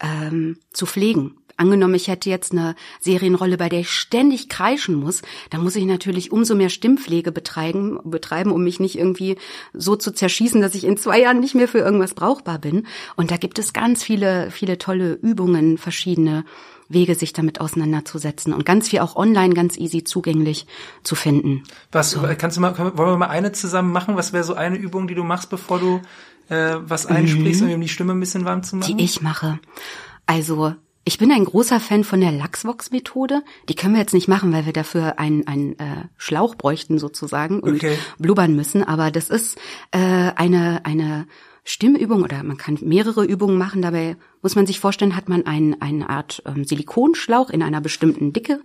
ähm, 0.00 0.58
zu 0.72 0.86
pflegen. 0.86 1.36
Angenommen, 1.56 1.94
ich 1.94 2.08
hätte 2.08 2.30
jetzt 2.30 2.52
eine 2.52 2.74
Serienrolle, 3.00 3.56
bei 3.56 3.68
der 3.68 3.80
ich 3.80 3.90
ständig 3.90 4.48
kreischen 4.48 4.94
muss, 4.94 5.22
dann 5.50 5.62
muss 5.62 5.76
ich 5.76 5.84
natürlich 5.84 6.32
umso 6.32 6.54
mehr 6.54 6.70
Stimmpflege 6.70 7.30
betreiben, 7.30 7.98
betreiben, 8.04 8.52
um 8.52 8.64
mich 8.64 8.80
nicht 8.80 8.98
irgendwie 8.98 9.36
so 9.74 9.94
zu 9.94 10.12
zerschießen, 10.12 10.60
dass 10.60 10.74
ich 10.74 10.84
in 10.84 10.96
zwei 10.96 11.20
Jahren 11.20 11.40
nicht 11.40 11.54
mehr 11.54 11.68
für 11.68 11.78
irgendwas 11.78 12.14
brauchbar 12.14 12.58
bin. 12.58 12.86
Und 13.16 13.30
da 13.30 13.36
gibt 13.36 13.58
es 13.58 13.72
ganz 13.72 14.02
viele, 14.02 14.50
viele 14.50 14.78
tolle 14.78 15.12
Übungen, 15.12 15.78
verschiedene 15.78 16.44
Wege, 16.88 17.14
sich 17.14 17.32
damit 17.32 17.60
auseinanderzusetzen 17.60 18.52
und 18.52 18.66
ganz 18.66 18.88
viel 18.88 19.00
auch 19.00 19.16
online 19.16 19.54
ganz 19.54 19.76
easy 19.76 20.04
zugänglich 20.04 20.66
zu 21.02 21.14
finden. 21.14 21.64
Was 21.90 22.10
so. 22.10 22.22
kannst 22.36 22.56
du 22.56 22.60
mal, 22.60 22.76
wollen 22.76 23.10
wir 23.10 23.16
mal 23.16 23.28
eine 23.28 23.52
zusammen 23.52 23.92
machen? 23.92 24.16
Was 24.16 24.32
wäre 24.32 24.44
so 24.44 24.54
eine 24.54 24.76
Übung, 24.76 25.08
die 25.08 25.14
du 25.14 25.24
machst, 25.24 25.50
bevor 25.50 25.78
du 25.78 26.02
äh, 26.52 26.76
was 26.82 27.06
einsprichst, 27.06 27.62
mhm. 27.62 27.72
um 27.72 27.80
die 27.80 27.88
Stimme 27.88 28.12
ein 28.12 28.20
bisschen 28.20 28.44
warm 28.44 28.62
zu 28.62 28.76
machen? 28.76 28.96
Die 28.96 29.04
ich 29.04 29.22
mache. 29.22 29.58
Also 30.26 30.74
ich 31.04 31.18
bin 31.18 31.32
ein 31.32 31.44
großer 31.44 31.80
Fan 31.80 32.04
von 32.04 32.20
der 32.20 32.30
Lachsvox-Methode. 32.30 33.42
Die 33.68 33.74
können 33.74 33.94
wir 33.94 34.00
jetzt 34.00 34.14
nicht 34.14 34.28
machen, 34.28 34.52
weil 34.52 34.66
wir 34.66 34.72
dafür 34.72 35.18
einen, 35.18 35.46
einen 35.46 35.78
äh, 35.78 36.04
Schlauch 36.16 36.54
bräuchten 36.54 36.98
sozusagen 36.98 37.60
und 37.60 37.76
okay. 37.76 37.96
blubbern 38.18 38.54
müssen. 38.54 38.84
Aber 38.84 39.10
das 39.10 39.28
ist 39.28 39.58
äh, 39.90 39.98
eine 39.98 40.84
eine 40.84 41.26
Stimmübung 41.64 42.22
oder 42.22 42.42
man 42.42 42.56
kann 42.56 42.78
mehrere 42.82 43.24
Übungen 43.24 43.58
machen. 43.58 43.82
Dabei 43.82 44.16
muss 44.42 44.56
man 44.56 44.66
sich 44.66 44.80
vorstellen, 44.80 45.16
hat 45.16 45.28
man 45.28 45.46
ein, 45.46 45.80
eine 45.80 46.10
Art 46.10 46.42
ähm, 46.46 46.64
Silikonschlauch 46.64 47.50
in 47.50 47.62
einer 47.62 47.80
bestimmten 47.80 48.32
Dicke, 48.32 48.60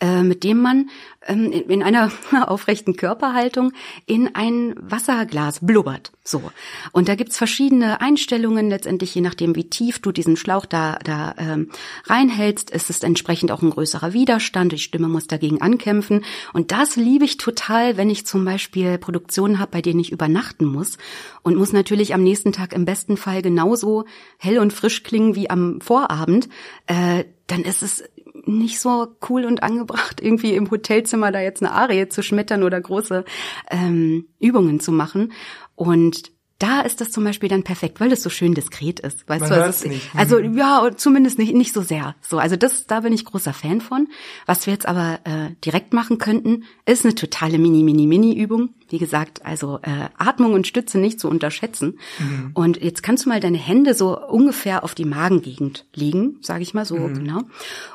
äh, 0.00 0.22
mit 0.22 0.44
dem 0.44 0.58
man 0.58 0.90
ähm, 1.26 1.50
in, 1.50 1.70
in 1.70 1.82
einer 1.82 2.12
aufrechten 2.46 2.96
Körperhaltung 2.96 3.72
in 4.06 4.34
ein 4.34 4.74
Wasserglas 4.78 5.60
blubbert. 5.60 6.12
So. 6.24 6.52
Und 6.92 7.08
da 7.08 7.14
gibt's 7.14 7.38
verschiedene 7.38 8.00
Einstellungen, 8.00 8.68
letztendlich 8.68 9.14
je 9.14 9.22
nachdem, 9.22 9.56
wie 9.56 9.68
tief 9.68 9.98
du 9.98 10.12
diesen 10.12 10.36
Schlauch 10.36 10.66
da, 10.66 10.98
da 11.02 11.34
ähm, 11.38 11.70
reinhältst, 12.04 12.70
ist 12.70 12.90
es 12.90 13.02
entsprechend 13.02 13.50
auch 13.50 13.62
ein 13.62 13.70
größerer 13.70 14.12
Widerstand. 14.12 14.72
Die 14.72 14.78
Stimme 14.78 15.08
muss 15.08 15.26
dagegen 15.26 15.62
ankämpfen. 15.62 16.24
Und 16.52 16.70
das 16.70 16.96
liebe 16.96 17.24
ich 17.24 17.38
total, 17.38 17.96
wenn 17.96 18.10
ich 18.10 18.26
zum 18.26 18.44
Beispiel 18.44 18.98
Produktionen 18.98 19.58
habe, 19.58 19.72
bei 19.72 19.82
denen 19.82 20.00
ich 20.00 20.12
übernachten 20.12 20.66
muss 20.66 20.98
und 21.42 21.56
muss 21.56 21.72
natürlich 21.72 22.14
am 22.14 22.22
nächsten 22.22 22.42
nächsten 22.42 22.52
Tag 22.52 22.72
im 22.72 22.84
besten 22.84 23.16
Fall 23.16 23.40
genauso 23.40 24.04
hell 24.36 24.58
und 24.58 24.72
frisch 24.72 25.04
klingen 25.04 25.21
wie 25.34 25.50
am 25.50 25.80
Vorabend, 25.80 26.48
äh, 26.86 27.24
dann 27.46 27.62
ist 27.62 27.82
es 27.82 28.04
nicht 28.44 28.80
so 28.80 29.08
cool 29.28 29.44
und 29.44 29.62
angebracht, 29.62 30.20
irgendwie 30.22 30.54
im 30.54 30.70
Hotelzimmer 30.70 31.32
da 31.32 31.40
jetzt 31.40 31.62
eine 31.62 31.72
Arie 31.72 32.08
zu 32.08 32.22
schmettern 32.22 32.62
oder 32.62 32.80
große 32.80 33.24
ähm, 33.70 34.26
Übungen 34.38 34.80
zu 34.80 34.92
machen. 34.92 35.32
Und 35.74 36.32
da 36.58 36.80
ist 36.82 37.00
das 37.00 37.10
zum 37.10 37.24
Beispiel 37.24 37.48
dann 37.48 37.64
perfekt, 37.64 38.00
weil 38.00 38.12
es 38.12 38.22
so 38.22 38.30
schön 38.30 38.54
diskret 38.54 39.00
ist. 39.00 39.28
Weißt 39.28 39.40
Man 39.40 39.50
du, 39.50 39.62
also, 39.62 39.88
nicht. 39.88 40.10
also 40.14 40.38
ja, 40.38 40.90
zumindest 40.96 41.38
nicht 41.38 41.54
nicht 41.54 41.72
so 41.72 41.82
sehr. 41.82 42.14
So, 42.20 42.38
also 42.38 42.56
das, 42.56 42.86
da 42.86 43.00
bin 43.00 43.12
ich 43.12 43.24
großer 43.24 43.52
Fan 43.52 43.80
von. 43.80 44.08
Was 44.46 44.66
wir 44.66 44.72
jetzt 44.72 44.86
aber 44.86 45.20
äh, 45.24 45.50
direkt 45.64 45.92
machen 45.92 46.18
könnten, 46.18 46.64
ist 46.86 47.04
eine 47.04 47.14
totale 47.14 47.58
Mini 47.58 47.82
Mini 47.82 48.06
Mini 48.06 48.36
Übung. 48.36 48.70
Wie 48.88 48.98
gesagt, 48.98 49.44
also 49.44 49.80
äh, 49.82 50.08
Atmung 50.18 50.54
und 50.54 50.66
Stütze 50.66 50.98
nicht 50.98 51.18
zu 51.18 51.28
unterschätzen. 51.28 51.98
Mhm. 52.18 52.50
Und 52.54 52.82
jetzt 52.82 53.02
kannst 53.02 53.24
du 53.24 53.30
mal 53.30 53.40
deine 53.40 53.58
Hände 53.58 53.94
so 53.94 54.18
ungefähr 54.18 54.84
auf 54.84 54.94
die 54.94 55.04
Magengegend 55.04 55.86
liegen, 55.94 56.38
sage 56.42 56.62
ich 56.62 56.74
mal 56.74 56.84
so 56.84 56.96
mhm. 56.96 57.14
genau. 57.14 57.42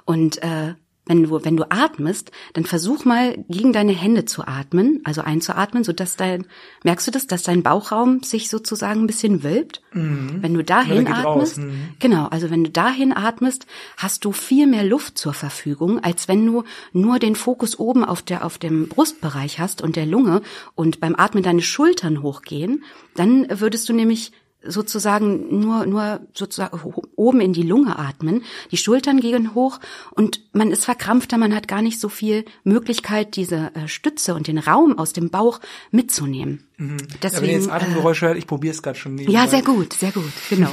Und 0.06 0.42
äh, 0.44 0.74
wenn 1.08 1.24
du, 1.24 1.44
wenn 1.44 1.58
du 1.58 1.70
atmest, 1.70 2.32
dann 2.54 2.66
versuch 2.66 3.06
mal 3.06 3.44
gegen 3.50 3.74
deine 3.74 3.94
Hände 3.94 4.26
zu 4.26 4.46
atmen, 4.46 5.02
also 5.04 5.22
einzuatmen, 5.22 5.84
so 5.84 5.94
dass 5.94 6.16
dein, 6.16 6.46
merkst 6.84 7.08
du 7.08 7.12
das, 7.12 7.28
dass 7.28 7.44
dein 7.44 7.64
Bauchraum 7.64 8.24
sich 8.24 8.50
sozusagen 8.50 9.02
ein 9.02 9.08
bisschen 9.08 9.44
wölbt? 9.44 9.82
Mhm. 9.94 10.38
Wenn 10.42 10.54
du 10.54 10.64
dahin 10.64 11.08
atmest, 11.08 11.60
mhm. 11.60 11.90
genau, 12.00 12.28
also 12.28 12.50
wenn 12.50 12.64
du 12.64 12.70
dahin 12.70 13.14
atmest, 13.14 13.66
hast 13.98 14.26
du 14.26 14.32
viel 14.32 14.68
mehr 14.68 14.84
Luft 14.84 15.18
zur 15.18 15.34
Verfügung, 15.34 16.04
als 16.04 16.28
wenn 16.28 16.46
du 16.46 16.64
nur 16.94 17.20
den 17.20 17.36
Fokus 17.36 17.80
oben 17.80 18.04
auf 18.04 18.22
der, 18.22 18.46
auf 18.46 18.58
dem 18.58 18.88
Brustbereich 18.90 19.60
hast 19.60 19.82
und 19.82 19.96
der 19.96 20.06
Lunge 20.06 20.42
und 20.76 21.00
beim 21.00 21.16
Atmen 21.16 21.44
deine 21.44 21.62
Schultern 21.62 22.22
hochgehen, 22.22 22.84
dann 23.16 23.48
würdest 23.50 23.90
du 23.90 23.94
nämlich 23.94 24.32
sozusagen 24.64 25.60
nur, 25.60 25.86
nur 25.86 26.22
sozusagen 26.34 26.80
oben 27.16 27.42
in 27.42 27.54
die 27.54 27.64
Lunge 27.64 27.98
atmen. 27.98 28.44
Die 28.72 28.78
Schultern 28.78 29.20
gehen 29.20 29.54
hoch 29.54 29.80
und 30.12 30.42
man 30.54 30.72
ist 30.72 30.86
verkrampfter, 30.86 31.38
man 31.38 31.56
hat 31.56 31.68
gar 31.68 31.82
nicht 31.82 32.00
so 32.00 32.10
viel 32.10 32.46
Möglichkeit, 32.64 33.36
diese 33.36 33.72
äh, 33.76 33.88
Stütze 33.88 34.34
und 34.36 34.48
den 34.48 34.58
Raum 34.58 34.98
aus 34.98 35.14
dem 35.14 35.30
Bauch 35.30 35.60
mitzunehmen. 35.92 36.68
Mhm. 36.78 36.98
Deswegen, 37.22 37.36
ja, 37.36 37.42
wenn 37.42 37.50
ihr 37.50 37.56
jetzt 37.56 37.72
Atemgeräusche 37.72 38.26
äh, 38.26 38.30
hört, 38.30 38.38
ich 38.38 38.48
probiere 38.48 38.74
es 38.74 38.82
gerade 38.82 38.98
schon. 38.98 39.16
Nebenbei. 39.16 39.40
Ja, 39.40 39.48
sehr 39.48 39.64
gut, 39.64 39.94
sehr 39.94 40.12
gut, 40.12 40.32
genau. 40.50 40.72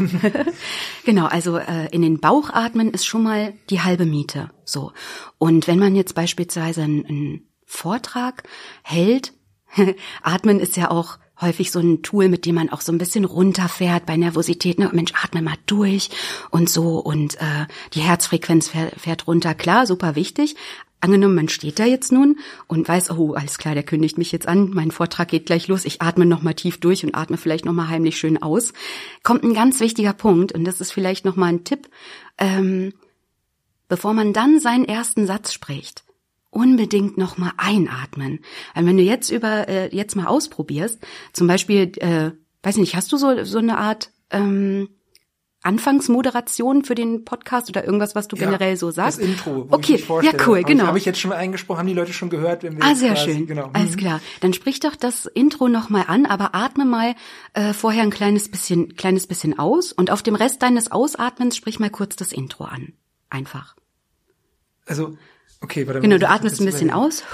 genau, 1.05 1.27
also 1.27 1.59
äh, 1.59 1.89
in 1.93 2.03
den 2.03 2.21
Bauch 2.21 2.51
atmen 2.51 2.91
ist 2.91 3.07
schon 3.07 3.23
mal 3.23 3.55
die 3.71 3.81
halbe 3.81 4.07
Miete. 4.07 4.51
So. 4.65 4.93
Und 5.39 5.67
wenn 5.67 5.79
man 5.79 5.95
jetzt 5.95 6.15
beispielsweise 6.15 6.83
einen, 6.83 7.07
einen 7.07 7.49
Vortrag 7.65 8.45
hält, 8.83 9.33
Atmen 10.23 10.61
ist 10.61 10.77
ja 10.77 10.91
auch 10.91 11.19
häufig 11.45 11.71
so 11.71 11.79
ein 11.79 12.03
Tool, 12.03 12.29
mit 12.29 12.47
dem 12.47 12.57
man 12.57 12.71
auch 12.71 12.81
so 12.81 12.91
ein 12.91 12.99
bisschen 12.99 13.25
runterfährt 13.25 14.07
bei 14.07 14.17
Nervosität. 14.17 14.79
Ne? 14.79 14.91
Mensch, 14.93 15.13
atme 15.23 15.43
mal 15.43 15.57
durch 15.67 16.11
und 16.51 16.69
so 16.69 16.99
und 16.99 17.37
äh, 17.37 17.67
die 17.93 18.01
Herzfrequenz 18.01 18.69
fährt, 18.69 19.01
fährt 19.01 19.27
runter. 19.27 19.55
Klar, 19.55 19.87
super 19.87 20.17
wichtig. 20.17 20.57
Angenommen, 21.05 21.35
man 21.35 21.51
steht 21.51 21.79
da 21.79 21.85
jetzt 21.85 22.13
nun 22.13 22.39
und 22.67 22.89
weiß, 22.89 23.11
oh, 23.11 23.35
alles 23.35 23.59
klar, 23.59 23.75
der 23.75 23.83
kündigt 23.83 24.17
mich 24.17 24.33
jetzt 24.33 24.49
an, 24.49 24.71
mein 24.71 24.91
Vortrag 24.91 25.29
geht 25.29 25.45
gleich 25.45 25.69
los, 25.69 25.85
ich 25.85 26.01
atme 26.01 26.25
nochmal 26.25 26.55
tief 26.55 26.81
durch 26.81 27.05
und 27.05 27.15
atme 27.15 27.37
vielleicht 27.37 27.67
nochmal 27.67 27.91
heimlich 27.91 28.17
schön 28.17 28.43
aus. 28.43 28.73
Kommt 29.23 29.45
ein 29.45 29.53
ganz 29.53 29.81
wichtiger 29.81 30.15
Punkt 30.15 30.53
und 30.53 30.65
das 30.65 30.81
ist 30.81 30.93
vielleicht 30.93 31.27
nochmal 31.27 31.51
ein 31.51 31.65
Tipp, 31.65 31.91
ähm, 32.39 32.95
bevor 33.87 34.15
man 34.15 34.33
dann 34.33 34.61
seinen 34.61 34.87
ersten 34.87 35.27
Satz 35.27 35.53
spricht, 35.53 36.05
unbedingt 36.55 37.19
noch 37.19 37.39
mal 37.39 37.53
einatmen. 37.57 38.41
Weil 38.75 38.87
wenn 38.87 38.97
du 38.97 39.03
jetzt 39.03 39.31
über 39.31 39.69
äh, 39.69 39.95
jetzt 39.95 40.17
mal 40.17 40.27
ausprobierst, 40.27 41.01
zum 41.33 41.47
Beispiel, 41.47 41.93
äh, 41.99 42.31
weiß 42.63 42.77
nicht, 42.79 42.97
hast 42.97 43.13
du 43.13 43.17
so 43.17 43.45
so 43.45 43.59
eine 43.59 43.79
Art 43.79 44.11
ähm, 44.31 44.89
Anfangsmoderation 45.65 46.85
für 46.85 46.95
den 46.95 47.25
Podcast 47.25 47.71
oder 47.71 47.85
irgendwas, 47.85 48.15
was 48.15 48.29
du 48.29 48.37
ja, 48.37 48.45
generell 48.45 48.77
so 48.77 48.91
sagst? 48.91 49.19
Das 49.19 49.27
Intro. 49.27 49.67
Okay, 49.71 49.95
ich 49.95 50.07
ja 50.07 50.33
cool, 50.47 50.63
genau. 50.63 50.87
Habe 50.87 50.99
ich 50.99 51.07
jetzt 51.07 51.19
schon 51.19 51.31
mal 51.31 51.37
eingesprochen, 51.37 51.79
haben 51.79 51.87
die 51.87 51.95
Leute 51.95 52.13
schon 52.13 52.29
gehört, 52.29 52.63
wenn 52.63 52.77
wir 52.77 52.85
Ah, 52.85 52.95
sehr 52.95 53.15
quasi, 53.15 53.33
schön. 53.33 53.47
Genau. 53.47 53.71
Alles 53.73 53.93
mhm. 53.93 53.97
klar. 53.97 54.21
Dann 54.41 54.53
sprich 54.53 54.81
doch 54.81 54.95
das 54.95 55.25
Intro 55.25 55.69
noch 55.69 55.89
mal 55.89 56.05
an, 56.07 56.27
aber 56.27 56.55
atme 56.55 56.85
mal 56.85 57.15
äh, 57.55 57.73
vorher 57.73 58.03
ein 58.03 58.11
kleines 58.11 58.51
bisschen 58.51 58.95
kleines 58.95 59.27
bisschen 59.27 59.59
aus 59.59 59.91
und 59.93 60.11
auf 60.11 60.23
dem 60.23 60.35
Rest 60.35 60.63
deines 60.63 60.93
Ausatmens 60.93 61.57
sprich 61.57 61.81
mal 61.81 61.91
kurz 61.91 62.15
das 62.15 62.33
Intro 62.33 62.65
an. 62.65 62.93
Einfach. 63.31 63.75
Also 64.87 65.17
Okay, 65.65 65.87
warte 65.87 66.01
Genau, 66.01 66.19
du 66.19 66.29
atmest 66.29 66.61
ein 66.61 66.67
bisschen 66.67 66.91
aus 66.91 67.25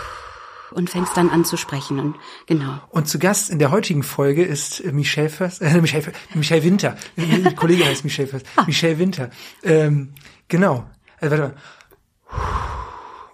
und 0.70 0.89
fängst 0.89 1.16
dann 1.16 1.31
an 1.31 1.45
zu 1.45 1.57
sprechen 1.57 1.99
und 1.99 2.14
genau. 2.47 2.81
Und 2.91 3.09
zu 3.09 3.18
Gast 3.18 3.51
in 3.51 3.59
der 3.59 3.72
heutigen 3.72 4.05
Folge 4.05 4.45
ist 4.45 4.78
äh, 4.78 4.93
Michelle 4.93 5.28
First, 5.28 5.61
äh, 5.62 5.81
Michelle, 5.81 6.12
Michelle 6.35 6.62
Winter. 6.62 6.97
Die 7.16 7.55
Kollegin 7.57 7.87
heißt 7.87 8.05
Michelle 8.05 8.28
First. 8.28 8.47
Ah. 8.55 8.62
Michelle 8.66 9.01
Winter. 9.01 9.31
Ähm, 9.64 10.14
genau. 10.47 10.89
Also, 11.20 11.39
warte 11.39 11.55
mal. 11.55 12.89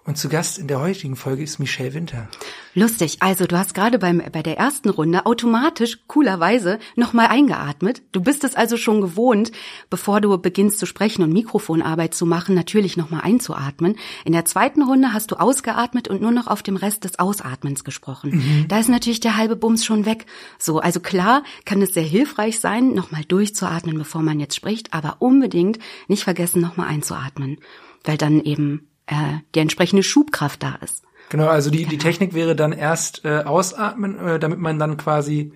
Und 0.06 0.16
zu 0.16 0.28
Gast 0.28 0.58
in 0.58 0.68
der 0.68 0.80
heutigen 0.80 1.16
Folge 1.16 1.42
ist 1.42 1.58
Michelle 1.58 1.92
Winter. 1.92 2.28
Lustig. 2.74 3.16
Also 3.20 3.46
du 3.46 3.58
hast 3.58 3.74
gerade 3.74 3.98
beim 3.98 4.22
bei 4.30 4.42
der 4.42 4.56
ersten 4.56 4.88
Runde 4.88 5.26
automatisch 5.26 5.98
coolerweise 6.06 6.78
nochmal 6.94 7.26
eingeatmet. 7.26 8.02
Du 8.12 8.20
bist 8.20 8.44
es 8.44 8.54
also 8.54 8.76
schon 8.76 9.00
gewohnt, 9.00 9.50
bevor 9.90 10.20
du 10.20 10.38
beginnst 10.38 10.78
zu 10.78 10.86
sprechen 10.86 11.24
und 11.24 11.32
Mikrofonarbeit 11.32 12.14
zu 12.14 12.24
machen, 12.24 12.54
natürlich 12.54 12.96
nochmal 12.96 13.22
einzuatmen. 13.22 13.96
In 14.24 14.32
der 14.32 14.44
zweiten 14.44 14.82
Runde 14.82 15.12
hast 15.12 15.32
du 15.32 15.36
ausgeatmet 15.36 16.06
und 16.06 16.22
nur 16.22 16.30
noch 16.30 16.46
auf 16.46 16.62
dem 16.62 16.76
Rest 16.76 17.02
des 17.02 17.18
Ausatmens 17.18 17.82
gesprochen. 17.82 18.30
Mhm. 18.36 18.68
Da 18.68 18.78
ist 18.78 18.88
natürlich 18.88 19.20
der 19.20 19.36
halbe 19.36 19.56
Bums 19.56 19.84
schon 19.84 20.06
weg. 20.06 20.26
So, 20.56 20.78
also 20.78 21.00
klar 21.00 21.42
kann 21.64 21.82
es 21.82 21.94
sehr 21.94 22.04
hilfreich 22.04 22.60
sein, 22.60 22.94
nochmal 22.94 23.24
durchzuatmen, 23.24 23.98
bevor 23.98 24.22
man 24.22 24.38
jetzt 24.38 24.54
spricht, 24.54 24.94
aber 24.94 25.16
unbedingt 25.18 25.80
nicht 26.06 26.22
vergessen, 26.22 26.62
nochmal 26.62 26.86
einzuatmen, 26.86 27.58
weil 28.04 28.16
dann 28.16 28.40
eben 28.40 28.86
äh, 29.06 29.38
die 29.54 29.60
entsprechende 29.60 30.02
Schubkraft 30.02 30.62
da 30.62 30.76
ist. 30.76 31.04
Genau, 31.28 31.48
also 31.48 31.70
die, 31.70 31.78
genau. 31.78 31.90
die 31.90 31.98
Technik 31.98 32.34
wäre 32.34 32.54
dann 32.54 32.72
erst 32.72 33.24
äh, 33.24 33.42
ausatmen, 33.44 34.18
äh, 34.18 34.38
damit 34.38 34.60
man 34.60 34.78
dann 34.78 34.96
quasi 34.96 35.52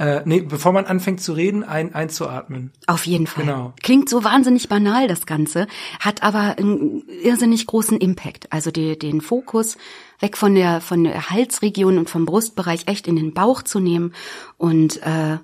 äh, 0.00 0.22
nee, 0.24 0.40
bevor 0.40 0.72
man 0.72 0.86
anfängt 0.86 1.20
zu 1.20 1.34
reden, 1.34 1.62
ein, 1.62 1.94
einzuatmen. 1.94 2.72
Auf 2.86 3.04
jeden 3.04 3.26
Fall. 3.26 3.44
Genau. 3.44 3.74
Klingt 3.82 4.08
so 4.08 4.24
wahnsinnig 4.24 4.70
banal, 4.70 5.08
das 5.08 5.26
Ganze, 5.26 5.66
hat 6.00 6.22
aber 6.22 6.56
einen 6.56 7.02
irrsinnig 7.22 7.66
großen 7.66 7.98
Impact. 7.98 8.50
Also 8.50 8.70
die, 8.70 8.98
den 8.98 9.20
Fokus 9.20 9.76
weg 10.18 10.38
von 10.38 10.54
der, 10.54 10.80
von 10.80 11.04
der 11.04 11.28
Halsregion 11.28 11.98
und 11.98 12.08
vom 12.08 12.24
Brustbereich 12.24 12.84
echt 12.86 13.08
in 13.08 13.16
den 13.16 13.34
Bauch 13.34 13.60
zu 13.62 13.78
nehmen 13.78 14.14
und 14.56 15.02
äh, 15.02 15.36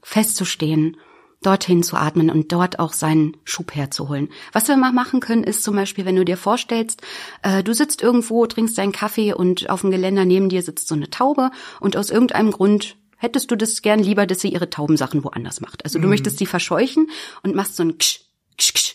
festzustehen 0.00 0.96
dorthin 1.46 1.82
zu 1.82 1.96
atmen 1.96 2.30
und 2.30 2.52
dort 2.52 2.78
auch 2.78 2.92
seinen 2.92 3.36
Schub 3.44 3.74
herzuholen. 3.74 4.28
Was 4.52 4.68
wir 4.68 4.76
mal 4.76 4.92
machen 4.92 5.20
können, 5.20 5.44
ist 5.44 5.62
zum 5.62 5.76
Beispiel, 5.76 6.04
wenn 6.04 6.16
du 6.16 6.24
dir 6.24 6.36
vorstellst, 6.36 7.02
äh, 7.42 7.62
du 7.62 7.74
sitzt 7.74 8.02
irgendwo, 8.02 8.46
trinkst 8.46 8.78
deinen 8.78 8.92
Kaffee 8.92 9.34
und 9.34 9.70
auf 9.70 9.82
dem 9.82 9.90
Geländer 9.90 10.24
neben 10.24 10.48
dir 10.48 10.62
sitzt 10.62 10.88
so 10.88 10.94
eine 10.94 11.10
Taube 11.10 11.50
und 11.80 11.96
aus 11.96 12.10
irgendeinem 12.10 12.50
Grund 12.50 12.96
hättest 13.16 13.50
du 13.50 13.56
das 13.56 13.82
gern 13.82 14.00
lieber, 14.00 14.26
dass 14.26 14.40
sie 14.40 14.48
ihre 14.48 14.70
Taubensachen 14.70 15.24
woanders 15.24 15.60
macht. 15.60 15.84
Also 15.84 15.98
du 15.98 16.04
mhm. 16.04 16.10
möchtest 16.10 16.38
sie 16.38 16.46
verscheuchen 16.46 17.08
und 17.42 17.54
machst 17.54 17.76
so 17.76 17.82
ein 17.82 17.98
Ksch, 17.98 18.20
Ksch, 18.58 18.74
Ksch. 18.74 18.94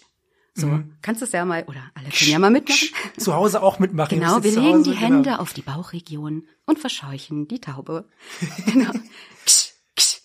So, 0.55 0.67
mhm. 0.67 0.95
kannst 1.01 1.21
du 1.21 1.25
es 1.25 1.31
ja 1.31 1.45
mal, 1.45 1.63
oder 1.67 1.81
alle 1.95 2.09
können 2.09 2.31
ja 2.31 2.39
mal 2.39 2.49
mitmachen. 2.49 2.89
Zu 3.17 3.33
Hause 3.33 3.61
auch 3.63 3.79
mitmachen. 3.79 4.19
Genau, 4.19 4.43
wir 4.43 4.51
legen 4.51 4.79
Hause, 4.79 4.91
die 4.91 4.97
Hände 4.97 5.29
genau. 5.29 5.41
auf 5.41 5.53
die 5.53 5.61
Bauchregion 5.61 6.47
und 6.65 6.79
verscheuchen 6.79 7.47
die 7.47 7.61
Taube. 7.61 8.05
genau. 8.65 8.91
Ksch, 9.45 9.73
ksch, 9.95 10.21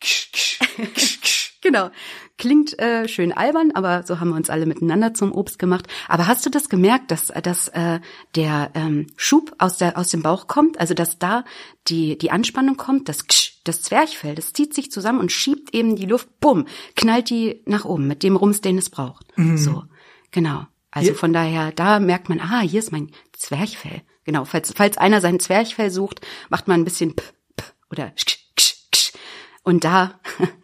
ksch, 0.00 0.58
ksch, 0.76 1.20
ksch. 1.22 1.38
Genau. 1.62 1.90
Klingt 2.38 2.78
äh, 2.80 3.08
schön 3.08 3.32
albern, 3.32 3.70
aber 3.72 4.02
so 4.02 4.18
haben 4.18 4.30
wir 4.30 4.36
uns 4.36 4.50
alle 4.50 4.66
miteinander 4.66 5.14
zum 5.14 5.32
Obst 5.32 5.60
gemacht. 5.60 5.86
Aber 6.08 6.26
hast 6.26 6.44
du 6.44 6.50
das 6.50 6.68
gemerkt, 6.68 7.12
dass, 7.12 7.26
dass 7.28 7.68
äh, 7.68 8.00
der 8.34 8.72
ähm, 8.74 9.06
Schub 9.16 9.54
aus, 9.58 9.78
der, 9.78 9.96
aus 9.96 10.08
dem 10.08 10.22
Bauch 10.22 10.48
kommt? 10.48 10.78
Also 10.80 10.92
dass 10.92 11.20
da 11.20 11.44
die, 11.86 12.18
die 12.18 12.32
Anspannung 12.32 12.76
kommt, 12.76 13.08
das 13.08 13.28
Ksch, 13.28 13.60
das 13.64 13.80
Zwerchfell, 13.82 14.34
das 14.34 14.52
zieht 14.52 14.74
sich 14.74 14.90
zusammen 14.90 15.20
und 15.20 15.30
schiebt 15.30 15.72
eben 15.72 15.94
die 15.94 16.06
Luft, 16.06 16.40
bumm, 16.40 16.66
knallt 16.96 17.30
die 17.30 17.62
nach 17.64 17.84
oben 17.84 18.08
mit 18.08 18.24
dem 18.24 18.34
Rums, 18.34 18.60
den 18.60 18.76
es 18.76 18.90
braucht. 18.90 19.26
Mhm. 19.38 19.56
So, 19.56 19.84
genau. 20.32 20.66
Also 20.90 21.10
hier. 21.10 21.14
von 21.14 21.32
daher, 21.32 21.70
da 21.70 22.00
merkt 22.00 22.28
man, 22.28 22.40
ah, 22.40 22.60
hier 22.60 22.80
ist 22.80 22.90
mein 22.90 23.12
Zwerchfell. 23.32 24.02
Genau, 24.24 24.44
falls, 24.44 24.72
falls 24.74 24.98
einer 24.98 25.20
sein 25.20 25.38
Zwerchfell 25.38 25.90
sucht, 25.90 26.20
macht 26.48 26.66
man 26.66 26.80
ein 26.80 26.84
bisschen 26.84 27.14
p, 27.14 27.22
p 27.56 27.64
oder 27.90 28.10
ksch, 28.10 28.38
ksch, 28.56 28.74
ksch. 28.90 29.12
Und 29.62 29.84
da 29.84 30.20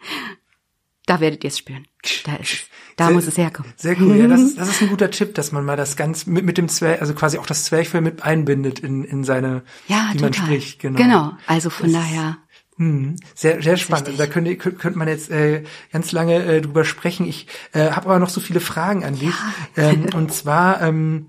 da 1.08 1.20
werdet 1.20 1.42
ihr 1.44 1.48
es 1.48 1.58
spüren. 1.58 1.86
Da 2.24 2.36
ist 2.36 2.66
Da 2.96 3.06
sehr, 3.06 3.14
muss 3.14 3.26
es 3.26 3.38
herkommen. 3.38 3.72
Sehr 3.76 3.98
cool. 4.00 4.16
Ja, 4.16 4.26
das, 4.26 4.40
ist, 4.40 4.58
das 4.58 4.68
ist 4.68 4.82
ein 4.82 4.88
guter 4.88 5.10
Tipp, 5.10 5.34
dass 5.34 5.52
man 5.52 5.64
mal 5.64 5.76
das 5.76 5.96
ganz 5.96 6.26
mit, 6.26 6.44
mit 6.44 6.58
dem 6.58 6.68
Zwerg, 6.68 7.00
also 7.00 7.14
quasi 7.14 7.38
auch 7.38 7.46
das 7.46 7.64
Zwerchfell 7.64 8.00
mit 8.00 8.22
einbindet 8.22 8.78
in, 8.80 9.04
in 9.04 9.24
seine, 9.24 9.62
ja, 9.86 10.10
wie 10.12 10.18
total. 10.18 10.20
man 10.20 10.32
spricht. 10.34 10.80
Genau. 10.80 10.98
Genau. 10.98 11.32
Also 11.46 11.70
von 11.70 11.92
das 11.92 12.02
daher. 12.02 12.38
Hm, 12.76 13.16
sehr, 13.34 13.60
sehr 13.62 13.76
spannend. 13.76 14.08
Also 14.08 14.18
da 14.18 14.26
könnte, 14.26 14.56
könnte 14.56 14.98
man 14.98 15.08
jetzt 15.08 15.30
äh, 15.30 15.64
ganz 15.92 16.12
lange 16.12 16.44
äh, 16.44 16.60
drüber 16.60 16.84
sprechen. 16.84 17.26
Ich 17.26 17.46
äh, 17.72 17.90
habe 17.90 18.06
aber 18.06 18.18
noch 18.18 18.28
so 18.28 18.40
viele 18.40 18.60
Fragen 18.60 19.04
an 19.04 19.18
dich. 19.18 19.34
Ja. 19.76 19.90
Ähm, 19.90 20.06
und 20.14 20.32
zwar, 20.32 20.82
ähm, 20.82 21.26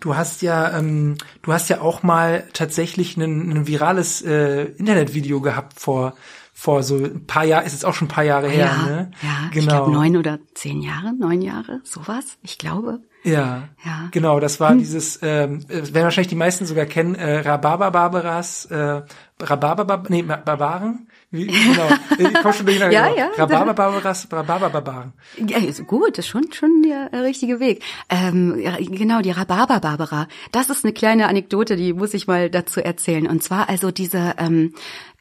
du 0.00 0.14
hast 0.14 0.42
ja, 0.42 0.78
ähm, 0.78 1.16
du 1.42 1.52
hast 1.52 1.70
ja 1.70 1.80
auch 1.80 2.02
mal 2.02 2.46
tatsächlich 2.52 3.16
ein, 3.16 3.50
ein 3.50 3.66
virales 3.66 4.22
äh, 4.22 4.66
Internetvideo 4.76 5.40
gehabt 5.40 5.80
vor 5.80 6.14
vor 6.52 6.82
so 6.82 6.96
ein 6.96 7.26
paar 7.26 7.44
Jahren, 7.44 7.64
ist 7.64 7.72
jetzt 7.72 7.84
auch 7.84 7.94
schon 7.94 8.06
ein 8.06 8.10
paar 8.10 8.24
Jahre 8.24 8.48
her, 8.48 8.66
ja, 8.66 8.86
ne? 8.86 9.10
Ja, 9.22 9.48
genau. 9.50 9.58
ich 9.60 9.68
glaube 9.68 9.92
neun 9.92 10.16
oder 10.16 10.38
zehn 10.54 10.82
Jahre, 10.82 11.14
neun 11.14 11.42
Jahre, 11.42 11.80
sowas, 11.84 12.38
ich 12.42 12.58
glaube. 12.58 13.00
Ja, 13.22 13.68
ja. 13.84 14.08
genau, 14.12 14.40
das 14.40 14.60
war 14.60 14.70
hm. 14.70 14.78
dieses, 14.78 15.18
ähm, 15.22 15.68
werden 15.68 16.04
wahrscheinlich 16.04 16.28
die 16.28 16.36
meisten 16.36 16.64
sogar 16.64 16.86
kennen, 16.86 17.14
äh, 17.14 17.40
Rhabarber 17.40 17.90
Barbaras, 17.90 18.64
äh, 18.66 19.02
Rhabarber, 19.38 20.02
nee, 20.08 20.22
Barbaren, 20.22 21.06
wie, 21.30 21.46
genau, 21.46 21.88
ich 22.18 22.34
komm 22.42 22.52
schon 22.52 22.66
durcheinander. 22.66 22.92
ja, 22.92 23.08
genau. 23.08 23.18
ja. 23.18 23.28
Rhabarber 23.36 23.74
Barbaras, 23.74 24.26
Rhabarber 24.32 24.70
Barbaren. 24.70 25.12
Ja, 25.46 25.58
ist 25.58 25.86
gut, 25.86 26.18
ist 26.18 26.28
schon, 26.28 26.50
schon 26.52 26.82
der 26.82 27.12
äh, 27.12 27.18
richtige 27.18 27.60
Weg. 27.60 27.82
Ähm, 28.08 28.62
genau, 28.90 29.20
die 29.20 29.30
Rhabarber 29.30 29.80
Barbara, 29.80 30.26
das 30.50 30.70
ist 30.70 30.84
eine 30.84 30.94
kleine 30.94 31.28
Anekdote, 31.28 31.76
die 31.76 31.92
muss 31.92 32.14
ich 32.14 32.26
mal 32.26 32.48
dazu 32.48 32.80
erzählen. 32.80 33.26
Und 33.26 33.42
zwar 33.42 33.68
also 33.68 33.90
diese, 33.90 34.34
ähm, 34.38 34.74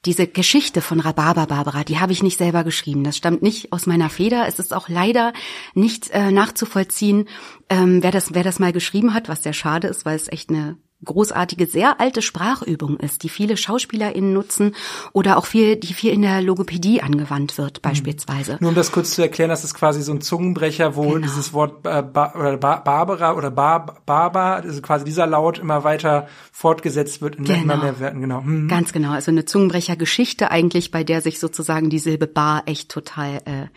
diese 0.06 0.28
Geschichte 0.28 0.82
von 0.82 1.00
Rhabarber 1.00 1.47
Barbara, 1.47 1.84
die 1.84 2.00
habe 2.00 2.14
ich 2.14 2.24
nicht 2.24 2.38
selber 2.38 2.64
geschrieben. 2.64 3.04
Das 3.04 3.18
stammt 3.18 3.41
nicht 3.41 3.74
aus 3.74 3.86
meiner 3.86 4.10
Feder. 4.10 4.47
Es 4.47 4.60
ist 4.60 4.74
auch 4.74 4.89
leider 4.89 5.34
nicht 5.74 6.10
äh, 6.12 6.32
nachzuvollziehen, 6.32 7.28
ähm, 7.70 8.02
wer 8.02 8.12
das, 8.12 8.34
wer 8.34 8.43
das 8.43 8.60
mal 8.60 8.74
geschrieben 8.74 9.14
hat, 9.14 9.30
was 9.30 9.43
sehr 9.43 9.54
schade 9.54 9.88
ist, 9.88 10.06
weil 10.06 10.16
es 10.16 10.28
echt 10.28 10.50
eine 10.50 10.78
großartige, 11.06 11.66
sehr 11.66 12.02
alte 12.02 12.22
Sprachübung 12.22 12.97
ist, 12.97 13.24
die 13.24 13.30
viele 13.30 13.56
SchauspielerInnen 13.56 14.34
nutzen 14.34 14.76
oder 15.14 15.38
auch 15.38 15.45
viel, 15.45 15.78
die 15.78 15.93
viel 15.93 16.12
in 16.12 16.22
der 16.22 16.41
Logopädie 16.41 17.02
angewandt 17.02 17.58
wird, 17.58 17.82
beispielsweise. 17.82 18.58
Nur 18.60 18.70
um 18.70 18.76
das 18.76 18.91
kurz 18.91 19.12
zu 19.12 19.22
erklären, 19.22 19.50
das 19.50 19.64
ist 19.64 19.74
quasi 19.74 20.02
so 20.02 20.12
ein 20.12 20.22
Zungenbrecher, 20.22 20.95
wo 20.95 21.04
genau. 21.04 21.20
dieses 21.20 21.54
Wort 21.54 21.86
äh, 21.86 22.02
ba 22.02 22.34
oder 22.36 22.58
ba 22.58 22.78
Barbara 22.78 23.34
oder 23.34 23.50
Bar 23.50 24.02
Barbar, 24.06 24.58
also 24.58 24.82
quasi 24.82 25.06
dieser 25.06 25.26
Laut 25.26 25.58
immer 25.58 25.84
weiter 25.84 26.28
fortgesetzt 26.52 27.22
wird 27.22 27.36
in 27.36 27.45
genau. 27.45 27.62
immer 27.62 27.78
mehr 27.78 28.00
Werten, 28.00 28.20
genau. 28.20 28.41
Mhm. 28.41 28.68
Ganz 28.68 28.91
genau, 28.91 29.12
also 29.12 29.32
eine 29.32 29.45
Zungenbrechergeschichte 29.45 30.52
eigentlich, 30.52 30.91
bei 30.91 31.04
der 31.04 31.22
sich 31.22 31.39
sozusagen 31.39 31.89
die 31.89 32.00
Silbe 32.00 32.28
Bar 32.28 32.64
echt 32.66 32.89
total 32.89 33.38
äh, 33.45 33.68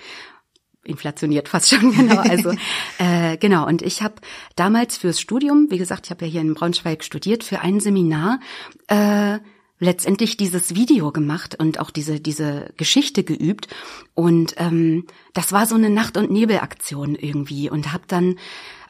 inflationiert 0.84 1.48
fast 1.48 1.70
schon 1.70 1.92
genau. 1.96 2.16
Also 2.22 2.52
äh, 2.98 3.36
genau. 3.36 3.66
Und 3.66 3.82
ich 3.82 4.02
habe 4.02 4.14
damals 4.56 4.96
fürs 4.98 5.20
Studium 5.20 5.68
wie 5.70 5.78
gesagt 5.78 6.06
ich 6.06 6.10
habe 6.10 6.24
ja 6.24 6.30
hier 6.30 6.40
in 6.40 6.54
Braunschweig 6.54 7.04
studiert 7.04 7.44
für 7.44 7.60
ein 7.60 7.80
Seminar 7.80 8.40
äh, 8.88 9.38
letztendlich 9.78 10.36
dieses 10.36 10.76
Video 10.76 11.10
gemacht 11.10 11.56
und 11.58 11.80
auch 11.80 11.90
diese 11.90 12.20
diese 12.20 12.72
Geschichte 12.76 13.24
geübt. 13.24 13.68
Und 14.14 14.54
ähm, 14.58 15.06
das 15.34 15.52
war 15.52 15.66
so 15.66 15.74
eine 15.74 15.90
Nacht 15.90 16.16
und 16.16 16.30
Nebelaktion 16.30 17.16
irgendwie 17.16 17.68
und 17.68 17.92
habe 17.92 18.04
dann 18.06 18.36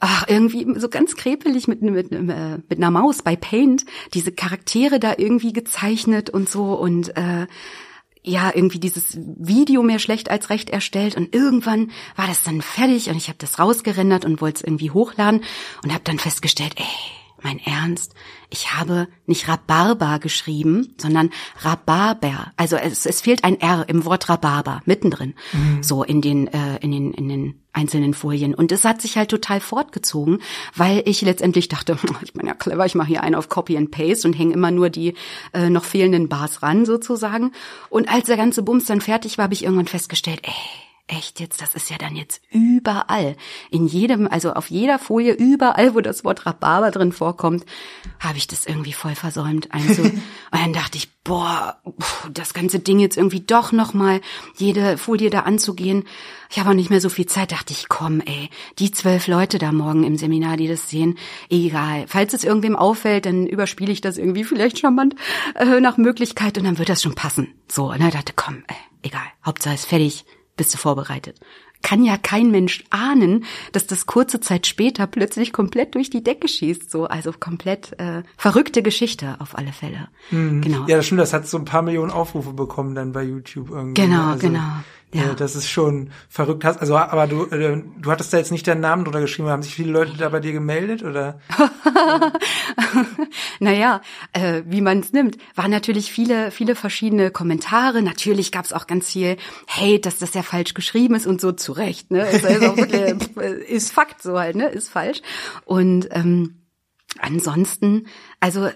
ach, 0.03 0.25
irgendwie 0.27 0.67
so 0.79 0.89
ganz 0.89 1.15
krepelig 1.15 1.69
mit, 1.69 1.81
mit, 1.81 2.11
mit 2.11 2.79
einer 2.79 2.91
Maus 2.91 3.23
bei 3.23 3.37
Paint 3.37 3.87
diese 4.15 4.33
Charaktere 4.33 4.99
da 4.99 5.15
irgendwie 5.17 5.53
gezeichnet 5.53 6.29
und 6.29 6.51
so. 6.51 6.75
Und 6.75 7.17
äh, 7.17 7.47
ja 8.25 8.53
irgendwie 8.55 8.79
dieses 8.79 9.17
Video 9.17 9.83
mehr 9.83 9.99
schlecht 9.99 10.31
als 10.31 10.51
recht 10.51 10.71
erstellt 10.71 11.17
und 11.17 11.35
irgendwann 11.35 11.91
war 12.17 12.27
das 12.27 12.45
dann 12.45 12.63
fertig 12.63 13.09
und 13.09 13.17
ich 13.17 13.29
habe 13.29 13.39
das 13.39 13.59
rausgerendert 13.59 14.25
und 14.25 14.41
wollte 14.41 14.59
es 14.59 14.65
irgendwie 14.65 14.91
hochladen 14.91 15.43
und 15.83 15.93
habe 15.93 16.05
dann 16.05 16.19
festgestellt, 16.19 16.75
ey, 16.77 17.22
mein 17.43 17.59
Ernst, 17.59 18.15
ich 18.51 18.73
habe 18.73 19.09
nicht 19.27 19.49
Rhabarber 19.49 20.19
geschrieben, 20.19 20.95
sondern 20.99 21.31
Rhabarber. 21.61 22.53
Also 22.57 22.77
es, 22.77 23.07
es 23.07 23.21
fehlt 23.21 23.45
ein 23.45 23.61
R 23.61 23.85
im 23.89 24.05
Wort 24.05 24.29
Rhabarber 24.29 24.83
mittendrin, 24.85 25.35
mhm. 25.53 25.83
so 25.83 26.03
in 26.05 26.21
den 26.21 26.49
äh, 26.49 26.77
in 26.81 26.93
den 26.93 27.13
in 27.13 27.29
den 27.29 27.63
einzelnen 27.73 28.15
Folien. 28.15 28.55
Und 28.55 28.71
es 28.71 28.85
hat 28.85 29.01
sich 29.01 29.17
halt 29.17 29.31
total 29.31 29.61
fortgezogen, 29.61 30.41
weil 30.77 31.03
ich 31.07 31.23
letztendlich 31.23 31.69
dachte, 31.69 31.97
ich 32.23 32.33
bin 32.35 32.47
ja 32.47 32.55
clever, 32.55 32.85
ich 32.85 32.95
mache 32.95 33.09
hier 33.09 33.23
einen 33.23 33.35
auf 33.35 33.49
Copy 33.49 33.77
and 33.77 33.91
Paste 33.91 34.29
und 34.29 34.35
hänge 34.35 34.55
immer 34.55 34.71
nur 34.71 34.91
die 34.91 35.15
äh, 35.53 35.71
noch 35.71 35.85
fehlenden 35.85 36.29
Bars 36.29 36.63
ran 36.63 36.85
sozusagen. 36.85 37.53
Und 37.89 38.13
als 38.13 38.27
der 38.27 38.37
ganze 38.37 38.63
Bums 38.63 38.85
dann 38.85 39.01
fertig 39.01 39.39
war, 39.39 39.45
habe 39.45 39.55
ich 39.55 39.65
irgendwann 39.65 39.89
festgestellt, 39.89 40.41
ey 40.43 40.53
Echt 41.09 41.41
jetzt, 41.41 41.61
das 41.61 41.75
ist 41.75 41.91
ja 41.91 41.99
dann 41.99 42.15
jetzt 42.15 42.41
überall. 42.51 43.37
In 43.71 43.87
jedem, 43.87 44.29
also 44.29 44.53
auf 44.53 44.71
jeder 44.71 45.01
Folie, 45.01 45.33
überall, 45.33 45.95
wo 45.95 46.01
das 46.01 46.25
Wort 46.25 46.47
Rhabarber 46.47 46.93
drin 46.93 47.13
vorkommt, 47.13 47.67
habe 48.21 48.39
ich 48.39 48.47
das 48.47 48.67
irgendwie 48.67 48.93
voll 48.93 49.17
versäumt 49.17 49.75
einzu. 49.75 50.03
und 50.03 50.23
dann 50.53 50.73
dachte 50.73 50.99
ich, 50.99 51.11
boah, 51.25 51.83
das 52.33 52.55
ganze 52.55 52.79
Ding 52.79 53.01
jetzt 53.01 53.17
irgendwie 53.17 53.41
doch 53.41 53.73
nochmal 53.73 54.21
jede 54.57 54.97
Folie 54.97 55.29
da 55.29 55.41
anzugehen. 55.41 56.05
Ich 56.51 56.61
habe 56.61 56.71
auch 56.71 56.75
nicht 56.75 56.89
mehr 56.89 57.01
so 57.01 57.09
viel 57.09 57.27
Zeit, 57.27 57.51
dachte 57.51 57.73
ich, 57.73 57.89
komm, 57.89 58.21
ey, 58.21 58.49
die 58.79 58.93
zwölf 58.93 59.27
Leute 59.27 59.59
da 59.59 59.73
morgen 59.73 60.05
im 60.05 60.17
Seminar, 60.17 60.57
die 60.57 60.69
das 60.69 60.89
sehen, 60.89 61.19
egal. 61.51 62.05
Falls 62.07 62.33
es 62.33 62.45
irgendwem 62.45 62.77
auffällt, 62.77 63.27
dann 63.27 63.47
überspiele 63.49 63.93
ich 63.93 64.01
das 64.01 64.19
irgendwie 64.19 64.45
vielleicht 64.45 64.79
charmant 64.79 65.17
äh, 65.57 65.81
nach 65.81 65.97
Möglichkeit 65.97 66.59
und 66.59 66.65
dann 66.65 66.79
wird 66.79 66.89
das 66.89 67.03
schon 67.03 67.17
passen. 67.17 67.53
So, 67.71 67.91
und 67.91 68.01
dann 68.01 68.11
dachte, 68.11 68.33
komm, 68.37 68.63
ey, 68.69 68.77
egal, 69.03 69.27
Hauptsache 69.45 69.75
ist 69.75 69.87
fertig 69.87 70.25
bist 70.57 70.75
du 70.75 70.79
vorbereitet. 70.79 71.41
Kann 71.83 72.05
ja 72.05 72.17
kein 72.17 72.53
Mensch 72.53 72.85
ahnen, 72.91 73.45
dass 73.73 73.87
das 73.89 74.07
kurze 74.07 74.39
Zeit 74.39 74.69
später 74.69 75.09
plötzlich 75.09 75.53
komplett 75.53 75.97
durch 75.97 76.11
die 76.11 76.23
Decke 76.23 76.47
schießt. 76.47 76.91
So, 76.91 77.07
also 77.07 77.33
komplett 77.33 77.99
äh, 77.99 78.23
verrückte 78.37 78.83
Geschichte 78.83 79.37
auf 79.41 79.59
alle 79.59 79.73
Fälle. 79.73 80.09
Mhm. 80.31 80.61
Genau. 80.61 80.87
Ja, 80.87 80.97
das 80.97 81.07
stimmt. 81.07 81.21
Das 81.21 81.33
hat 81.33 81.49
so 81.49 81.59
ein 81.59 81.65
paar 81.65 81.83
Millionen 81.83 82.13
Aufrufe 82.13 82.53
bekommen 82.53 82.95
dann 82.95 83.13
bei 83.13 83.25
YouTube 83.25 83.71
irgendwie. 83.71 84.01
Genau, 84.01 84.31
also, 84.31 84.47
genau. 84.47 84.85
Ja. 85.15 85.35
das 85.35 85.57
ist 85.57 85.69
schon 85.69 86.11
verrückt. 86.29 86.65
Also, 86.65 86.97
aber 86.97 87.27
du, 87.27 87.45
äh, 87.47 87.83
du 88.01 88.11
hattest 88.11 88.33
da 88.33 88.39
jetzt 88.39 88.51
nicht 88.51 88.67
deinen 88.67 88.81
Namen 88.81 89.05
drunter 89.05 89.21
geschrieben. 89.21 89.49
Haben 89.49 89.63
sich 89.63 89.75
viele 89.75 89.93
Leute 89.93 90.17
da 90.17 90.31
bei 90.31 90.41
dir 90.41 90.53
gemeldet 90.53 91.03
oder? 91.03 91.39
naja, 93.61 94.01
äh, 94.33 94.63
wie 94.67 94.81
man 94.81 95.01
es 95.01 95.13
nimmt, 95.13 95.37
waren 95.55 95.71
natürlich 95.71 96.11
viele, 96.11 96.51
viele 96.51 96.75
verschiedene 96.75 97.31
Kommentare. 97.31 98.01
Natürlich 98.01 98.53
gab 98.53 98.65
es 98.65 98.73
auch 98.73 98.87
ganz 98.87 99.11
viel 99.11 99.37
Hate, 99.69 100.01
dass 100.01 100.19
das 100.19 100.33
ja 100.33 100.43
falsch 100.43 100.73
geschrieben 100.73 101.15
ist 101.15 101.27
und 101.27 101.41
so 101.41 101.53
zu 101.53 101.73
Recht. 101.73 102.11
Ne, 102.11 102.29
ist, 102.31 102.47
also 102.47 102.77
wirklich, 102.77 103.37
ist 103.69 103.93
Fakt 103.93 104.23
so 104.23 104.39
halt, 104.39 104.57
ne, 104.57 104.69
ist 104.69 104.89
falsch. 104.89 105.21
Und 105.67 106.09
ähm, 106.13 106.63
ansonsten, 107.19 108.07
also 108.41 108.71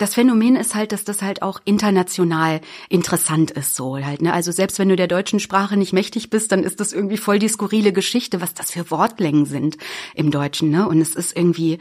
das 0.00 0.14
Phänomen 0.14 0.56
ist 0.56 0.74
halt, 0.74 0.92
dass 0.92 1.04
das 1.04 1.20
halt 1.20 1.42
auch 1.42 1.60
international 1.66 2.62
interessant 2.88 3.50
ist, 3.50 3.74
so 3.74 3.98
halt, 3.98 4.22
ne? 4.22 4.32
Also 4.32 4.50
selbst 4.50 4.78
wenn 4.78 4.88
du 4.88 4.96
der 4.96 5.08
deutschen 5.08 5.40
Sprache 5.40 5.76
nicht 5.76 5.92
mächtig 5.92 6.30
bist, 6.30 6.52
dann 6.52 6.64
ist 6.64 6.80
das 6.80 6.94
irgendwie 6.94 7.18
voll 7.18 7.38
die 7.38 7.48
skurrile 7.48 7.92
Geschichte, 7.92 8.40
was 8.40 8.54
das 8.54 8.70
für 8.70 8.90
Wortlängen 8.90 9.44
sind 9.44 9.76
im 10.14 10.30
Deutschen, 10.30 10.70
ne? 10.70 10.88
Und 10.88 11.02
es 11.02 11.14
ist 11.14 11.36
irgendwie, 11.36 11.78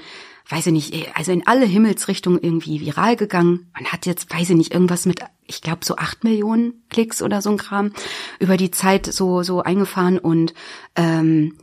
weiß 0.50 0.68
ich 0.68 0.74
nicht, 0.74 1.18
also 1.18 1.32
in 1.32 1.48
alle 1.48 1.66
Himmelsrichtungen 1.66 2.42
irgendwie 2.42 2.82
viral 2.82 3.16
gegangen. 3.16 3.72
Man 3.74 3.86
hat 3.86 4.06
jetzt, 4.06 4.34
weiß 4.34 4.50
ich 4.50 4.58
nicht, 4.58 4.74
irgendwas 4.74 5.06
mit, 5.06 5.22
ich 5.46 5.62
glaube, 5.62 5.86
so 5.86 5.96
acht 5.96 6.26
Millionen 6.26 6.84
Klicks 6.90 7.22
oder 7.22 7.42
so 7.42 7.52
ein 7.52 7.58
Kram 7.58 7.94
über 8.40 8.58
die 8.58 8.72
Zeit 8.72 9.06
so, 9.06 9.44
so 9.44 9.62
eingefahren 9.64 10.20
und, 10.20 10.54
ähm, 10.98 11.56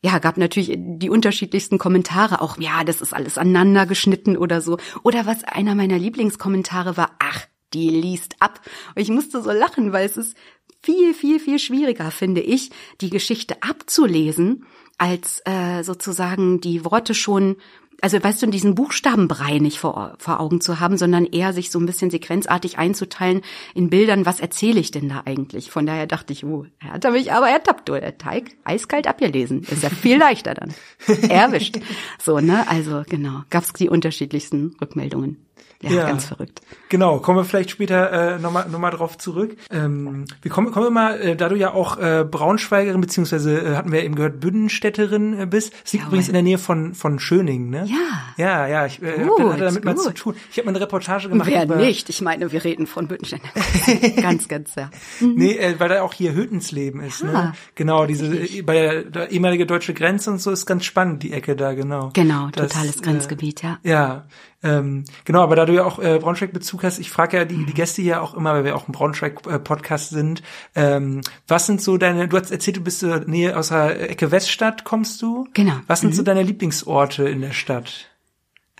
ja, 0.00 0.18
gab 0.18 0.36
natürlich 0.36 0.76
die 0.78 1.10
unterschiedlichsten 1.10 1.78
Kommentare, 1.78 2.40
auch 2.40 2.58
ja, 2.58 2.84
das 2.84 3.00
ist 3.00 3.12
alles 3.12 3.36
aneinander 3.36 3.84
geschnitten 3.86 4.36
oder 4.36 4.60
so. 4.60 4.78
Oder 5.02 5.26
was 5.26 5.42
einer 5.44 5.74
meiner 5.74 5.98
Lieblingskommentare 5.98 6.96
war, 6.96 7.16
ach, 7.18 7.46
die 7.74 7.90
liest 7.90 8.36
ab. 8.40 8.60
Und 8.94 9.02
ich 9.02 9.10
musste 9.10 9.42
so 9.42 9.50
lachen, 9.50 9.92
weil 9.92 10.06
es 10.06 10.16
ist 10.16 10.36
viel, 10.82 11.14
viel, 11.14 11.40
viel 11.40 11.58
schwieriger, 11.58 12.10
finde 12.10 12.40
ich, 12.40 12.70
die 13.00 13.10
Geschichte 13.10 13.62
abzulesen, 13.62 14.64
als 14.98 15.42
äh, 15.44 15.82
sozusagen 15.82 16.60
die 16.60 16.84
Worte 16.84 17.14
schon 17.14 17.56
also 18.00 18.22
weißt 18.22 18.42
du, 18.42 18.46
diesen 18.46 18.74
Buchstabenbrei 18.74 19.58
nicht 19.58 19.78
vor, 19.78 20.14
vor 20.18 20.40
Augen 20.40 20.60
zu 20.60 20.78
haben, 20.78 20.96
sondern 20.96 21.24
eher 21.24 21.52
sich 21.52 21.70
so 21.70 21.80
ein 21.80 21.86
bisschen 21.86 22.10
sequenzartig 22.10 22.78
einzuteilen 22.78 23.42
in 23.74 23.90
Bildern, 23.90 24.24
was 24.24 24.40
erzähle 24.40 24.78
ich 24.78 24.90
denn 24.90 25.08
da 25.08 25.22
eigentlich? 25.24 25.70
Von 25.70 25.86
daher 25.86 26.06
dachte 26.06 26.32
ich, 26.32 26.44
oh, 26.44 26.66
er 26.78 26.92
hat 26.92 27.10
mich 27.10 27.32
aber 27.32 27.48
ertappt, 27.48 27.88
der 27.88 28.18
Teig 28.18 28.56
eiskalt 28.64 29.06
abgelesen. 29.06 29.62
Ist 29.62 29.82
ja 29.82 29.90
viel 29.90 30.18
leichter 30.18 30.54
dann. 30.54 30.74
Erwischt. 31.28 31.78
So, 32.22 32.38
ne? 32.38 32.68
Also 32.68 33.02
genau, 33.08 33.42
gab's 33.50 33.72
die 33.72 33.88
unterschiedlichsten 33.88 34.76
Rückmeldungen. 34.80 35.47
Ja, 35.80 35.90
ja, 35.92 36.06
ganz 36.06 36.24
verrückt. 36.24 36.60
Genau, 36.88 37.20
kommen 37.20 37.38
wir 37.38 37.44
vielleicht 37.44 37.70
später 37.70 38.34
äh, 38.34 38.38
nochmal 38.40 38.68
noch 38.68 38.80
mal 38.80 38.90
drauf 38.90 39.16
zurück. 39.16 39.56
Ähm, 39.70 40.24
wir 40.42 40.50
kommen, 40.50 40.72
kommen 40.72 40.86
wir 40.86 40.90
mal, 40.90 41.20
äh, 41.20 41.36
da 41.36 41.48
du 41.48 41.54
ja 41.54 41.72
auch 41.72 41.98
äh, 41.98 42.24
Braunschweigerin, 42.28 43.00
beziehungsweise 43.00 43.60
äh, 43.60 43.76
hatten 43.76 43.92
wir 43.92 44.02
eben 44.02 44.16
gehört, 44.16 44.40
Bündенstädterin 44.40 45.38
äh, 45.38 45.46
bist. 45.46 45.72
Es 45.84 45.92
liegt 45.92 46.02
Jawohl. 46.02 46.14
übrigens 46.14 46.28
in 46.28 46.34
der 46.34 46.42
Nähe 46.42 46.58
von, 46.58 46.94
von 46.94 47.20
Schöningen, 47.20 47.70
ne? 47.70 47.86
Ja. 47.86 48.34
Ja, 48.44 48.66
ja, 48.66 48.86
ich 48.86 49.00
äh, 49.02 49.22
gut, 49.22 49.52
hatte 49.52 49.64
damit 49.66 49.84
gut. 49.84 49.84
mal 49.84 49.96
zu 49.96 50.12
tun. 50.12 50.34
Ich 50.50 50.58
habe 50.58 50.66
mal 50.66 50.72
eine 50.72 50.80
Reportage 50.80 51.28
gemacht. 51.28 51.48
Wer 51.48 51.64
über, 51.64 51.76
nicht? 51.76 52.08
Ich 52.08 52.22
meine, 52.22 52.50
wir 52.50 52.64
reden 52.64 52.88
von 52.88 53.06
Bündenstädten. 53.06 53.48
ganz, 54.20 54.48
ganz, 54.48 54.74
ja. 54.74 54.90
Mhm. 55.20 55.34
Nee, 55.36 55.56
äh, 55.58 55.78
weil 55.78 55.90
da 55.90 56.02
auch 56.02 56.12
hier 56.12 56.34
Hüttensleben 56.34 57.02
ist, 57.02 57.20
ja, 57.20 57.26
ne? 57.26 57.52
Genau, 57.76 58.04
diese, 58.06 58.26
äh, 58.26 58.62
bei 58.62 58.72
der, 58.74 59.04
der 59.04 59.30
ehemalige 59.30 59.64
deutsche 59.64 59.94
Grenze 59.94 60.32
und 60.32 60.40
so 60.40 60.50
ist 60.50 60.66
ganz 60.66 60.84
spannend, 60.84 61.22
die 61.22 61.32
Ecke 61.32 61.54
da, 61.54 61.74
genau. 61.74 62.10
Genau, 62.14 62.48
das, 62.50 62.72
totales 62.72 63.00
Grenzgebiet, 63.00 63.62
äh, 63.62 63.66
ja. 63.68 63.78
Ja, 63.84 64.24
ähm, 64.62 65.04
genau, 65.24 65.42
aber 65.42 65.54
da 65.54 65.66
du 65.66 65.74
ja 65.74 65.84
auch 65.84 66.00
äh, 66.00 66.18
Braunschweig-Bezug 66.18 66.82
hast, 66.82 66.98
ich 66.98 67.10
frage 67.10 67.36
ja 67.36 67.44
die, 67.44 67.64
die 67.64 67.74
Gäste 67.74 68.02
hier 68.02 68.22
auch 68.22 68.34
immer, 68.34 68.54
weil 68.54 68.64
wir 68.64 68.74
auch 68.74 68.88
ein 68.88 68.92
Braunschweig-Podcast 68.92 70.10
sind, 70.10 70.42
ähm, 70.74 71.20
was 71.46 71.66
sind 71.66 71.80
so 71.80 71.96
deine, 71.96 72.26
du 72.26 72.36
hast 72.36 72.50
erzählt, 72.50 72.76
du 72.78 72.80
bist 72.80 73.02
der 73.02 73.20
Nähe 73.20 73.56
aus 73.56 73.68
der 73.68 74.10
Ecke 74.10 74.32
Weststadt, 74.32 74.84
kommst 74.84 75.22
du? 75.22 75.46
Genau. 75.54 75.74
Was 75.86 76.00
sind 76.00 76.10
mhm. 76.10 76.14
so 76.14 76.22
deine 76.22 76.42
Lieblingsorte 76.42 77.28
in 77.28 77.40
der 77.40 77.52
Stadt? 77.52 78.10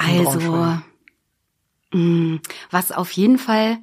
In 0.01 0.27
also, 0.27 0.41
mh, 0.41 0.83
mm, 1.93 2.41
was 2.71 2.91
auf 2.91 3.13
jeden 3.13 3.39
Fall 3.39 3.79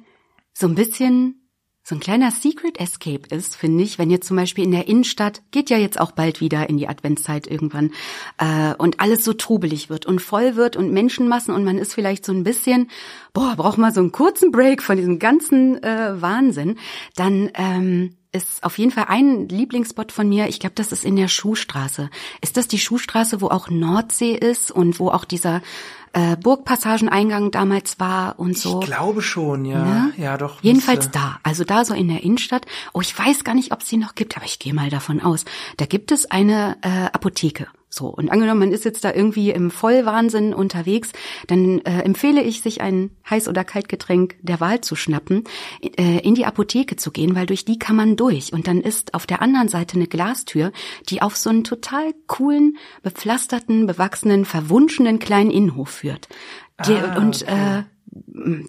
so 0.52 0.66
ein 0.66 0.74
bisschen 0.74 1.45
so 1.88 1.94
ein 1.94 2.00
kleiner 2.00 2.32
Secret 2.32 2.80
Escape 2.80 3.32
ist, 3.32 3.54
finde 3.54 3.84
ich, 3.84 3.96
wenn 3.96 4.10
jetzt 4.10 4.26
zum 4.26 4.36
Beispiel 4.36 4.64
in 4.64 4.72
der 4.72 4.88
Innenstadt, 4.88 5.42
geht 5.52 5.70
ja 5.70 5.78
jetzt 5.78 6.00
auch 6.00 6.10
bald 6.10 6.40
wieder 6.40 6.68
in 6.68 6.78
die 6.78 6.88
Adventszeit 6.88 7.46
irgendwann, 7.46 7.92
äh, 8.38 8.74
und 8.74 8.98
alles 8.98 9.24
so 9.24 9.34
trubelig 9.34 9.88
wird 9.88 10.04
und 10.04 10.20
voll 10.20 10.56
wird 10.56 10.74
und 10.74 10.90
Menschenmassen 10.90 11.54
und 11.54 11.62
man 11.62 11.78
ist 11.78 11.94
vielleicht 11.94 12.26
so 12.26 12.32
ein 12.32 12.42
bisschen, 12.42 12.90
boah, 13.32 13.54
braucht 13.56 13.78
mal 13.78 13.94
so 13.94 14.00
einen 14.00 14.10
kurzen 14.10 14.50
Break 14.50 14.82
von 14.82 14.96
diesem 14.96 15.20
ganzen 15.20 15.80
äh, 15.80 16.20
Wahnsinn, 16.20 16.76
dann 17.14 17.52
ähm, 17.54 18.16
ist 18.32 18.62
auf 18.64 18.78
jeden 18.78 18.90
Fall 18.90 19.06
ein 19.08 19.48
Lieblingsspot 19.48 20.12
von 20.12 20.28
mir. 20.28 20.48
Ich 20.48 20.60
glaube, 20.60 20.74
das 20.74 20.92
ist 20.92 21.04
in 21.04 21.16
der 21.16 21.28
Schuhstraße. 21.28 22.10
Ist 22.40 22.56
das 22.56 22.68
die 22.68 22.78
Schuhstraße, 22.78 23.40
wo 23.40 23.48
auch 23.48 23.68
Nordsee 23.70 24.32
ist 24.32 24.70
und 24.70 24.98
wo 24.98 25.08
auch 25.08 25.24
dieser 25.24 25.62
äh, 26.12 26.36
Burgpassageneingang 26.36 27.50
damals 27.50 27.98
war 28.00 28.38
und 28.38 28.56
so? 28.56 28.80
Ich 28.80 28.86
glaube 28.86 29.22
schon, 29.22 29.64
ja. 29.64 29.84
Ne? 29.84 30.12
Ja, 30.16 30.36
doch. 30.36 30.62
Jedenfalls 30.62 31.06
müsste. 31.06 31.18
da. 31.18 31.40
Also 31.42 31.64
da 31.64 31.84
so 31.84 31.94
in 31.94 32.08
der 32.08 32.22
Innenstadt. 32.22 32.66
Oh, 32.92 33.00
ich 33.00 33.16
weiß 33.18 33.44
gar 33.44 33.54
nicht, 33.54 33.72
ob 33.72 33.82
es 33.82 33.88
sie 33.88 33.96
noch 33.96 34.14
gibt, 34.14 34.36
aber 34.36 34.46
ich 34.46 34.58
gehe 34.58 34.74
mal 34.74 34.90
davon 34.90 35.20
aus. 35.20 35.44
Da 35.76 35.86
gibt 35.86 36.12
es 36.12 36.30
eine 36.30 36.76
äh, 36.82 37.06
Apotheke 37.12 37.68
So, 37.96 38.08
und 38.08 38.30
angenommen, 38.30 38.60
man 38.60 38.72
ist 38.72 38.84
jetzt 38.84 39.04
da 39.04 39.14
irgendwie 39.14 39.50
im 39.52 39.70
Vollwahnsinn 39.70 40.52
unterwegs, 40.52 41.12
dann 41.46 41.80
äh, 41.80 42.02
empfehle 42.02 42.42
ich, 42.42 42.60
sich 42.60 42.82
ein 42.82 43.10
Heiß- 43.26 43.48
oder 43.48 43.64
Kaltgetränk 43.64 44.36
der 44.42 44.60
Wahl 44.60 44.82
zu 44.82 44.96
schnappen, 44.96 45.44
äh, 45.80 46.18
in 46.18 46.34
die 46.34 46.44
Apotheke 46.44 46.96
zu 46.96 47.10
gehen, 47.10 47.34
weil 47.34 47.46
durch 47.46 47.64
die 47.64 47.78
kann 47.78 47.96
man 47.96 48.16
durch. 48.16 48.52
Und 48.52 48.66
dann 48.68 48.82
ist 48.82 49.14
auf 49.14 49.26
der 49.26 49.40
anderen 49.40 49.68
Seite 49.68 49.96
eine 49.96 50.08
Glastür, 50.08 50.72
die 51.08 51.22
auf 51.22 51.38
so 51.38 51.48
einen 51.48 51.64
total 51.64 52.12
coolen, 52.26 52.76
bepflasterten, 53.02 53.86
bewachsenen, 53.86 54.44
verwunschenen 54.44 55.18
kleinen 55.18 55.50
Innenhof 55.50 55.88
führt. 55.88 56.28
Die, 56.86 56.96
Ah, 56.96 57.16
und 57.16 57.44
okay. 57.44 57.78
äh, 57.78 58.62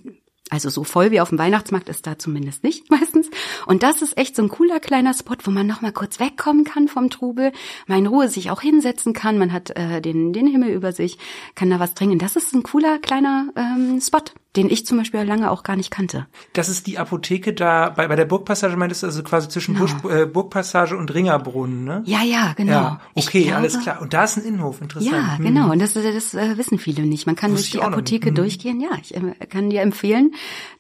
also 0.49 0.69
so 0.69 0.83
voll 0.83 1.11
wie 1.11 1.19
auf 1.19 1.29
dem 1.29 1.37
Weihnachtsmarkt 1.37 1.89
ist 1.89 2.07
da 2.07 2.17
zumindest 2.17 2.63
nicht 2.63 2.89
meistens. 2.91 3.29
Und 3.65 3.83
das 3.83 4.01
ist 4.01 4.17
echt 4.17 4.35
so 4.35 4.43
ein 4.43 4.49
cooler 4.49 4.79
kleiner 4.79 5.13
Spot, 5.13 5.35
wo 5.43 5.51
man 5.51 5.67
noch 5.67 5.81
mal 5.81 5.91
kurz 5.91 6.19
wegkommen 6.19 6.63
kann 6.63 6.87
vom 6.87 7.09
Trubel, 7.09 7.51
mal 7.87 7.99
in 7.99 8.07
Ruhe 8.07 8.29
sich 8.29 8.51
auch 8.51 8.61
hinsetzen 8.61 9.13
kann. 9.13 9.37
Man 9.37 9.53
hat 9.53 9.71
äh, 9.77 10.01
den, 10.01 10.33
den 10.33 10.47
Himmel 10.47 10.69
über 10.69 10.91
sich, 10.91 11.17
kann 11.55 11.69
da 11.69 11.79
was 11.79 11.93
trinken. 11.93 12.19
Das 12.19 12.35
ist 12.35 12.53
ein 12.53 12.63
cooler 12.63 12.99
kleiner 12.99 13.49
ähm, 13.55 13.99
Spot, 14.01 14.23
den 14.57 14.69
ich 14.69 14.85
zum 14.85 14.97
Beispiel 14.97 15.21
lange 15.21 15.49
auch 15.51 15.63
gar 15.63 15.75
nicht 15.77 15.91
kannte. 15.91 16.27
Das 16.53 16.67
ist 16.67 16.85
die 16.87 16.97
Apotheke 16.97 17.53
da, 17.53 17.89
bei, 17.89 18.07
bei 18.09 18.15
der 18.17 18.25
Burgpassage 18.25 18.75
meintest 18.75 19.03
du 19.03 19.07
also 19.07 19.23
quasi 19.23 19.47
zwischen 19.47 19.75
Busch, 19.75 19.95
äh, 20.09 20.25
Burgpassage 20.25 20.97
und 20.97 21.13
Ringerbrunnen, 21.13 21.85
ne? 21.85 22.03
Ja, 22.05 22.23
ja, 22.23 22.53
genau. 22.57 22.71
Ja, 22.71 23.01
okay, 23.15 23.43
glaube- 23.43 23.57
alles 23.57 23.79
klar. 23.79 24.01
Und 24.01 24.13
da 24.13 24.25
ist 24.25 24.37
ein 24.37 24.43
Innenhof, 24.43 24.81
interessant. 24.81 25.11
Ja, 25.13 25.37
Hm. 25.37 25.45
genau. 25.45 25.71
Und 25.71 25.79
das, 25.79 25.93
das 25.93 26.33
äh, 26.33 26.57
wissen 26.57 26.77
viele 26.79 27.03
nicht. 27.05 27.25
Man 27.27 27.35
kann 27.35 27.51
Wusste 27.53 27.77
durch 27.77 27.85
die. 27.85 27.87
Apotheke 27.93 28.31
Mhm. 28.31 28.35
durchgehen. 28.35 28.81
Ja, 28.81 28.89
ich 29.01 29.15
äh, 29.15 29.21
kann 29.49 29.69
dir 29.69 29.81
empfehlen, 29.81 30.31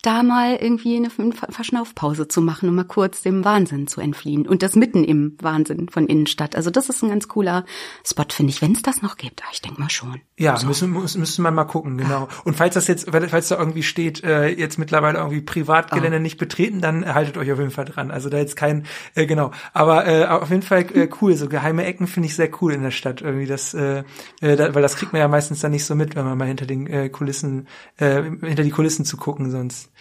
da 0.01 0.23
mal 0.23 0.55
irgendwie 0.55 0.95
eine, 0.97 1.09
eine 1.17 1.33
Verschnaufpause 1.33 2.27
zu 2.27 2.41
machen 2.41 2.69
und 2.69 2.75
mal 2.75 2.83
kurz 2.85 3.21
dem 3.21 3.43
Wahnsinn 3.45 3.87
zu 3.87 4.01
entfliehen. 4.01 4.47
Und 4.47 4.63
das 4.63 4.75
mitten 4.75 5.03
im 5.03 5.37
Wahnsinn 5.41 5.89
von 5.89 6.07
Innenstadt. 6.07 6.55
Also 6.55 6.69
das 6.69 6.89
ist 6.89 7.03
ein 7.03 7.09
ganz 7.09 7.27
cooler 7.27 7.65
Spot, 8.05 8.23
finde 8.31 8.51
ich, 8.51 8.61
wenn 8.61 8.71
es 8.71 8.81
das 8.81 9.01
noch 9.01 9.17
gibt. 9.17 9.41
Ah, 9.43 9.49
Ich 9.51 9.61
denke 9.61 9.79
mal 9.81 9.89
schon. 9.89 10.21
Ja, 10.37 10.57
müssen, 10.65 10.91
müssen, 10.91 11.19
müssen 11.19 11.43
wir 11.43 11.51
mal 11.51 11.65
gucken, 11.65 11.97
genau. 11.97 12.27
Und 12.45 12.55
falls 12.55 12.73
das 12.75 12.87
jetzt, 12.87 13.09
falls 13.11 13.49
da 13.49 13.55
irgendwie 13.67 13.83
steht, 13.83 14.23
äh, 14.23 14.47
jetzt 14.47 14.77
mittlerweile 14.77 15.17
irgendwie. 15.17 15.41
Privatgelände 15.41 16.19
nicht 16.19 16.37
betreten, 16.37 16.81
dann 16.81 17.13
haltet 17.13 17.37
euch 17.37 17.51
auf 17.51 17.59
jeden 17.59 17.71
Fall 17.71 17.85
dran. 17.85 18.11
Also 18.11 18.29
da 18.29 18.37
jetzt 18.37 18.55
kein, 18.55 18.85
äh, 19.15 19.25
genau. 19.25 19.51
Aber 19.73 20.07
äh, 20.07 20.25
auf 20.25 20.49
jeden 20.49 20.61
Fall 20.61 20.85
äh, 20.93 21.09
cool. 21.21 21.35
So 21.35 21.47
geheime 21.47 21.85
Ecken 21.85 22.07
finde 22.07 22.27
ich 22.27 22.35
sehr 22.35 22.49
cool 22.61 22.73
in 22.73 22.83
der 22.83 22.91
Stadt. 22.91 23.21
Irgendwie 23.21 23.45
das, 23.45 23.73
äh, 23.73 24.03
äh, 24.41 24.55
da, 24.55 24.73
weil 24.73 24.81
das 24.81 24.95
kriegt 24.95 25.13
man 25.13 25.21
ja 25.21 25.27
meistens 25.27 25.59
dann 25.59 25.71
nicht 25.71 25.85
so 25.85 25.95
mit, 25.95 26.15
wenn 26.15 26.25
man 26.25 26.37
mal 26.37 26.47
hinter 26.47 26.65
den 26.65 26.87
äh, 26.87 27.09
Kulissen, 27.09 27.67
äh, 27.97 28.23
hinter 28.23 28.63
die 28.63 28.71
Kulissen 28.71 29.05
zu 29.05 29.17
gucken 29.17 29.51
sonst. 29.51 29.91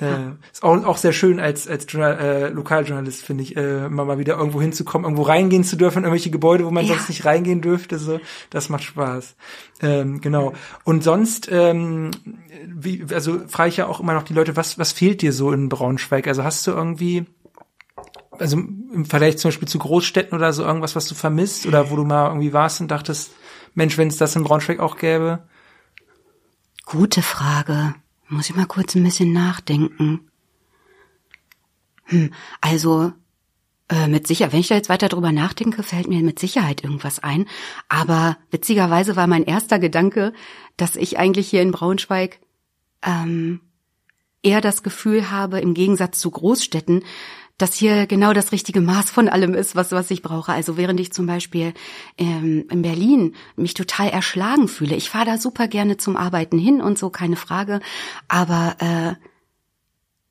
Äh, 0.00 0.32
ist 0.52 0.62
auch, 0.62 0.84
auch 0.84 0.96
sehr 0.96 1.12
schön 1.12 1.40
als 1.40 1.66
als 1.66 1.86
Journal, 1.88 2.18
äh, 2.18 2.48
Lokaljournalist 2.50 3.22
finde 3.24 3.42
ich 3.42 3.56
äh, 3.56 3.88
mal 3.88 4.04
mal 4.04 4.18
wieder 4.18 4.36
irgendwo 4.36 4.60
hinzukommen, 4.60 5.04
irgendwo 5.04 5.22
reingehen 5.22 5.64
zu 5.64 5.76
dürfen 5.76 5.98
in 5.98 6.04
irgendwelche 6.04 6.30
Gebäude, 6.30 6.64
wo 6.64 6.70
man 6.70 6.84
Ja. 6.84 6.94
sonst 6.94 7.08
nicht 7.08 7.24
reingehen 7.24 7.60
dürfte. 7.60 7.98
So, 7.98 8.20
das 8.50 8.68
macht 8.68 8.84
Spaß. 8.84 9.34
Ähm, 9.80 10.20
genau. 10.20 10.52
Und 10.84 11.02
sonst, 11.02 11.48
ähm, 11.50 12.10
wie, 12.66 13.04
also 13.12 13.40
frage 13.48 13.70
ich 13.70 13.76
ja 13.78 13.86
auch 13.86 14.00
immer 14.00 14.14
noch 14.14 14.22
die 14.22 14.34
Leute, 14.34 14.56
was 14.56 14.78
was 14.78 14.92
fehlt 14.92 15.22
dir 15.22 15.32
so 15.32 15.50
in 15.52 15.68
Braunschweig? 15.68 16.28
Also 16.28 16.44
hast 16.44 16.66
du 16.66 16.70
irgendwie 16.70 17.26
also 18.38 18.56
im 18.56 19.04
Vergleich 19.04 19.38
zum 19.38 19.48
Beispiel 19.48 19.66
zu 19.68 19.78
Großstädten 19.80 20.36
oder 20.38 20.52
so 20.52 20.62
irgendwas, 20.62 20.94
was 20.94 21.08
du 21.08 21.14
vermisst 21.16 21.66
oder 21.66 21.90
wo 21.90 21.96
du 21.96 22.04
mal 22.04 22.28
irgendwie 22.28 22.52
warst 22.52 22.80
und 22.80 22.88
dachtest, 22.88 23.32
Mensch, 23.74 23.98
wenn 23.98 24.08
es 24.08 24.16
das 24.16 24.36
in 24.36 24.44
Braunschweig 24.44 24.78
auch 24.78 24.96
gäbe? 24.96 25.40
Gute 26.86 27.22
Frage. 27.22 27.94
Muss 28.28 28.50
ich 28.50 28.56
mal 28.56 28.66
kurz 28.66 28.94
ein 28.94 29.04
bisschen 29.04 29.32
nachdenken. 29.32 30.30
Hm, 32.04 32.32
also 32.60 33.12
äh, 33.88 34.06
mit 34.06 34.26
Sicherheit, 34.26 34.52
wenn 34.52 34.60
ich 34.60 34.68
da 34.68 34.74
jetzt 34.74 34.90
weiter 34.90 35.08
drüber 35.08 35.32
nachdenke, 35.32 35.82
fällt 35.82 36.08
mir 36.08 36.20
mit 36.22 36.38
Sicherheit 36.38 36.84
irgendwas 36.84 37.20
ein. 37.20 37.46
Aber 37.88 38.36
witzigerweise 38.50 39.16
war 39.16 39.26
mein 39.26 39.44
erster 39.44 39.78
Gedanke, 39.78 40.32
dass 40.76 40.96
ich 40.96 41.18
eigentlich 41.18 41.48
hier 41.48 41.62
in 41.62 41.72
Braunschweig 41.72 42.38
ähm, 43.02 43.60
eher 44.42 44.60
das 44.60 44.82
Gefühl 44.82 45.30
habe, 45.30 45.60
im 45.60 45.74
Gegensatz 45.74 46.18
zu 46.18 46.30
Großstädten, 46.30 47.02
dass 47.58 47.74
hier 47.74 48.06
genau 48.06 48.32
das 48.32 48.52
richtige 48.52 48.80
Maß 48.80 49.10
von 49.10 49.28
allem 49.28 49.52
ist, 49.52 49.74
was, 49.74 49.90
was 49.90 50.10
ich 50.10 50.22
brauche. 50.22 50.52
Also 50.52 50.76
während 50.76 51.00
ich 51.00 51.12
zum 51.12 51.26
Beispiel 51.26 51.74
ähm, 52.16 52.64
in 52.70 52.82
Berlin 52.82 53.34
mich 53.56 53.74
total 53.74 54.08
erschlagen 54.08 54.68
fühle. 54.68 54.94
Ich 54.94 55.10
fahre 55.10 55.26
da 55.26 55.38
super 55.38 55.66
gerne 55.66 55.96
zum 55.96 56.16
Arbeiten 56.16 56.58
hin 56.58 56.80
und 56.80 56.98
so, 56.98 57.10
keine 57.10 57.36
Frage. 57.36 57.80
Aber 58.28 58.76
äh, 58.78 59.14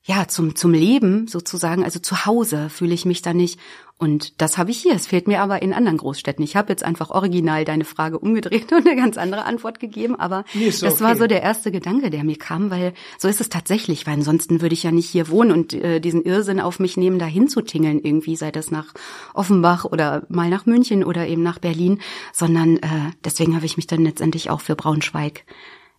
ja, 0.03 0.27
zum, 0.29 0.55
zum 0.55 0.71
Leben 0.71 1.27
sozusagen, 1.27 1.83
also 1.83 1.99
zu 1.99 2.25
Hause 2.25 2.69
fühle 2.69 2.93
ich 2.93 3.05
mich 3.05 3.21
da 3.21 3.33
nicht. 3.33 3.59
Und 3.99 4.39
das 4.41 4.59
habe 4.59 4.69
ich 4.69 4.77
hier. 4.77 4.93
Es 4.93 5.07
fehlt 5.07 5.27
mir 5.27 5.41
aber 5.41 5.63
in 5.63 5.73
anderen 5.73 5.97
Großstädten. 5.97 6.43
Ich 6.43 6.55
habe 6.55 6.69
jetzt 6.71 6.83
einfach 6.83 7.09
original 7.09 7.65
deine 7.65 7.83
Frage 7.83 8.19
umgedreht 8.19 8.71
und 8.71 8.87
eine 8.87 8.95
ganz 8.95 9.17
andere 9.17 9.45
Antwort 9.45 9.79
gegeben. 9.79 10.15
Aber 10.15 10.45
Nee, 10.53 10.67
das 10.67 10.83
okay. 10.83 11.03
war 11.03 11.15
so 11.15 11.25
der 11.25 11.41
erste 11.41 11.71
Gedanke, 11.71 12.11
der 12.11 12.23
mir 12.23 12.37
kam, 12.37 12.69
weil 12.69 12.93
so 13.17 13.27
ist 13.27 13.41
es 13.41 13.49
tatsächlich, 13.49 14.05
weil 14.05 14.13
ansonsten 14.13 14.61
würde 14.61 14.73
ich 14.73 14.83
ja 14.83 14.91
nicht 14.91 15.09
hier 15.09 15.29
wohnen 15.29 15.51
und 15.51 15.73
äh, 15.73 15.99
diesen 15.99 16.23
Irrsinn 16.23 16.59
auf 16.59 16.79
mich 16.79 16.95
nehmen, 16.95 17.17
dahin 17.17 17.47
zu 17.47 17.61
tingeln 17.61 17.99
irgendwie, 17.99 18.35
sei 18.35 18.51
das 18.51 18.69
nach 18.69 18.93
Offenbach 19.33 19.85
oder 19.85 20.27
mal 20.29 20.49
nach 20.49 20.67
München 20.67 21.03
oder 21.03 21.27
eben 21.27 21.41
nach 21.41 21.57
Berlin, 21.57 21.99
sondern 22.33 22.77
äh, 22.77 23.11
deswegen 23.25 23.55
habe 23.55 23.65
ich 23.65 23.77
mich 23.77 23.87
dann 23.87 24.03
letztendlich 24.03 24.51
auch 24.51 24.61
für 24.61 24.75
Braunschweig 24.75 25.43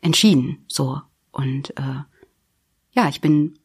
entschieden. 0.02 0.64
So. 0.68 1.00
Und 1.32 1.70
äh, 1.70 2.02
ja, 2.92 3.08
ich 3.08 3.20
bin 3.20 3.58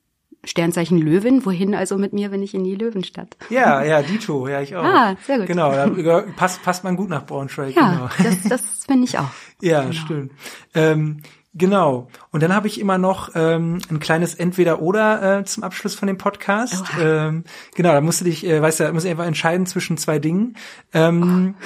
Sternzeichen 0.46 0.98
Löwin. 0.98 1.46
Wohin 1.46 1.74
also 1.76 1.98
mit 1.98 2.14
mir, 2.14 2.32
wenn 2.32 2.44
ich 2.44 2.54
in 2.54 2.64
die 2.64 2.76
Löwenstadt? 2.76 3.38
Ja, 3.50 3.84
ja, 3.84 4.02
Dito, 4.02 4.48
ja, 4.48 4.62
ich 4.62 4.76
auch. 4.76 4.84
Ah, 4.84 5.16
sehr 5.26 5.38
gut. 5.40 5.48
Genau, 5.48 5.72
da 5.72 6.22
passt, 6.36 6.62
passt 6.64 6.84
man 6.84 6.96
gut 6.96 7.10
nach 7.10 7.26
Braunschweig, 7.26 7.76
Ja, 7.76 8.10
genau. 8.18 8.30
das, 8.30 8.44
das 8.50 8.62
finde 8.86 9.06
ich 9.06 9.18
auch. 9.18 9.30
Ja, 9.62 9.82
Genau. 9.82 9.94
stimmt. 9.94 10.32
Ähm, 10.76 11.22
genau. 11.54 12.08
Und 12.32 12.44
dann 12.44 12.54
habe 12.54 12.68
ich 12.68 12.80
immer 12.80 12.98
noch 12.98 13.32
ähm, 13.36 13.80
ein 13.90 14.00
kleines 14.00 14.36
Entweder-Oder 14.36 15.40
äh, 15.40 15.46
zum 15.46 15.64
Abschluss 15.64 15.96
von 15.96 16.08
dem 16.08 16.18
Podcast. 16.18 16.84
Ähm, 17.00 17.44
genau, 17.76 17.92
da 17.94 18.02
musst 18.02 18.22
du 18.22 18.26
dich, 18.26 18.46
äh, 18.46 18.62
weißt 18.62 18.80
du, 18.80 18.84
da 18.86 18.94
musst 18.94 19.06
du 19.06 19.10
einfach 19.10 19.26
entscheiden 19.26 19.66
zwischen 19.66 19.98
zwei 19.98 20.20
Dingen. 20.20 20.56
Ähm, 20.94 21.56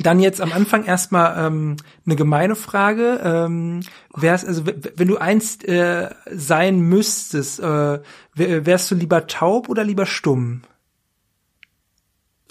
Dann 0.00 0.20
jetzt 0.20 0.42
am 0.42 0.52
Anfang 0.52 0.84
erstmal 0.84 1.46
ähm, 1.46 1.76
eine 2.04 2.16
gemeine 2.16 2.56
Frage. 2.56 3.20
Ähm, 3.24 3.80
wär's, 4.14 4.44
also 4.44 4.66
wenn 4.66 5.08
du 5.08 5.16
einst 5.16 5.64
äh, 5.66 6.10
sein 6.30 6.80
müsstest, 6.80 7.58
äh, 7.60 8.00
wär- 8.34 8.66
wärst 8.66 8.90
du 8.90 8.94
lieber 8.94 9.26
taub 9.28 9.70
oder 9.70 9.82
lieber 9.82 10.04
stumm? 10.04 10.60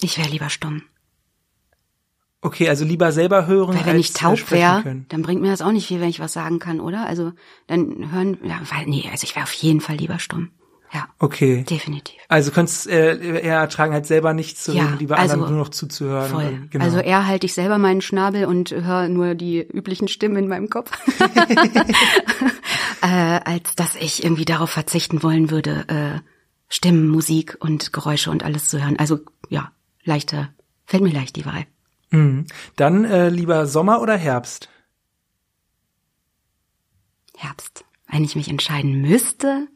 Ich 0.02 0.18
wäre 0.18 0.30
lieber 0.30 0.50
stumm. 0.50 0.82
Okay, 2.44 2.70
also 2.70 2.86
lieber 2.86 3.12
selber 3.12 3.46
hören. 3.46 3.76
Weil 3.76 3.86
wenn 3.86 3.98
als, 3.98 4.10
ich 4.10 4.14
taub 4.14 4.34
äh, 4.34 4.38
sprechen 4.38 4.84
wäre, 4.84 5.06
dann 5.10 5.22
bringt 5.22 5.42
mir 5.42 5.52
das 5.52 5.62
auch 5.62 5.72
nicht 5.72 5.88
viel, 5.88 6.02
wenn 6.02 6.10
ich 6.10 6.20
was 6.20 6.34
sagen 6.34 6.58
kann, 6.58 6.80
oder? 6.80 7.06
Also 7.06 7.34
dann 7.68 8.12
hören, 8.12 8.38
ja, 8.44 8.60
weil, 8.72 8.88
nee, 8.88 9.08
also 9.12 9.26
ich 9.26 9.36
wäre 9.36 9.44
auf 9.44 9.54
jeden 9.54 9.80
Fall 9.80 9.98
lieber 9.98 10.18
stumm. 10.18 10.50
Ja, 10.94 11.08
Okay. 11.20 11.64
definitiv. 11.70 12.16
Also 12.28 12.52
könntest 12.52 12.88
äh, 12.88 13.16
eher 13.42 13.60
ertragen, 13.60 13.94
halt 13.94 14.06
selber 14.06 14.34
nichts 14.34 14.64
zu 14.66 14.74
Ja, 14.74 14.88
reden, 14.88 15.00
lieber 15.00 15.18
also 15.18 15.34
anderen 15.36 15.54
nur 15.54 15.64
noch 15.64 15.70
zuzuhören. 15.70 16.30
Voll. 16.30 16.68
Genau. 16.70 16.84
Also 16.84 16.98
eher 17.00 17.28
halte 17.28 17.46
ich 17.46 17.54
selber 17.54 17.78
meinen 17.78 18.02
Schnabel 18.02 18.46
und 18.46 18.72
höre 18.72 19.08
nur 19.08 19.36
die 19.36 19.62
üblichen 19.62 20.10
Stimmen 20.10 20.36
in 20.36 20.48
meinem 20.50 20.70
Kopf, 20.70 20.92
äh, 23.02 23.40
als 23.46 23.76
dass 23.76 23.96
ich 23.96 24.24
irgendwie 24.24 24.46
darauf 24.46 24.70
verzichten 24.70 25.24
wollen 25.24 25.50
würde, 25.50 25.86
äh, 25.88 26.20
Stimmen, 26.68 27.08
Musik 27.08 27.58
und 27.60 27.94
Geräusche 27.94 28.32
und 28.32 28.44
alles 28.44 28.68
zu 28.68 28.82
hören. 28.84 28.98
Also 28.98 29.20
ja, 29.50 29.72
leichter, 30.04 30.50
fällt 30.86 31.04
mir 31.04 31.14
leicht 31.14 31.36
die 31.38 31.46
Wahl. 31.46 31.66
Mhm. 32.12 32.46
Dann 32.76 33.06
äh, 33.06 33.30
lieber 33.30 33.66
Sommer 33.66 34.02
oder 34.02 34.18
Herbst? 34.18 34.70
Herbst. 37.38 37.86
Wenn 38.08 38.24
ich 38.24 38.36
mich 38.36 38.50
entscheiden 38.50 39.02
müsste, 39.02 39.68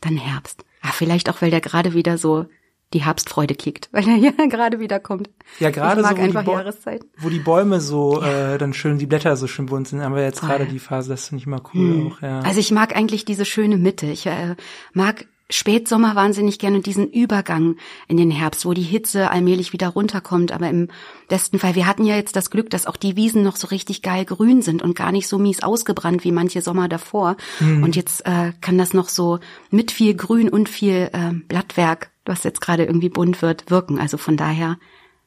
dann 0.00 0.16
Herbst. 0.16 0.64
Ah, 0.82 0.92
vielleicht 0.92 1.28
auch, 1.28 1.42
weil 1.42 1.50
der 1.50 1.60
gerade 1.60 1.94
wieder 1.94 2.18
so 2.18 2.46
die 2.94 3.04
Herbstfreude 3.04 3.54
kickt, 3.54 3.88
weil 3.92 4.08
er 4.08 4.16
ja 4.16 4.30
gerade 4.46 4.80
wieder 4.80 5.00
kommt. 5.00 5.30
Ja, 5.58 5.70
gerade 5.70 6.02
so, 6.02 6.10
wo 6.10 6.26
die, 6.26 6.48
Jahreszeiten. 6.50 7.10
wo 7.18 7.28
die 7.28 7.38
Bäume 7.38 7.80
so 7.80 8.22
äh, 8.22 8.58
dann 8.58 8.72
schön, 8.72 8.98
die 8.98 9.06
Blätter 9.06 9.36
so 9.36 9.46
schön 9.46 9.66
bunt 9.66 9.88
sind, 9.88 10.02
haben 10.02 10.14
wir 10.14 10.22
jetzt 10.22 10.40
Voll. 10.40 10.50
gerade 10.50 10.66
die 10.66 10.78
Phase, 10.78 11.10
das 11.10 11.28
finde 11.28 11.42
ich 11.42 11.46
mal 11.46 11.62
cool 11.74 12.12
auch, 12.12 12.22
ja. 12.22 12.40
Also 12.40 12.60
ich 12.60 12.70
mag 12.70 12.94
eigentlich 12.96 13.24
diese 13.24 13.44
schöne 13.44 13.76
Mitte. 13.76 14.06
Ich 14.06 14.26
äh, 14.26 14.56
mag 14.92 15.26
Spätsommer 15.50 16.14
wahnsinnig 16.14 16.58
gerne 16.58 16.76
und 16.76 16.86
diesen 16.86 17.10
Übergang 17.10 17.76
in 18.06 18.18
den 18.18 18.30
Herbst, 18.30 18.66
wo 18.66 18.74
die 18.74 18.82
Hitze 18.82 19.30
allmählich 19.30 19.72
wieder 19.72 19.88
runterkommt. 19.88 20.52
Aber 20.52 20.68
im 20.68 20.88
besten 21.28 21.58
Fall, 21.58 21.74
wir 21.74 21.86
hatten 21.86 22.04
ja 22.04 22.16
jetzt 22.16 22.36
das 22.36 22.50
Glück, 22.50 22.68
dass 22.68 22.86
auch 22.86 22.96
die 22.96 23.16
Wiesen 23.16 23.42
noch 23.42 23.56
so 23.56 23.68
richtig 23.68 24.02
geil 24.02 24.26
grün 24.26 24.60
sind 24.60 24.82
und 24.82 24.94
gar 24.94 25.10
nicht 25.10 25.26
so 25.26 25.38
mies 25.38 25.62
ausgebrannt 25.62 26.24
wie 26.24 26.32
manche 26.32 26.60
Sommer 26.60 26.88
davor. 26.88 27.36
Und 27.82 27.96
jetzt 27.96 28.26
äh, 28.26 28.52
kann 28.60 28.76
das 28.76 28.92
noch 28.92 29.08
so 29.08 29.38
mit 29.70 29.90
viel 29.90 30.14
Grün 30.14 30.50
und 30.50 30.68
viel 30.68 31.08
äh, 31.12 31.32
Blattwerk, 31.32 32.10
was 32.26 32.44
jetzt 32.44 32.60
gerade 32.60 32.84
irgendwie 32.84 33.08
bunt 33.08 33.40
wird, 33.40 33.70
wirken. 33.70 33.98
Also 33.98 34.18
von 34.18 34.36
daher, 34.36 34.78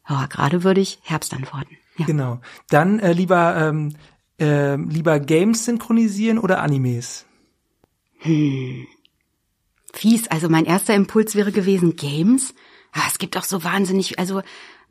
ja, 0.07 0.27
gerade 0.27 0.63
würde 0.63 0.81
ich 0.81 0.99
Herbst 1.01 1.33
antworten. 1.33 1.77
Ja. 1.97 2.05
Genau. 2.05 2.39
Dann 2.69 2.99
äh, 2.99 3.13
lieber 3.13 3.55
ähm, 3.57 3.95
äh, 4.39 4.75
lieber 4.75 5.19
Games 5.19 5.65
synchronisieren 5.65 6.39
oder 6.39 6.61
Animes? 6.61 7.25
Fies, 9.93 10.27
also 10.27 10.49
mein 10.49 10.65
erster 10.65 10.95
Impuls 10.95 11.35
wäre 11.35 11.51
gewesen, 11.51 11.95
Games. 11.95 12.53
Ah, 12.93 13.03
es 13.07 13.19
gibt 13.19 13.37
auch 13.37 13.43
so 13.43 13.63
wahnsinnig, 13.63 14.19
also 14.19 14.41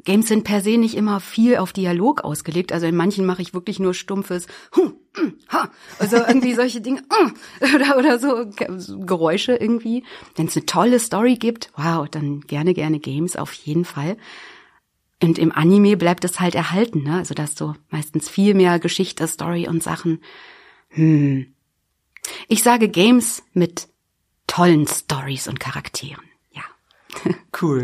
Games 0.05 0.28
sind 0.28 0.44
per 0.44 0.61
se 0.61 0.78
nicht 0.78 0.94
immer 0.94 1.20
viel 1.20 1.57
auf 1.57 1.72
Dialog 1.72 2.22
ausgelegt. 2.22 2.72
Also 2.72 2.86
in 2.86 2.96
manchen 2.96 3.26
mache 3.26 3.42
ich 3.42 3.55
wirklich 3.55 3.78
nur 3.78 3.94
stumpfes 3.94 4.46
hm, 4.72 4.94
hm, 5.14 5.34
ha. 5.48 5.70
Also 5.98 6.16
irgendwie 6.16 6.55
solche 6.55 6.80
Dinge 6.80 7.03
hm, 7.12 7.34
oder, 7.74 7.98
oder 7.98 8.18
so 8.18 8.46
Geräusche 9.05 9.57
irgendwie. 9.57 10.05
Wenn 10.36 10.46
es 10.46 10.57
eine 10.57 10.66
tolle 10.66 10.98
Story 10.98 11.36
gibt, 11.36 11.70
wow, 11.76 12.09
dann 12.09 12.40
gerne, 12.42 12.74
gerne 12.74 12.98
Games 12.98 13.36
auf 13.36 13.53
jeden 13.53 13.84
Fall. 13.84 14.16
Und 15.22 15.38
im 15.38 15.53
Anime 15.53 15.98
bleibt 15.98 16.24
es 16.24 16.40
halt 16.40 16.55
erhalten, 16.55 17.03
ne? 17.03 17.16
Also 17.16 17.34
da 17.34 17.42
hast 17.42 17.61
du 17.61 17.74
meistens 17.90 18.28
viel 18.28 18.55
mehr 18.55 18.78
Geschichte, 18.78 19.26
Story 19.26 19.68
und 19.68 19.82
Sachen. 19.82 20.22
Hm. 20.88 21.53
Ich 22.48 22.62
sage 22.62 22.88
Games 22.88 23.42
mit 23.53 23.89
tollen 24.51 24.86
Stories 24.86 25.46
und 25.48 25.61
Charakteren. 25.61 26.24
Ja. 26.51 26.62
Cool. 27.62 27.82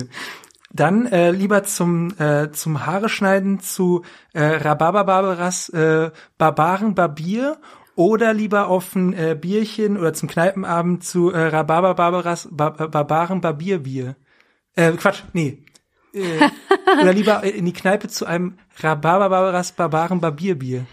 Dann 0.72 1.06
äh, 1.06 1.30
lieber 1.30 1.64
zum 1.64 2.18
äh, 2.18 2.50
zum 2.50 2.86
Haare 2.86 3.08
schneiden 3.08 3.60
zu 3.60 4.02
äh, 4.32 4.42
Rhabarber 4.42 5.04
Barbaras 5.04 5.68
äh, 5.68 6.10
Barbaren 6.38 6.94
Barbier 6.94 7.58
oder 7.94 8.32
lieber 8.32 8.68
auf 8.68 8.94
ein 8.94 9.12
äh, 9.12 9.36
Bierchen 9.38 9.96
oder 9.96 10.12
zum 10.12 10.28
Kneipenabend 10.28 11.04
zu 11.04 11.30
äh, 11.30 11.48
Rhabarber 11.48 11.94
Barbaras 11.94 12.48
Bar 12.50 12.80
äh, 12.80 12.88
Barbaren 12.88 13.40
Barbierbier. 13.40 14.16
Äh, 14.74 14.92
Quatsch, 14.92 15.22
nee. 15.32 15.62
Äh, 16.12 16.48
oder 17.00 17.12
lieber 17.12 17.42
in 17.42 17.64
die 17.64 17.72
Kneipe 17.72 18.08
zu 18.08 18.26
einem 18.26 18.58
Rhabarber 18.80 19.28
Barbaras 19.28 19.72
Barbaren 19.72 20.20
Barbierbier. 20.20 20.86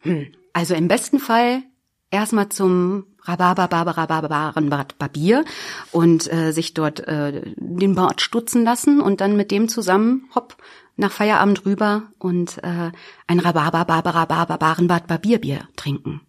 Hm. 0.00 0.32
Also 0.52 0.74
im 0.74 0.88
besten 0.88 1.18
Fall 1.18 1.62
erstmal 2.10 2.48
zum 2.48 3.06
Rhabarber, 3.24 3.68
Barbara, 3.68 4.06
Barbaren, 4.06 4.68
Barbier 4.98 5.44
und 5.90 6.32
äh, 6.32 6.52
sich 6.52 6.74
dort 6.74 7.00
äh, 7.06 7.42
den 7.56 7.94
Bart 7.94 8.20
stutzen 8.20 8.64
lassen 8.64 9.00
und 9.00 9.20
dann 9.20 9.36
mit 9.36 9.50
dem 9.50 9.68
zusammen, 9.68 10.28
hopp, 10.34 10.56
nach 10.96 11.12
Feierabend 11.12 11.64
rüber 11.64 12.02
und 12.18 12.58
äh, 12.62 12.90
ein 13.26 13.38
Rhabarber, 13.38 13.84
Barbara, 13.84 14.24
Barbarenbad, 14.26 15.06
Barbierbier 15.06 15.68
trinken. 15.76 16.20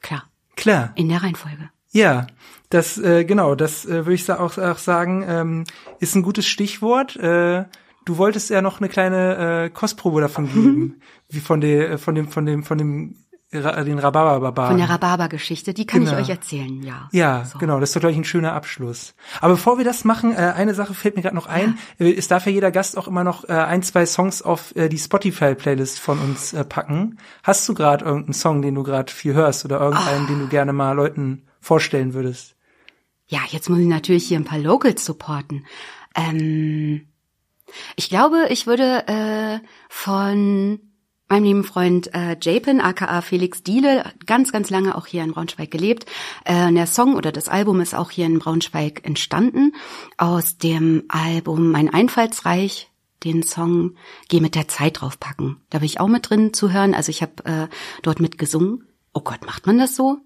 Klar. 0.00 0.24
Klar. 0.56 0.92
In 0.94 1.08
der 1.08 1.22
Reihenfolge. 1.22 1.70
Ja, 1.92 2.26
das 2.70 2.98
äh, 2.98 3.24
genau, 3.24 3.54
das 3.54 3.84
äh, 3.84 4.06
würde 4.06 4.14
ich 4.14 4.30
auch, 4.30 4.56
auch 4.56 4.78
sagen, 4.78 5.24
ähm, 5.26 5.64
ist 5.98 6.14
ein 6.14 6.22
gutes 6.22 6.46
Stichwort. 6.46 7.16
Äh, 7.16 7.64
du 8.04 8.16
wolltest 8.16 8.50
ja 8.50 8.62
noch 8.62 8.80
eine 8.80 8.88
kleine 8.88 9.64
äh, 9.64 9.70
Kostprobe 9.70 10.20
davon 10.20 10.46
geben, 10.52 11.00
wie 11.28 11.40
von 11.40 11.60
der, 11.60 11.98
von 11.98 12.14
dem, 12.14 12.28
von 12.28 12.46
dem, 12.46 12.62
von 12.62 12.78
dem 12.78 13.16
den 13.52 13.98
Rhabarberbarbaren. 13.98 14.70
Von 14.72 14.78
der 14.78 14.90
Rhabarber-Geschichte, 14.90 15.74
die 15.74 15.84
kann 15.84 16.04
Genau. 16.04 16.16
ich 16.18 16.24
euch 16.24 16.28
erzählen, 16.30 16.82
ja. 16.82 17.08
Ja, 17.10 17.44
So. 17.44 17.58
genau, 17.58 17.80
das 17.80 17.90
ist 17.90 17.96
doch, 17.96 18.00
glaube 18.00 18.12
ich, 18.12 18.18
ein 18.18 18.24
schöner 18.24 18.52
Abschluss. 18.52 19.14
Aber 19.40 19.54
bevor 19.54 19.76
wir 19.78 19.84
das 19.84 20.04
machen, 20.04 20.32
äh, 20.32 20.36
eine 20.56 20.72
Sache 20.74 20.94
fällt 20.94 21.16
mir 21.16 21.22
gerade 21.22 21.34
noch 21.34 21.46
ein. 21.46 21.76
Äh, 21.98 22.12
Es 22.12 22.28
darf 22.28 22.46
ja 22.46 22.52
jeder 22.52 22.70
Gast 22.70 22.96
auch 22.96 23.08
immer 23.08 23.24
noch 23.24 23.48
äh, 23.48 23.52
ein, 23.52 23.82
zwei 23.82 24.06
Songs 24.06 24.40
auf 24.42 24.74
äh, 24.76 24.88
die 24.88 24.98
Spotify-Playlist 24.98 25.98
von 25.98 26.20
uns 26.20 26.52
äh, 26.52 26.64
packen. 26.64 27.18
Hast 27.42 27.68
du 27.68 27.74
gerade 27.74 28.04
irgendeinen 28.04 28.34
Song, 28.34 28.62
den 28.62 28.76
du 28.76 28.82
gerade 28.84 29.12
viel 29.12 29.34
hörst 29.34 29.64
oder 29.64 29.80
irgendeinen, 29.80 30.26
den 30.28 30.38
du 30.38 30.46
gerne 30.48 30.72
mal 30.72 30.92
Leuten 30.92 31.42
vorstellen 31.60 32.14
würdest? 32.14 32.54
Ja, 33.26 33.40
jetzt 33.48 33.68
muss 33.68 33.78
ich 33.80 33.86
natürlich 33.88 34.26
hier 34.26 34.38
ein 34.38 34.44
paar 34.44 34.58
Locals 34.58 35.04
supporten. 35.04 35.66
Ähm, 36.16 37.06
ich 37.96 38.08
glaube, 38.10 38.46
ich 38.50 38.66
würde 38.66 39.06
äh, 39.06 39.58
von 39.88 40.80
meinem 41.30 41.44
lieben 41.44 41.64
Freund 41.64 42.12
äh, 42.12 42.36
Japin, 42.40 42.80
aka 42.80 43.22
Felix 43.22 43.62
Diele, 43.62 44.04
ganz, 44.26 44.52
ganz 44.52 44.68
lange 44.68 44.96
auch 44.96 45.06
hier 45.06 45.22
in 45.22 45.32
Braunschweig 45.32 45.70
gelebt. 45.70 46.06
Äh, 46.44 46.72
der 46.72 46.86
Song 46.86 47.14
oder 47.14 47.32
das 47.32 47.48
Album 47.48 47.80
ist 47.80 47.94
auch 47.94 48.10
hier 48.10 48.26
in 48.26 48.40
Braunschweig 48.40 49.06
entstanden. 49.06 49.72
Aus 50.18 50.58
dem 50.58 51.04
Album 51.08 51.70
Mein 51.70 51.88
Einfallsreich, 51.88 52.90
den 53.24 53.42
Song 53.42 53.94
Geh 54.28 54.40
mit 54.40 54.54
der 54.54 54.68
Zeit 54.68 55.00
draufpacken. 55.00 55.56
Da 55.70 55.78
bin 55.78 55.86
ich 55.86 56.00
auch 56.00 56.08
mit 56.08 56.28
drin 56.28 56.52
zu 56.52 56.72
hören. 56.72 56.94
Also 56.94 57.10
ich 57.10 57.22
habe 57.22 57.44
äh, 57.44 57.68
dort 58.02 58.20
mit 58.20 58.36
gesungen. 58.36 58.86
Oh 59.14 59.20
Gott, 59.20 59.46
macht 59.46 59.66
man 59.66 59.78
das 59.78 59.96
so? 59.96 60.18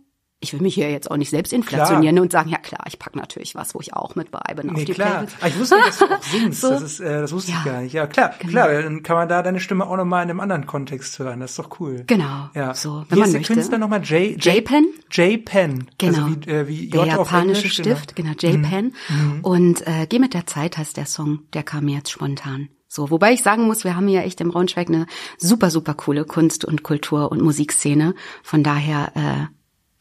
Ich 0.44 0.52
will 0.52 0.60
mich 0.60 0.74
hier 0.74 0.90
jetzt 0.90 1.10
auch 1.10 1.16
nicht 1.16 1.30
selbst 1.30 1.52
inflationieren 1.52 2.18
und 2.20 2.30
sagen, 2.30 2.48
ja 2.50 2.58
klar, 2.58 2.82
ich 2.86 2.98
pack 2.98 3.16
natürlich 3.16 3.54
was, 3.56 3.74
wo 3.74 3.80
ich 3.80 3.94
auch 3.94 4.14
mit 4.14 4.30
bei 4.30 4.40
bin 4.54 4.70
auf 4.70 4.76
Nee, 4.76 4.84
die 4.84 4.92
klar. 4.92 5.10
Playlist. 5.24 5.36
Ah, 5.40 5.46
ich 5.48 5.58
wusste 5.58 5.74
nicht, 5.76 5.88
dass 5.88 5.98
du 5.98 6.04
auch 6.04 6.22
singst. 6.30 6.60
So. 6.60 6.70
Das, 6.70 6.82
ist, 6.82 7.00
äh, 7.00 7.20
das 7.22 7.32
wusste 7.32 7.50
ich 7.50 7.56
Ja. 7.64 7.64
gar 7.72 7.80
nicht. 7.82 7.92
Ja, 7.92 8.06
klar, 8.06 8.34
Genau. 8.38 8.50
klar. 8.52 8.82
Dann 8.82 9.02
kann 9.02 9.16
man 9.16 9.28
da 9.28 9.42
deine 9.42 9.58
Stimme 9.58 9.86
auch 9.86 9.96
nochmal 9.96 10.22
in 10.22 10.30
einem 10.30 10.40
anderen 10.40 10.66
Kontext 10.66 11.18
hören. 11.18 11.40
Das 11.40 11.50
ist 11.52 11.58
doch 11.58 11.80
cool. 11.80 12.04
Genau, 12.06 12.50
Ja. 12.54 12.74
so, 12.74 13.04
wenn 13.08 13.16
Wie 13.16 13.20
man 13.20 13.28
ist 13.28 13.32
der 13.32 13.40
möchte. 13.40 13.54
Künstler 13.54 13.78
nochmal? 13.78 14.02
J, 14.04 14.36
J, 14.36 14.44
J-Pen? 14.54 14.86
J-Pen. 15.10 15.90
Genau. 15.98 16.24
Also 16.24 16.36
wie, 16.46 16.50
äh, 16.50 16.68
wie 16.68 16.88
der 16.90 17.06
japanische 17.06 17.62
Englisch, 17.62 17.72
Stift, 17.74 18.14
genau, 18.16 18.32
genau. 18.38 18.54
J-Pen. 18.56 18.94
Und 19.42 19.86
äh, 19.86 20.06
Geh 20.08 20.18
mit 20.18 20.34
der 20.34 20.46
Zeit 20.46 20.76
heißt 20.78 20.96
der 20.96 21.06
Song, 21.06 21.40
der 21.54 21.62
kam 21.62 21.86
mir 21.86 21.96
jetzt 21.96 22.10
spontan. 22.10 22.68
So, 22.88 23.10
wobei 23.10 23.32
ich 23.32 23.42
sagen 23.42 23.64
muss, 23.66 23.82
wir 23.82 23.96
haben 23.96 24.06
ja 24.06 24.20
echt 24.20 24.40
im 24.40 24.50
Braunschweig 24.50 24.88
eine 24.88 25.06
super, 25.38 25.70
super 25.70 25.94
coole 25.94 26.24
Kunst- 26.24 26.64
und 26.64 26.84
Kultur- 26.84 27.32
und 27.32 27.40
Musikszene. 27.42 28.14
Von 28.44 28.62
daher 28.62 29.12
äh, 29.16 29.46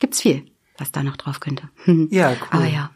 gibt's 0.03 0.19
viel, 0.21 0.43
was 0.77 0.91
da 0.91 1.01
noch 1.01 1.15
drauf 1.15 1.39
könnte. 1.39 1.69
Ja, 2.09 2.31
cool. 2.41 2.47
Aber 2.51 2.65
ja, 2.65 2.91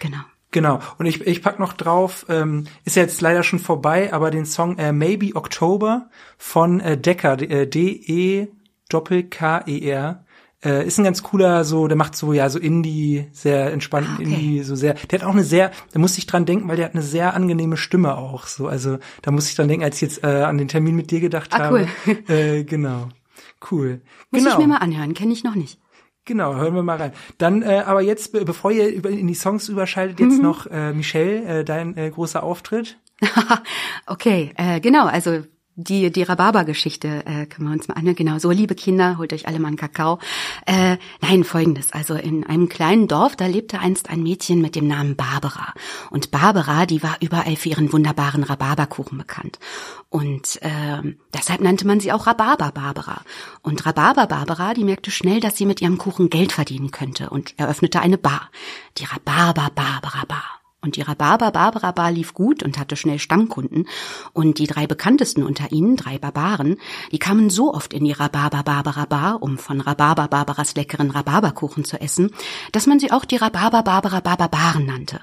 genau. 0.00 0.18
Genau. 0.50 0.80
Und 0.98 1.06
ich, 1.06 1.26
ich 1.26 1.40
pack 1.42 1.58
noch 1.58 1.72
drauf, 1.72 2.26
ähm, 2.28 2.66
ist 2.84 2.96
ja 2.96 3.02
jetzt 3.02 3.22
leider 3.22 3.42
schon 3.42 3.58
vorbei, 3.58 4.12
aber 4.12 4.30
den 4.30 4.44
Song 4.44 4.76
äh, 4.76 4.92
Maybe 4.92 5.34
October 5.34 6.10
von 6.36 6.78
äh, 6.80 6.98
Decker, 6.98 7.40
äh, 7.40 7.66
D-E 7.66 8.48
Doppel-K-E-R. 8.90 10.24
Äh, 10.62 10.86
ist 10.86 10.98
ein 10.98 11.04
ganz 11.04 11.22
cooler, 11.22 11.64
so, 11.64 11.88
der 11.88 11.96
macht 11.96 12.14
so, 12.14 12.34
ja, 12.34 12.50
so 12.50 12.58
Indie, 12.58 13.28
sehr 13.32 13.72
entspannten 13.72 14.12
Ah, 14.12 14.18
okay. 14.20 14.24
Indie, 14.24 14.62
so 14.62 14.76
sehr, 14.76 14.92
der 14.94 15.20
hat 15.20 15.26
auch 15.26 15.32
eine 15.32 15.42
sehr, 15.42 15.72
da 15.92 15.98
muss 15.98 16.18
ich 16.18 16.26
dran 16.26 16.44
denken, 16.44 16.68
weil 16.68 16.76
der 16.76 16.84
hat 16.84 16.92
eine 16.94 17.02
sehr 17.02 17.34
angenehme 17.34 17.76
Stimme 17.78 18.16
auch, 18.16 18.46
so, 18.46 18.68
also, 18.68 18.98
da 19.22 19.30
muss 19.32 19.48
ich 19.48 19.56
dran 19.56 19.66
denken, 19.68 19.82
als 19.84 19.96
ich 19.96 20.02
jetzt 20.02 20.22
äh, 20.22 20.42
an 20.42 20.58
den 20.58 20.68
Termin 20.68 20.94
mit 20.94 21.10
dir 21.10 21.20
gedacht 21.20 21.48
Ah, 21.52 21.58
habe. 21.64 21.88
cool. 22.06 22.18
Äh, 22.28 22.62
genau. 22.64 23.08
Cool. 23.70 24.02
Muss 24.30 24.42
genau. 24.44 24.52
ich 24.52 24.58
mir 24.58 24.68
mal 24.68 24.76
anhören, 24.76 25.14
kenne 25.14 25.32
ich 25.32 25.42
noch 25.42 25.54
nicht. 25.56 25.80
Genau, 26.24 26.54
hören 26.54 26.74
wir 26.74 26.82
mal 26.84 26.98
rein. 26.98 27.12
Dann, 27.38 27.62
äh, 27.62 27.82
aber 27.84 28.00
jetzt, 28.00 28.32
be 28.32 28.44
bevor 28.44 28.70
ihr 28.70 28.88
über, 28.88 29.10
in 29.10 29.26
die 29.26 29.34
Songs 29.34 29.68
überschaltet, 29.68 30.20
jetzt 30.20 30.36
Mhm. 30.38 30.42
noch 30.42 30.66
äh, 30.66 30.92
Michelle, 30.92 31.60
äh, 31.60 31.64
dein 31.64 31.96
äh, 31.96 32.10
großer 32.10 32.42
Auftritt. 32.42 32.98
Okay, 34.06 34.52
äh, 34.56 34.80
genau, 34.80 35.06
also 35.06 35.42
die, 35.74 36.10
die 36.10 36.22
Rhabarber-Geschichte 36.22 37.24
äh, 37.24 37.46
können 37.46 37.68
wir 37.68 37.72
uns 37.72 37.88
mal 37.88 37.94
anhören. 37.94 38.16
Genau, 38.16 38.38
so, 38.38 38.50
liebe 38.50 38.74
Kinder, 38.74 39.16
holt 39.18 39.32
euch 39.32 39.46
alle 39.46 39.58
mal 39.58 39.68
einen 39.68 39.76
Kakao. 39.76 40.18
Äh, 40.66 40.98
nein, 41.20 41.44
folgendes. 41.44 41.92
Also 41.92 42.14
in 42.14 42.44
einem 42.44 42.68
kleinen 42.68 43.08
Dorf, 43.08 43.36
da 43.36 43.46
lebte 43.46 43.78
einst 43.78 44.10
ein 44.10 44.22
Mädchen 44.22 44.60
mit 44.60 44.76
dem 44.76 44.86
Namen 44.86 45.16
Barbara. 45.16 45.72
Und 46.10 46.30
Barbara, 46.30 46.84
die 46.84 47.02
war 47.02 47.16
überall 47.20 47.56
für 47.56 47.70
ihren 47.70 47.92
wunderbaren 47.92 48.42
Rhabarberkuchen 48.42 49.16
bekannt. 49.16 49.58
Und 50.10 50.58
ähm, 50.62 51.18
deshalb 51.32 51.62
nannte 51.62 51.86
man 51.86 52.00
sie 52.00 52.12
auch 52.12 52.26
Rhabarber-Barbara. 52.26 53.22
Und 53.62 53.86
Rhabarber-Barbara, 53.86 54.74
die 54.74 54.84
merkte 54.84 55.10
schnell, 55.10 55.40
dass 55.40 55.56
sie 55.56 55.66
mit 55.66 55.80
ihrem 55.80 55.96
Kuchen 55.96 56.28
Geld 56.28 56.52
verdienen 56.52 56.90
könnte 56.90 57.30
und 57.30 57.58
eröffnete 57.58 58.00
eine 58.00 58.18
Bar. 58.18 58.50
Die 58.98 59.04
Rhabarber-Barbara-Bar. 59.04 60.61
Und 60.84 60.96
die 60.96 61.02
Rhabarber 61.02 61.52
Barbara 61.52 61.92
Bar 61.92 62.10
lief 62.10 62.34
gut 62.34 62.64
und 62.64 62.76
hatte 62.76 62.96
schnell 62.96 63.20
Stammkunden. 63.20 63.86
Und 64.32 64.58
die 64.58 64.66
drei 64.66 64.88
bekanntesten 64.88 65.44
unter 65.44 65.70
ihnen, 65.70 65.94
drei 65.94 66.18
Barbaren, 66.18 66.76
die 67.12 67.20
kamen 67.20 67.50
so 67.50 67.72
oft 67.72 67.94
in 67.94 68.04
die 68.04 68.10
Rhabarber 68.10 68.64
Barbara 68.64 69.04
Bar, 69.04 69.42
um 69.42 69.58
von 69.58 69.80
Rhabarber 69.80 70.26
Barbaras 70.26 70.74
leckeren 70.74 71.12
Rhabarberkuchen 71.12 71.84
zu 71.84 72.00
essen, 72.00 72.32
dass 72.72 72.88
man 72.88 72.98
sie 72.98 73.12
auch 73.12 73.24
die 73.24 73.36
Rhabarber 73.36 73.84
Barbara 73.84 74.18
Barbaren 74.18 74.84
nannte. 74.84 75.20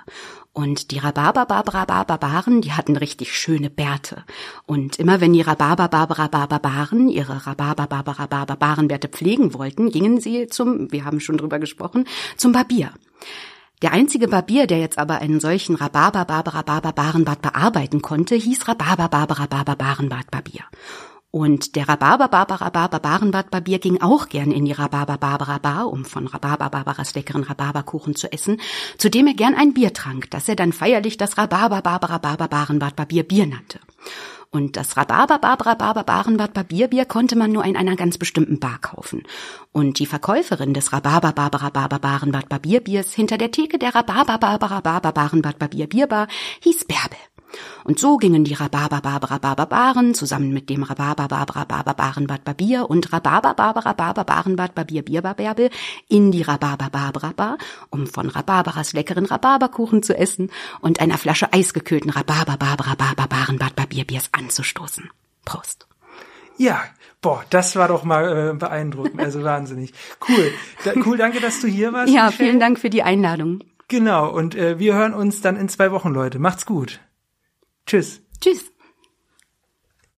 Und 0.54 0.92
die 0.92 0.98
Rhabarber 0.98 1.46
Barbara 1.46 1.84
Barbaren, 1.84 2.62
die 2.62 2.72
hatten 2.72 2.96
richtig 2.96 3.38
schöne 3.38 3.70
Bärte. 3.70 4.24
Und 4.66 4.98
immer 4.98 5.20
wenn 5.20 5.34
die 5.34 5.42
Rhabarber 5.42 5.90
Barbara 5.90 6.28
Barbaren 6.28 7.10
ihre 7.10 7.46
Rhabarber 7.46 7.88
Barbara 7.88 8.28
Barbarenbärte 8.28 9.10
pflegen 9.10 9.54
wollten, 9.54 9.92
gingen 9.92 10.22
sie 10.22 10.48
zum, 10.48 10.90
wir 10.92 11.04
haben 11.04 11.20
schon 11.20 11.38
drüber 11.38 11.60
gesprochen, 11.60 12.06
zum 12.38 12.54
Barbier. 12.54 12.92
Der 13.82 13.94
einzige 13.94 14.28
Barbier, 14.28 14.68
der 14.68 14.80
jetzt 14.80 14.98
aber 14.98 15.20
einen 15.20 15.40
solchen 15.40 15.76
Rhabarber 15.76 16.26
Barbara 16.26 16.64
Barber 16.64 16.92
Barenbart 16.92 17.42
bearbeiten 17.42 18.02
konnte, 18.02 18.36
hieß 18.36 18.68
Rhabarber 18.68 19.08
Barbara 19.08 19.46
Barber 19.46 19.78
Barenbart 19.78 20.30
Barbier. 20.32 20.66
Und 21.32 21.78
der 21.78 21.88
Rhabarber 21.88 22.28
Barbara 22.28 22.70
Barber 22.72 23.00
Barenbart 23.00 23.52
Barbier 23.52 23.80
ging 23.80 24.02
auch 24.02 24.28
gern 24.28 24.52
in 24.52 24.66
die 24.66 24.74
Rhabarber 24.74 25.18
Barbara 25.18 25.60
Bar, 25.60 25.90
um 25.90 26.04
von 26.04 26.28
Rhabarber 26.28 26.70
Barbaras 26.70 27.16
leckeren 27.16 27.44
Rhabarberkuchen 27.44 28.16
zu 28.16 28.30
essen, 28.34 28.60
zu 28.98 29.10
dem 29.10 29.28
er 29.28 29.36
gern 29.36 29.56
ein 29.56 29.74
Bier 29.74 29.94
trank, 29.94 30.30
das 30.32 30.50
er 30.50 30.58
dann 30.58 30.74
feierlich 30.74 31.16
das 31.16 31.38
Rhabarber 31.38 31.82
Barbara 31.82 32.18
Barber 32.18 32.50
Barenbart 32.50 32.98
Barbier 32.98 33.24
Bier 33.24 33.48
nannte. 33.48 33.80
Und 34.52 34.78
das 34.78 34.98
Rhabarber 34.98 35.38
Barbara 35.38 35.76
Barber 35.76 36.04
Barenbart 36.04 36.56
Barbierbier 36.56 37.06
konnte 37.06 37.36
man 37.36 37.52
nur 37.52 37.66
in 37.66 37.78
einer 37.78 37.96
ganz 37.96 38.18
bestimmten 38.18 38.60
Bar 38.60 38.80
kaufen. 38.82 39.24
Und 39.72 40.00
die 40.00 40.08
Verkäuferin 40.08 40.74
des 40.74 40.92
Rhabarber 40.92 41.34
Barbara 41.34 41.70
Barber 41.70 42.00
Barenbart 42.00 42.50
Barbierbiers 42.50 43.14
hinter 43.14 43.38
der 43.38 43.52
Theke 43.52 43.78
der 43.78 43.94
Rhabarber 43.94 44.40
Barbara 44.40 44.82
Barber 44.82 45.12
Barenbart 45.12 45.60
Barbier 45.60 45.88
Bierbar 45.88 46.28
hieß 46.62 46.86
Bärbel. 46.86 47.20
Und 47.84 48.00
so 48.00 48.18
gingen 48.18 48.44
die 48.44 48.54
Rhabarber-Barber-Rhabarber-Baren 48.54 50.14
zusammen 50.14 50.54
mit 50.54 50.70
dem 50.70 50.84
Rhabarber-Barber-Rhabarber-Baren-Bad 50.84 52.58
Bier 52.58 52.90
und 52.90 53.12
Rhabarber-Barber-Rhabarber-Baren-Bad 53.12 54.88
Bier 54.88 55.04
Bierbärbel 55.04 55.70
in 56.08 56.32
die 56.32 56.44
Rhabarber-Barber-Bar, 56.44 57.58
um 57.90 58.08
von 58.08 58.30
Rhabarberas 58.30 58.94
leckeren 58.94 59.26
Rhabarberkuchen 59.26 60.04
zu 60.04 60.18
essen 60.18 60.52
und 60.82 61.00
einer 61.00 61.18
Flasche 61.18 61.52
eisgekühlten 61.54 62.12
Rhabarber-Barber-Rhabarber-Baren-Bad 62.12 63.90
Bier 63.90 64.06
Biers 64.06 64.30
anzustoßen. 64.32 65.10
Prost. 65.46 65.88
Ja, 66.58 66.84
boah, 67.22 67.44
das 67.50 67.76
war 67.78 67.88
doch 67.88 68.04
mal 68.04 68.52
äh, 68.52 68.54
beeindruckend, 68.54 69.20
also 69.20 69.44
wahnsinnig. 69.44 69.94
Cool. 70.28 70.52
Da, 70.84 70.92
cool, 71.06 71.18
danke, 71.18 71.40
dass 71.40 71.62
du 71.62 71.68
hier 71.68 71.94
warst. 71.94 72.14
Ja, 72.14 72.32
vielen 72.32 72.60
Dank 72.60 72.80
für 72.80 72.90
die 72.90 73.02
Einladung. 73.02 73.64
Genau, 73.88 74.30
und 74.30 74.56
äh, 74.56 74.78
wir 74.78 74.94
hören 74.94 75.14
uns 75.14 75.42
dann 75.42 75.56
in 75.56 75.70
zwei 75.70 75.92
Wochen, 75.92 76.10
Leute. 76.10 76.38
Macht's 76.38 76.66
gut. 76.66 77.00
Tschüss. 77.90 78.22
Tschüss. 78.40 78.72